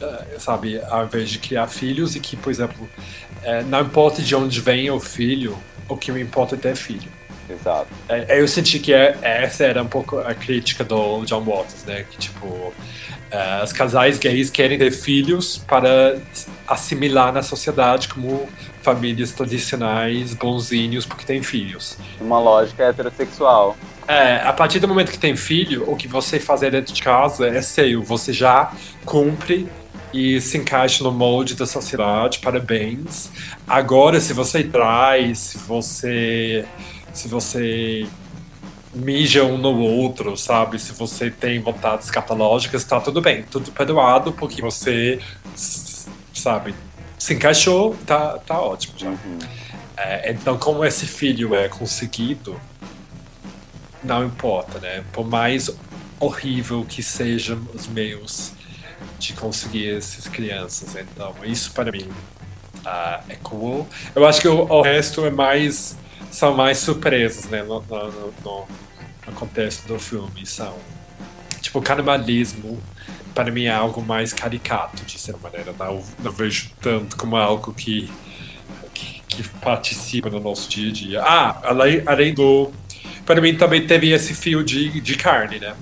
é, 0.00 0.38
sabe? 0.38 0.80
Ao 0.88 1.04
invés 1.04 1.30
de 1.30 1.38
criar 1.38 1.68
filhos 1.68 2.16
e 2.16 2.20
que, 2.20 2.36
por 2.36 2.50
exemplo, 2.50 2.88
é, 3.42 3.62
não 3.62 3.80
importa 3.80 4.20
de 4.20 4.34
onde 4.34 4.60
vem 4.60 4.90
o 4.90 4.98
filho, 4.98 5.56
o 5.88 5.96
que 5.96 6.10
me 6.10 6.20
importa 6.20 6.54
é 6.56 6.58
ter 6.58 6.76
filho. 6.76 7.10
Exato. 7.48 7.86
É, 8.08 8.40
eu 8.40 8.48
senti 8.48 8.78
que 8.78 8.92
é, 8.92 9.18
essa 9.22 9.64
era 9.64 9.82
um 9.82 9.86
pouco 9.86 10.18
a 10.18 10.34
crítica 10.34 10.84
do 10.84 11.24
John 11.24 11.42
Waters, 11.42 11.84
né? 11.84 12.04
Que, 12.10 12.16
tipo, 12.16 12.72
é, 13.30 13.62
os 13.62 13.72
casais 13.72 14.18
gays 14.18 14.50
querem 14.50 14.78
ter 14.78 14.90
filhos 14.90 15.58
para 15.58 16.18
assimilar 16.66 17.32
na 17.32 17.42
sociedade 17.42 18.08
como 18.08 18.48
famílias 18.82 19.32
tradicionais, 19.32 20.34
bonzinhos, 20.34 21.06
porque 21.06 21.24
têm 21.24 21.42
filhos. 21.42 21.96
Uma 22.20 22.38
lógica 22.38 22.84
heterossexual. 22.84 23.76
É, 24.06 24.36
a 24.44 24.52
partir 24.52 24.80
do 24.80 24.86
momento 24.86 25.10
que 25.10 25.18
tem 25.18 25.34
filho, 25.34 25.90
o 25.90 25.96
que 25.96 26.06
você 26.06 26.38
fazer 26.38 26.70
dentro 26.70 26.92
de 26.92 27.02
casa 27.02 27.48
é 27.48 27.62
seu. 27.62 28.02
Você 28.02 28.32
já 28.32 28.70
cumpre 29.04 29.66
e 30.12 30.40
se 30.40 30.58
encaixa 30.58 31.02
no 31.02 31.10
molde 31.10 31.54
da 31.54 31.66
sociedade, 31.66 32.38
parabéns. 32.38 33.30
Agora, 33.66 34.20
se 34.20 34.32
você 34.32 34.62
traz, 34.62 35.38
se 35.38 35.58
você. 35.58 36.64
Se 37.14 37.28
você 37.28 38.06
mija 38.94 39.44
um 39.44 39.56
no 39.56 39.78
outro, 39.78 40.36
sabe? 40.36 40.78
Se 40.78 40.92
você 40.92 41.30
tem 41.30 41.60
vontades 41.60 42.10
catológicas, 42.10 42.84
tá 42.84 43.00
tudo 43.00 43.20
bem, 43.20 43.42
tudo 43.44 43.72
perdoado, 43.72 44.32
porque 44.32 44.60
você, 44.60 45.20
sabe, 46.32 46.74
se 47.18 47.34
encaixou, 47.34 47.96
tá, 48.06 48.38
tá 48.38 48.60
ótimo 48.60 48.98
já. 48.98 49.08
Uhum. 49.08 49.38
É, 49.96 50.32
então, 50.32 50.58
como 50.58 50.84
esse 50.84 51.06
filho 51.06 51.54
é 51.54 51.68
conseguido, 51.68 52.60
não 54.02 54.24
importa, 54.24 54.78
né? 54.78 55.04
Por 55.12 55.26
mais 55.26 55.70
horrível 56.20 56.84
que 56.84 57.02
sejam 57.02 57.60
os 57.72 57.86
meios 57.86 58.52
de 59.18 59.32
conseguir 59.32 59.96
essas 59.96 60.28
crianças. 60.28 60.96
Então, 60.96 61.34
isso 61.44 61.72
para 61.72 61.90
mim 61.90 62.08
uh, 62.84 63.22
é 63.28 63.36
cool. 63.42 63.88
Eu 64.14 64.26
acho 64.26 64.40
que 64.40 64.48
o, 64.48 64.64
o 64.64 64.82
resto 64.82 65.24
é 65.24 65.30
mais 65.30 65.96
são 66.34 66.52
mais 66.52 66.78
surpresas, 66.78 67.44
né? 67.44 67.62
No, 67.62 67.80
no, 67.80 68.10
no, 68.44 68.68
no 69.26 69.32
contexto 69.34 69.86
do 69.86 70.00
filme. 70.00 70.44
São. 70.44 70.74
Tipo, 71.60 71.80
canibalismo, 71.80 72.82
para 73.32 73.52
mim, 73.52 73.64
é 73.64 73.72
algo 73.72 74.02
mais 74.02 74.32
caricato, 74.32 75.04
de 75.04 75.16
certa 75.16 75.40
maneira. 75.40 75.72
Não, 75.78 76.02
não 76.18 76.32
vejo 76.32 76.70
tanto 76.80 77.16
como 77.16 77.36
algo 77.36 77.72
que, 77.72 78.10
que, 78.92 79.22
que, 79.28 79.48
participa 79.60 80.28
no 80.28 80.40
nosso 80.40 80.68
dia 80.68 80.90
a 80.90 80.92
dia. 80.92 81.22
Ah, 81.22 81.60
além, 81.62 82.02
além 82.04 82.34
do. 82.34 82.72
Para 83.24 83.40
mim, 83.40 83.54
também 83.54 83.86
teve 83.86 84.10
esse 84.10 84.34
fio 84.34 84.64
de, 84.64 85.00
de 85.00 85.16
carne, 85.16 85.60
né? 85.60 85.74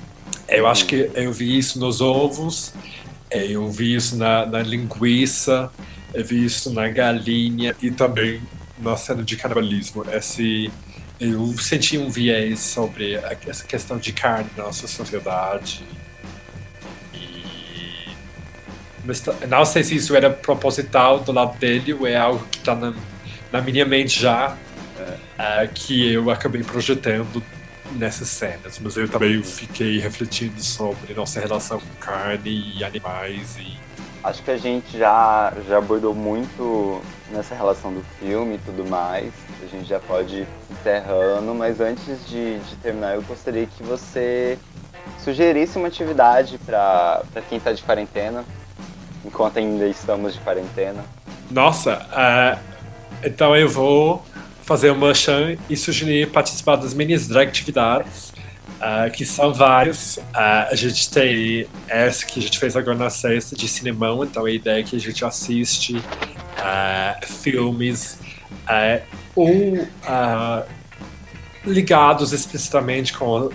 Eu 0.47 0.67
acho 0.67 0.85
que 0.85 1.11
eu 1.15 1.33
vi 1.33 1.57
isso 1.57 1.81
nos 1.81 2.03
ovos, 2.03 2.75
eu 3.31 3.71
vi 3.71 3.95
isso 3.95 4.17
na, 4.17 4.45
na 4.45 4.61
linguiça, 4.61 5.73
eu 6.13 6.23
vi 6.23 6.45
isso 6.45 6.71
na 6.75 6.89
galinha 6.89 7.75
e 7.81 7.91
também 7.91 8.39
cena 8.97 9.23
de 9.23 9.37
canibalismo. 9.37 10.05
Esse 10.13 10.71
eu 11.21 11.57
senti 11.57 11.97
um 11.97 12.11
viés 12.11 12.59
sobre 12.59 13.15
essa 13.47 13.65
questão 13.65 13.97
de 13.97 14.13
carne 14.13 14.51
na 14.57 14.65
nossa 14.65 14.89
sociedade. 14.89 15.85
E... 17.15 18.09
Mas 19.05 19.23
não 19.49 19.65
sei 19.65 19.85
se 19.85 19.95
isso 19.95 20.17
era 20.17 20.31
proposital 20.31 21.21
do 21.21 21.31
lado 21.31 21.57
dele 21.59 21.95
ou 21.95 22.07
é 22.07 22.17
algo 22.17 22.45
que 22.51 22.59
está 22.59 22.75
na, 22.75 22.93
na, 23.53 23.61
minha 23.61 23.87
mente 23.87 24.21
já, 24.21 24.57
é. 25.39 25.69
que 25.73 26.13
eu 26.13 26.29
acabei 26.29 26.65
projetando 26.65 27.43
nessas 27.93 28.29
cenas. 28.29 28.81
Mas 28.81 28.97
eu 28.97 29.09
também 29.09 29.41
fiquei 29.45 30.01
refletindo 30.01 30.61
sobre 30.61 31.15
nossa 31.15 31.39
relação 31.39 31.79
com 31.79 31.95
carne 32.01 32.75
e 32.77 32.83
animais 32.83 33.57
e 33.59 33.82
acho 34.23 34.43
que 34.43 34.51
a 34.51 34.57
gente 34.57 34.97
já, 34.97 35.53
já 35.69 35.79
abordou 35.79 36.15
muito 36.15 37.01
nessa 37.31 37.55
relação 37.55 37.93
do 37.93 38.03
filme 38.19 38.55
e 38.55 38.59
tudo 38.59 38.89
mais. 38.89 39.33
A 39.63 39.67
gente 39.67 39.89
já 39.89 39.99
pode 39.99 40.41
ir 40.41 40.49
encerrando, 40.71 41.55
mas 41.55 41.81
antes 41.81 42.27
de, 42.29 42.59
de 42.59 42.77
terminar, 42.77 43.15
eu 43.15 43.23
gostaria 43.23 43.67
que 43.67 43.83
você 43.83 44.59
sugerisse 45.19 45.77
uma 45.79 45.89
atividade 45.89 46.59
para 46.59 47.23
quem 47.49 47.59
está 47.59 47.73
de 47.73 47.83
quarentena, 47.83 48.45
enquanto 49.25 49.59
ainda 49.59 49.87
estamos 49.87 50.35
de 50.35 50.41
quarentena. 50.41 51.05
Nossa, 51.51 52.07
uh, 52.13 52.59
então 53.25 53.57
eu 53.57 53.69
vou 53.69 54.23
fazer 54.63 54.91
uma 54.91 55.13
chan 55.13 55.57
e 55.69 55.77
sugerir 55.77 56.31
participar 56.31 56.77
das 56.77 56.95
minis 56.95 57.27
drag 57.27 57.49
atividades 57.49 58.32
Uh, 58.83 59.09
que 59.13 59.25
são 59.25 59.55
vários. 59.55 60.17
Uh, 60.17 60.67
a 60.73 60.75
gente 60.75 61.09
tem 61.09 61.69
essa 61.87 62.27
que 62.27 62.41
a 62.41 62.43
gente 62.43 62.59
fez 62.59 62.75
agora 62.75 62.99
na 62.99 63.11
sexta 63.11 63.55
de 63.55 63.69
cinemão, 63.69 64.25
então 64.25 64.45
a 64.45 64.51
ideia 64.51 64.81
é 64.81 64.83
que 64.83 64.97
a 64.97 64.99
gente 64.99 65.25
assiste 65.25 65.99
uh, 65.99 67.25
filmes 67.25 68.19
ou 69.37 69.87
ligados 71.65 72.33
explicitamente 72.33 73.13
com 73.13 73.51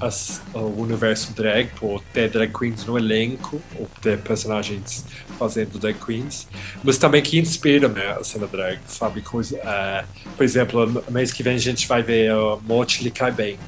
as, 0.00 0.42
o 0.52 0.82
universo 0.82 1.32
drag, 1.32 1.70
por 1.76 2.02
ter 2.12 2.28
drag 2.28 2.52
queens 2.52 2.84
no 2.84 2.98
elenco, 2.98 3.62
ou 3.78 3.88
ter 4.02 4.18
personagens 4.18 5.04
fazendo 5.38 5.78
drag 5.78 5.96
queens, 6.04 6.48
mas 6.82 6.98
também 6.98 7.22
que 7.22 7.38
inspiram 7.38 7.88
né, 7.88 8.16
a 8.18 8.24
cena 8.24 8.48
drag, 8.48 8.80
sabe? 8.86 9.20
Coisa, 9.20 9.60
por 10.36 10.42
exemplo, 10.42 11.04
mês 11.08 11.32
que 11.32 11.42
vem 11.42 11.54
a 11.54 11.58
gente 11.58 11.86
vai 11.86 12.02
ver 12.02 12.32
a 12.32 12.56
Morte 12.66 13.02
lhe 13.04 13.12
cai 13.12 13.30
bem 13.30 13.58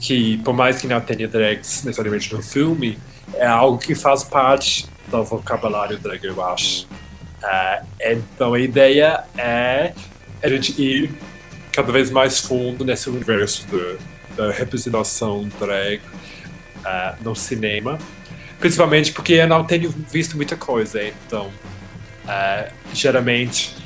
que 0.00 0.38
por 0.38 0.54
mais 0.54 0.80
que 0.80 0.86
não 0.86 1.00
tenha 1.00 1.28
drags 1.28 1.84
necessariamente 1.84 2.32
no 2.34 2.42
filme, 2.42 2.98
é 3.34 3.46
algo 3.46 3.78
que 3.78 3.94
faz 3.94 4.24
parte 4.24 4.86
do 5.08 5.22
vocabulário 5.22 5.98
drag, 5.98 6.24
eu 6.24 6.42
acho. 6.42 6.86
Uh, 7.42 7.86
então 8.00 8.54
a 8.54 8.60
ideia 8.60 9.24
é 9.36 9.92
a 10.42 10.48
gente 10.48 10.80
ir 10.80 11.10
cada 11.72 11.92
vez 11.92 12.10
mais 12.10 12.40
fundo 12.40 12.84
nesse 12.84 13.08
universo 13.08 13.66
da 14.36 14.50
representação 14.50 15.48
drag 15.58 16.00
uh, 16.00 17.22
no 17.22 17.36
cinema, 17.36 17.98
principalmente 18.58 19.12
porque 19.12 19.34
eu 19.34 19.46
não 19.46 19.64
tenho 19.64 19.90
visto 19.90 20.36
muita 20.36 20.56
coisa, 20.56 21.02
então 21.02 21.46
uh, 22.24 22.72
geralmente 22.92 23.78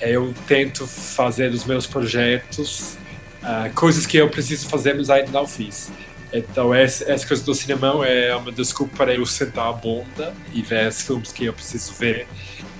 eu 0.00 0.32
tento 0.46 0.86
fazer 0.86 1.50
os 1.50 1.64
meus 1.64 1.84
projetos 1.84 2.96
uh, 3.44 3.72
coisas 3.74 4.06
que 4.06 4.16
eu 4.16 4.28
preciso 4.28 4.68
fazer, 4.68 4.94
mas 4.94 5.10
ainda 5.10 5.30
não 5.30 5.46
fiz. 5.46 5.92
Então, 6.32 6.74
essa, 6.74 7.10
essa 7.10 7.26
coisa 7.26 7.44
do 7.44 7.54
cinema 7.54 8.04
é 8.06 8.34
uma 8.34 8.50
desculpa 8.50 8.96
para 8.96 9.14
eu 9.14 9.24
sentar 9.24 9.68
a 9.68 9.72
bunda 9.72 10.34
e 10.52 10.62
ver 10.62 10.88
os 10.88 11.00
filmes 11.02 11.32
que 11.32 11.44
eu 11.44 11.52
preciso 11.52 11.92
ver 11.92 12.26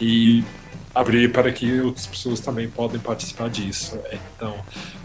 e 0.01 0.43
abrir 0.93 1.32
para 1.32 1.51
que 1.53 1.81
outras 1.81 2.07
pessoas 2.07 2.41
também 2.41 2.69
podem 2.69 3.01
participar 3.01 3.49
disso. 3.49 3.99
Então, 4.12 4.57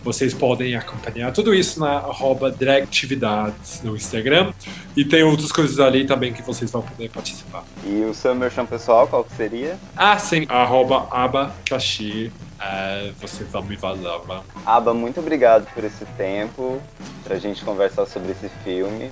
vocês 0.04 0.34
podem 0.34 0.76
acompanhar 0.76 1.32
tudo 1.32 1.54
isso 1.54 1.80
na 1.80 1.98
arroba 1.98 2.52
Dragtividades 2.52 3.82
no 3.84 3.96
Instagram 3.96 4.54
e 4.96 5.04
tem 5.04 5.24
outras 5.24 5.52
coisas 5.52 5.80
ali 5.80 6.06
também 6.06 6.32
que 6.32 6.42
vocês 6.44 6.72
vão 6.72 6.82
poder 6.82 7.10
participar. 7.10 7.64
E 7.86 8.04
o 8.04 8.14
seu 8.14 8.36
merchan 8.36 8.66
pessoal, 8.66 9.08
qual 9.08 9.24
que 9.24 9.36
seria? 9.36 9.78
Ah, 9.96 10.18
sim, 10.18 10.46
arroba 10.50 11.08
abacaxi 11.12 12.32
uh, 12.60 13.14
você 13.20 13.44
vai 13.44 13.62
me 13.64 13.76
valorar. 13.76 14.44
Aba, 14.66 14.94
muito 14.94 15.20
obrigado 15.20 15.66
por 15.74 15.84
esse 15.84 16.06
tempo, 16.18 16.82
pra 17.24 17.38
gente 17.38 17.64
conversar 17.64 18.06
sobre 18.06 18.32
esse 18.32 18.50
filme. 18.64 19.12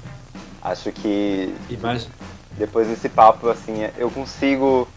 Acho 0.61 0.91
que 0.91 1.53
Imagina. 1.69 2.11
depois 2.57 2.87
desse 2.87 3.09
papo, 3.09 3.49
assim, 3.49 3.87
eu 3.97 4.11
consigo 4.11 4.87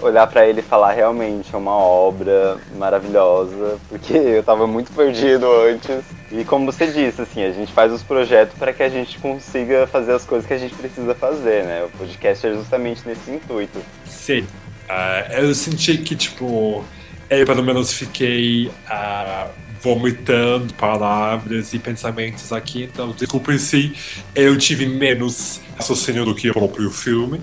olhar 0.00 0.26
para 0.26 0.46
ele 0.46 0.60
e 0.60 0.62
falar 0.62 0.92
realmente 0.92 1.52
é 1.54 1.58
uma 1.58 1.74
obra 1.74 2.58
maravilhosa, 2.76 3.78
porque 3.88 4.14
eu 4.38 4.42
tava 4.42 4.66
muito 4.66 4.92
perdido 4.92 5.46
antes. 5.62 6.04
E 6.30 6.44
como 6.44 6.70
você 6.70 6.86
disse, 6.86 7.20
assim, 7.20 7.42
a 7.42 7.52
gente 7.52 7.72
faz 7.72 7.92
os 7.92 8.02
projetos 8.02 8.56
para 8.58 8.72
que 8.72 8.82
a 8.82 8.88
gente 8.88 9.18
consiga 9.18 9.86
fazer 9.86 10.12
as 10.12 10.24
coisas 10.24 10.46
que 10.46 10.54
a 10.54 10.58
gente 10.58 10.74
precisa 10.74 11.14
fazer, 11.14 11.64
né? 11.64 11.84
O 11.84 11.98
podcast 11.98 12.46
é 12.46 12.54
justamente 12.54 13.06
nesse 13.06 13.30
intuito. 13.30 13.80
Sim. 14.06 14.46
Uh, 14.88 15.32
eu 15.32 15.54
senti 15.54 15.98
que, 15.98 16.16
tipo, 16.16 16.84
eu 17.30 17.46
pelo 17.46 17.62
menos 17.62 17.92
fiquei 17.92 18.66
uh, 18.66 19.48
vomitando 19.80 20.74
palavras 20.74 21.72
e 21.72 21.78
pensamentos 21.78 22.52
aqui, 22.52 22.82
então 22.82 23.12
desculpa 23.12 23.56
se 23.56 23.94
eu 24.34 24.58
tive 24.58 24.86
menos 24.86 25.60
raciocínio 25.76 26.24
do 26.24 26.34
que 26.34 26.50
o 26.50 26.52
próprio 26.52 26.90
filme, 26.90 27.40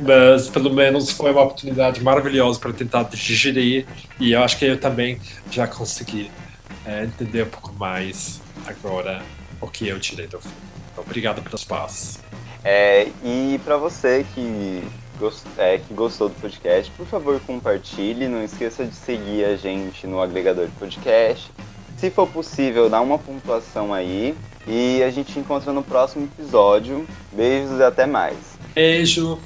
mas 0.00 0.48
pelo 0.48 0.72
menos 0.72 1.10
foi 1.10 1.32
uma 1.32 1.42
oportunidade 1.42 2.02
maravilhosa 2.02 2.58
para 2.58 2.72
tentar 2.72 3.02
digerir 3.02 3.86
e 4.18 4.32
eu 4.32 4.42
acho 4.42 4.56
que 4.56 4.64
eu 4.64 4.78
também 4.78 5.20
já 5.50 5.66
consegui 5.66 6.30
é, 6.86 7.04
entender 7.04 7.42
um 7.42 7.50
pouco 7.50 7.72
mais 7.74 8.40
agora 8.66 9.22
o 9.60 9.66
que 9.66 9.88
eu 9.88 9.98
tirei 9.98 10.26
do 10.26 10.40
filme. 10.40 10.56
Então, 10.92 11.04
obrigado 11.04 11.42
pelo 11.42 11.56
espaço. 11.56 12.20
É, 12.62 13.08
e 13.22 13.60
para 13.64 13.76
você 13.76 14.24
que 14.34 14.82
gost, 15.18 15.44
é, 15.58 15.78
que 15.78 15.94
gostou 15.94 16.28
do 16.28 16.34
podcast, 16.40 16.90
por 16.92 17.06
favor 17.06 17.40
compartilhe. 17.40 18.28
Não 18.28 18.42
esqueça 18.42 18.84
de 18.84 18.94
seguir 18.94 19.44
a 19.44 19.56
gente 19.56 20.06
no 20.06 20.20
agregador 20.20 20.66
de 20.66 20.72
podcast. 20.72 21.50
Se 21.96 22.10
for 22.10 22.28
possível, 22.28 22.90
dá 22.90 23.00
uma 23.00 23.18
pontuação 23.18 23.94
aí. 23.94 24.36
E 24.66 25.02
a 25.02 25.10
gente 25.10 25.38
encontra 25.38 25.72
no 25.72 25.82
próximo 25.82 26.24
episódio. 26.24 27.06
Beijos 27.32 27.78
e 27.78 27.82
até 27.82 28.06
mais. 28.06 28.58
Beijo. 28.74 29.38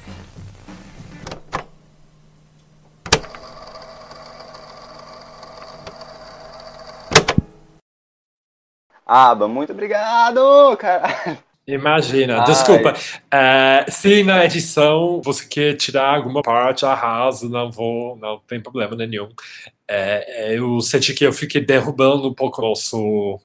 Aba, 9.06 9.48
muito 9.48 9.72
obrigado, 9.72 10.76
cara. 10.76 11.38
Imagina, 11.68 12.44
desculpa. 12.44 12.94
Uh, 12.94 13.92
se 13.92 14.24
na 14.24 14.42
edição 14.42 15.20
você 15.22 15.46
quer 15.46 15.74
tirar 15.74 16.14
alguma 16.14 16.40
parte, 16.40 16.86
arraso, 16.86 17.46
não 17.50 17.70
vou, 17.70 18.16
não 18.16 18.38
tem 18.38 18.58
problema 18.58 18.96
nenhum. 18.96 19.26
Uh, 19.26 20.50
eu 20.50 20.80
senti 20.80 21.12
que 21.12 21.26
eu 21.26 21.32
fiquei 21.32 21.60
derrubando 21.60 22.26
um 22.26 22.32
pouco 22.32 22.64
a 22.64 22.68
nossa 22.70 22.96
uh, 22.96 23.40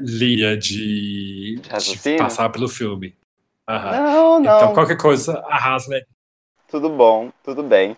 linha 0.00 0.56
de, 0.56 1.60
de, 1.60 2.16
passar 2.18 2.48
pelo 2.48 2.68
filme. 2.68 3.14
Não, 3.68 4.40
não. 4.40 4.56
Então 4.56 4.74
qualquer 4.74 4.96
coisa, 4.96 5.38
arrasa, 5.48 5.90
né? 5.90 6.02
Tudo 6.68 6.90
bom, 6.90 7.30
tudo 7.44 7.62
bem. 7.62 7.96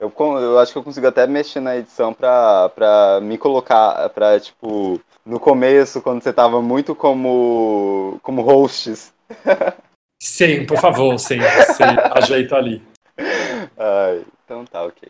Eu, 0.00 0.10
eu 0.18 0.58
acho 0.58 0.72
que 0.72 0.78
eu 0.78 0.82
consigo 0.82 1.06
até 1.06 1.26
mexer 1.26 1.60
na 1.60 1.76
edição 1.76 2.14
pra, 2.14 2.70
pra 2.70 3.20
me 3.22 3.36
colocar, 3.36 4.08
pra, 4.08 4.40
tipo, 4.40 4.98
no 5.26 5.38
começo, 5.38 6.00
quando 6.00 6.22
você 6.22 6.32
tava 6.32 6.62
muito 6.62 6.94
como, 6.94 8.18
como 8.22 8.40
hosts. 8.40 9.12
Sim, 10.22 10.66
por 10.66 10.76
favor, 10.76 11.18
sim, 11.18 11.38
você 11.38 11.82
ajeita 12.12 12.54
ali. 12.54 12.82
Ai, 13.78 14.22
então 14.44 14.66
tá, 14.66 14.82
ok. 14.84 15.08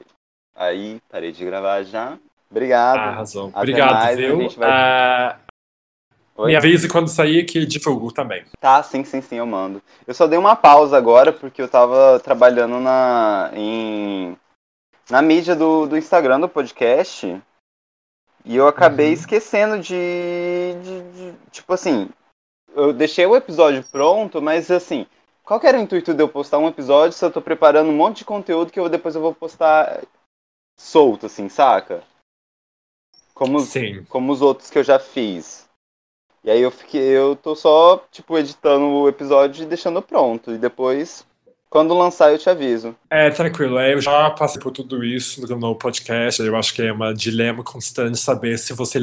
Aí, 0.54 1.00
parei 1.10 1.32
de 1.32 1.44
gravar 1.44 1.82
já. 1.82 2.16
Obrigado. 2.48 2.98
Ah, 2.98 3.10
razão. 3.10 3.48
Até 3.48 3.58
Obrigado, 3.58 3.92
mais, 3.92 4.16
viu? 4.16 4.48
Vai... 4.50 4.70
Ah, 4.70 5.36
me 6.38 6.54
avise 6.54 6.88
quando 6.88 7.08
sair 7.08 7.44
que 7.44 7.66
divulgo 7.66 8.12
também. 8.12 8.44
Tá, 8.60 8.82
sim, 8.84 9.02
sim, 9.02 9.20
sim, 9.20 9.36
eu 9.36 9.46
mando. 9.46 9.82
Eu 10.06 10.14
só 10.14 10.28
dei 10.28 10.38
uma 10.38 10.54
pausa 10.54 10.96
agora 10.96 11.32
porque 11.32 11.60
eu 11.60 11.68
tava 11.68 12.20
trabalhando 12.20 12.78
na, 12.78 13.50
em, 13.52 14.36
na 15.10 15.20
mídia 15.20 15.56
do, 15.56 15.86
do 15.86 15.96
Instagram 15.98 16.40
do 16.40 16.48
podcast. 16.48 17.42
E 18.44 18.56
eu 18.56 18.66
acabei 18.66 19.08
uhum. 19.08 19.12
esquecendo 19.12 19.78
de, 19.78 20.74
de, 20.82 21.32
de, 21.32 21.50
Tipo 21.50 21.74
assim, 21.74 22.08
eu 22.74 22.92
deixei 22.92 23.26
o 23.26 23.36
episódio 23.36 23.84
pronto, 23.84 24.40
mas 24.40 24.70
assim, 24.70 25.06
qual 25.44 25.60
que 25.60 25.66
era 25.66 25.78
o 25.78 25.80
intuito 25.80 26.14
de 26.14 26.22
eu 26.22 26.28
postar 26.28 26.58
um 26.58 26.68
episódio 26.68 27.12
se 27.12 27.24
eu 27.24 27.30
tô 27.30 27.42
preparando 27.42 27.90
um 27.90 27.96
monte 27.96 28.18
de 28.18 28.24
conteúdo 28.24 28.72
que 28.72 28.80
eu, 28.80 28.88
depois 28.88 29.14
eu 29.14 29.20
vou 29.20 29.34
postar 29.34 30.02
solto, 30.78 31.26
assim, 31.26 31.48
saca? 31.48 32.02
Como, 33.34 33.60
Sim. 33.60 34.04
como 34.04 34.32
os 34.32 34.40
outros 34.40 34.70
que 34.70 34.78
eu 34.78 34.84
já 34.84 34.98
fiz. 34.98 35.68
E 36.42 36.50
aí 36.50 36.60
eu 36.60 36.70
fiquei, 36.70 37.02
eu 37.02 37.36
tô 37.36 37.54
só, 37.54 37.98
tipo, 38.10 38.38
editando 38.38 38.86
o 38.86 39.08
episódio 39.08 39.62
e 39.62 39.66
deixando 39.66 40.00
pronto. 40.00 40.52
E 40.52 40.58
depois 40.58 41.26
quando 41.70 41.96
lançar, 41.96 42.32
eu 42.32 42.38
te 42.38 42.50
aviso. 42.50 42.96
É, 43.08 43.30
tranquilo. 43.30 43.78
É, 43.78 43.94
eu 43.94 44.00
já 44.00 44.28
passei 44.30 44.60
por 44.60 44.72
tudo 44.72 45.04
isso 45.04 45.46
no 45.56 45.76
podcast. 45.76 46.42
Eu 46.42 46.56
acho 46.56 46.74
que 46.74 46.82
é 46.82 46.92
um 46.92 47.14
dilema 47.14 47.62
constante 47.62 48.18
saber 48.18 48.58
se 48.58 48.72
você 48.72 48.98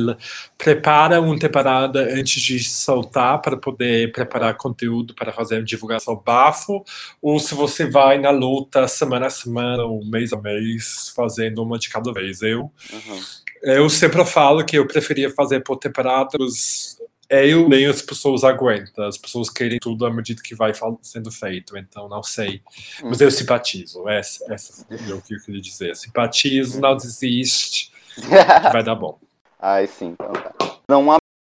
prepara 0.58 1.22
uma 1.22 1.40
temporada 1.40 2.02
antes 2.14 2.42
de 2.42 2.62
soltar 2.62 3.42
para 3.42 3.56
poder 3.56 4.12
preparar 4.12 4.58
conteúdo 4.58 5.16
para 5.16 5.32
fazer 5.32 5.64
divulgação 5.64 6.22
bafo, 6.24 6.84
ou 7.22 7.40
se 7.40 7.56
você 7.56 7.90
vai 7.90 8.18
na 8.18 8.32
luta 8.32 8.86
semana 8.86 9.28
a 9.28 9.30
semana, 9.30 9.86
ou 9.86 10.04
mês 10.04 10.34
a 10.34 10.42
mês, 10.42 11.14
fazendo 11.16 11.64
uma 11.64 11.80
de 11.80 11.88
cada 11.88 12.12
vez. 12.12 12.42
Eu, 12.42 12.70
uhum. 12.92 13.22
eu 13.64 13.90
sempre 13.90 14.26
falo 14.26 14.66
que 14.66 14.78
eu 14.78 14.86
preferia 14.86 15.30
fazer 15.30 15.62
por 15.62 15.78
temporadas 15.78 16.97
eu 17.30 17.68
nem 17.68 17.86
as 17.86 18.02
pessoas 18.02 18.44
aguentam. 18.44 19.06
As 19.06 19.18
pessoas 19.18 19.50
querem 19.50 19.80
tudo 19.80 20.06
à 20.06 20.14
medida 20.14 20.42
que 20.42 20.56
vai 20.56 20.72
sendo 21.02 21.32
feito. 21.32 21.78
Então, 21.78 22.08
não 22.08 22.24
sei. 22.24 22.62
Mas 23.04 23.22
eu 23.22 23.30
simpatizo. 23.30 24.08
Essa, 24.08 24.54
essa 24.54 24.86
é 24.90 25.14
o 25.14 25.22
que 25.22 25.36
eu 25.36 25.40
queria 25.42 25.62
dizer. 25.62 25.96
Simpatizo, 25.96 26.80
não 26.80 26.96
desiste. 26.96 27.92
vai 28.72 28.84
dar 28.84 28.96
bom. 28.96 29.20
Ai, 29.60 29.88
sim. 29.88 30.16
Então 30.20 30.32
tá. 30.32 30.54
Não 30.88 31.12
há 31.12 31.18